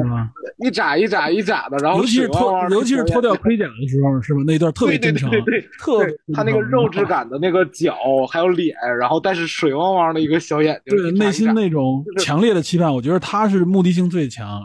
[0.57, 4.41] 一眨一眨一眨的，然后尤其是脱尤其是脱掉盔甲的时候，是吧？
[4.45, 7.95] 那段特别真诚，对对对，特他那个肉质感的那个脚
[8.29, 14.61] 还有脸，然后但是水汪汪的一个小眼睛，对内心那种强烈的期盼，我觉得他是目的性最强，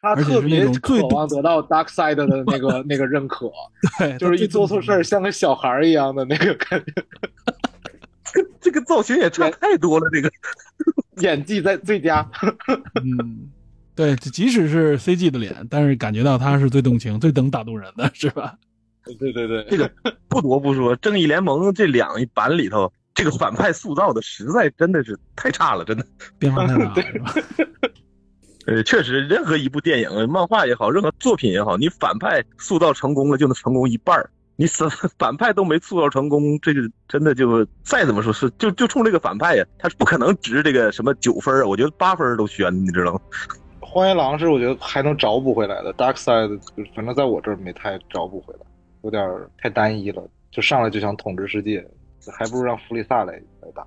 [0.00, 3.50] 他特别渴望得到 Dark Side 的那个那个认可，
[4.00, 7.04] 对，就是一做错事儿像个小孩一样的那个感觉。
[8.60, 10.30] 这个造型也差太多了，这个
[11.18, 12.28] 演技在最佳。
[13.02, 13.48] 嗯，
[13.96, 18.56] 对，即使是 CG 的脸，但是感觉到他是最动情、最能打动人的，是吧？
[19.18, 19.90] 对对对，这个
[20.28, 26.06] 不得不说，《正义联盟》这两版里头，这个反派塑造的实在真的是太差了，真的
[26.38, 26.94] 变化太大了。
[28.66, 34.30] 呃，确实，任何一部电影、漫画也好，任何作品也好，你反派塑造成功了，就能成功一半儿。
[34.60, 43.20] 你反 反派都没塑造成功，这个真的就再怎么说是就就冲这个反派呀，他是不可能值这个什么九分啊，我觉得八分都悬，你知道吗？
[43.80, 46.60] 荒原狼是我觉得还能找补回来的，Dark Side
[46.94, 48.60] 反正在我这儿没太找补回来，
[49.02, 49.26] 有点
[49.56, 51.82] 太单一了，就上来就想统治世界，
[52.30, 53.32] 还不如让弗利萨来
[53.62, 53.82] 来打。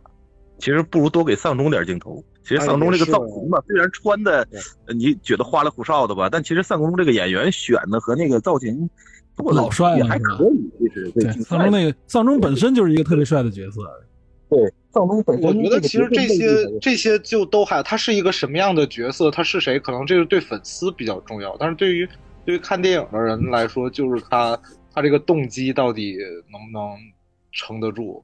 [0.58, 2.24] 其实不如多给丧钟点镜头。
[2.44, 4.46] 其实丧钟这个造型吧，虽然穿的
[5.00, 8.90] 你觉得花里胡哨的吧，但其实丧钟这个演员选的和那个造型。
[9.38, 11.32] 老帅了，还可以，其实对。
[11.44, 13.82] 丧钟那个丧钟本身就是一个特别帅的角色。
[14.50, 14.60] 对，
[14.92, 15.48] 丧钟本身。
[15.48, 21.56] 我觉得其实这些这些就都还，他是一个什么样的角色，他是谁，可能这个对粉丝比较重要。
[21.60, 22.08] 但是对于
[22.46, 24.58] 对于看电影的人来说，就是他
[24.94, 26.18] 他这个动机到底
[26.52, 26.96] 能不能
[27.52, 28.24] 撑得住？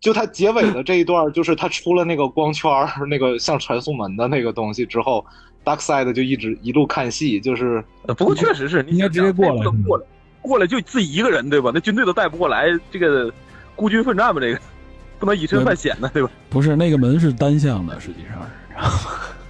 [0.00, 2.70] 就他结尾的这一段，就是他出了那个光圈
[3.10, 5.26] 那个像传送门的那个东西之后
[5.64, 7.82] ，Dark Side 就一直一路看戏，就是。
[8.16, 9.64] 不过确实是，应该直接过来。
[9.84, 10.06] 过来。
[10.42, 11.70] 过来就自己一个人，对吧？
[11.74, 13.32] 那军队都带不过来，这个
[13.76, 14.60] 孤军奋战吧，这个
[15.18, 16.30] 不能以身犯险呢，对吧？
[16.48, 18.98] 不是，那个门是单向的，实际上是。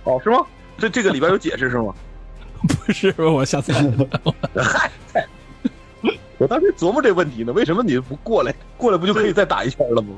[0.04, 0.44] 哦，是吗？
[0.78, 1.94] 这这个里边有解释是吗？
[2.86, 3.72] 不是，我下次。
[4.56, 4.90] 嗨，
[6.38, 8.54] 我当时琢磨这问题呢，为什么你不过来？
[8.76, 10.08] 过来不就可以再打一圈了吗？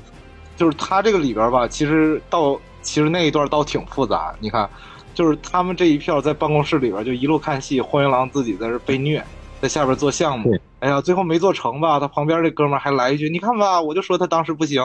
[0.56, 4.34] 就是他这个里边吧，其实到其实那一段倒挺复杂。
[4.40, 4.68] 你看，
[5.14, 9.24] 就是他们这一票在办公室里边就一路看戏，荒原狼自己在这被虐。
[9.60, 12.00] 在下边做项目，哎呀，最后没做成吧？
[12.00, 14.82] 他旁边这哥们还来一句：“你看吧，我就说他当时不行，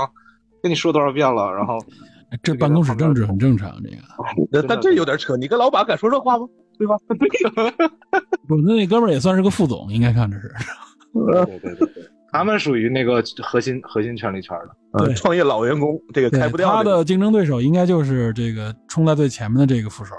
[0.62, 1.78] 跟你说多少遍了。”然后，
[2.44, 3.90] 这办公室政治很正常，这
[4.62, 4.68] 个。
[4.68, 6.46] 但这有点扯，你跟老板敢说这话吗？
[6.78, 6.98] 对吧？
[8.48, 10.52] 不，那那哥们也算是个副总，应该看着是。
[11.48, 11.88] 对对对，
[12.34, 14.58] 他们属于那个核心核心权力圈
[14.92, 16.70] 的，创业老员工，这个开不掉。
[16.70, 20.14] 他的竞争对手应该就是这个冲在最前面的这个副手，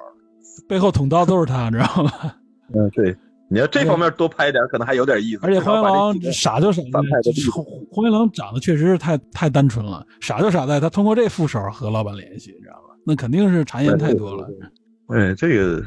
[0.67, 2.11] 背后捅刀都是他，知道吗？
[2.75, 3.15] 嗯，对。
[3.49, 5.41] 你要这方面多拍一点，可能还有点意思。
[5.43, 6.91] 而且荒原狼傻就傻在，
[7.93, 12.97] 荒原狼长得确实是太太单纯了，傻就傻在他通过这副手和老板联系，你知道吧？
[13.05, 14.49] 那肯定是谗言太多了。
[15.09, 15.83] 哎，这个，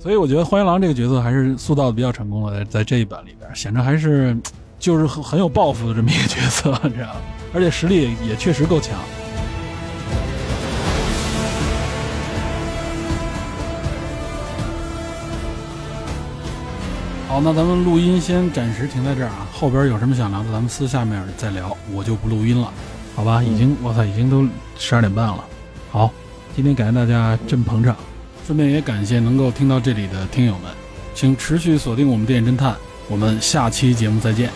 [0.00, 4.36] 所以我觉得荒原狼这个角色还是塑造的比较成功的，在在这一版里边，显得还是
[4.78, 7.20] 就是很很有抱负的这么一个角色，你知道吗？
[7.54, 8.98] 而且实力也确实够强。
[17.32, 22.70] 好，那咱们录音先暂时停在这儿啊，后边有什么想聊的，咱们私下面再聊，我就不录音了，
[23.16, 23.42] 好吧？
[23.42, 24.46] 已经，我操，已经都
[24.76, 25.42] 十二点半了。
[25.90, 26.12] 好，
[26.54, 27.96] 今天感谢大家真捧场，
[28.46, 30.70] 顺便也感谢能够听到这里的听友们，
[31.14, 32.76] 请持续锁定我们电影侦探，
[33.08, 34.50] 我们下期节目再见。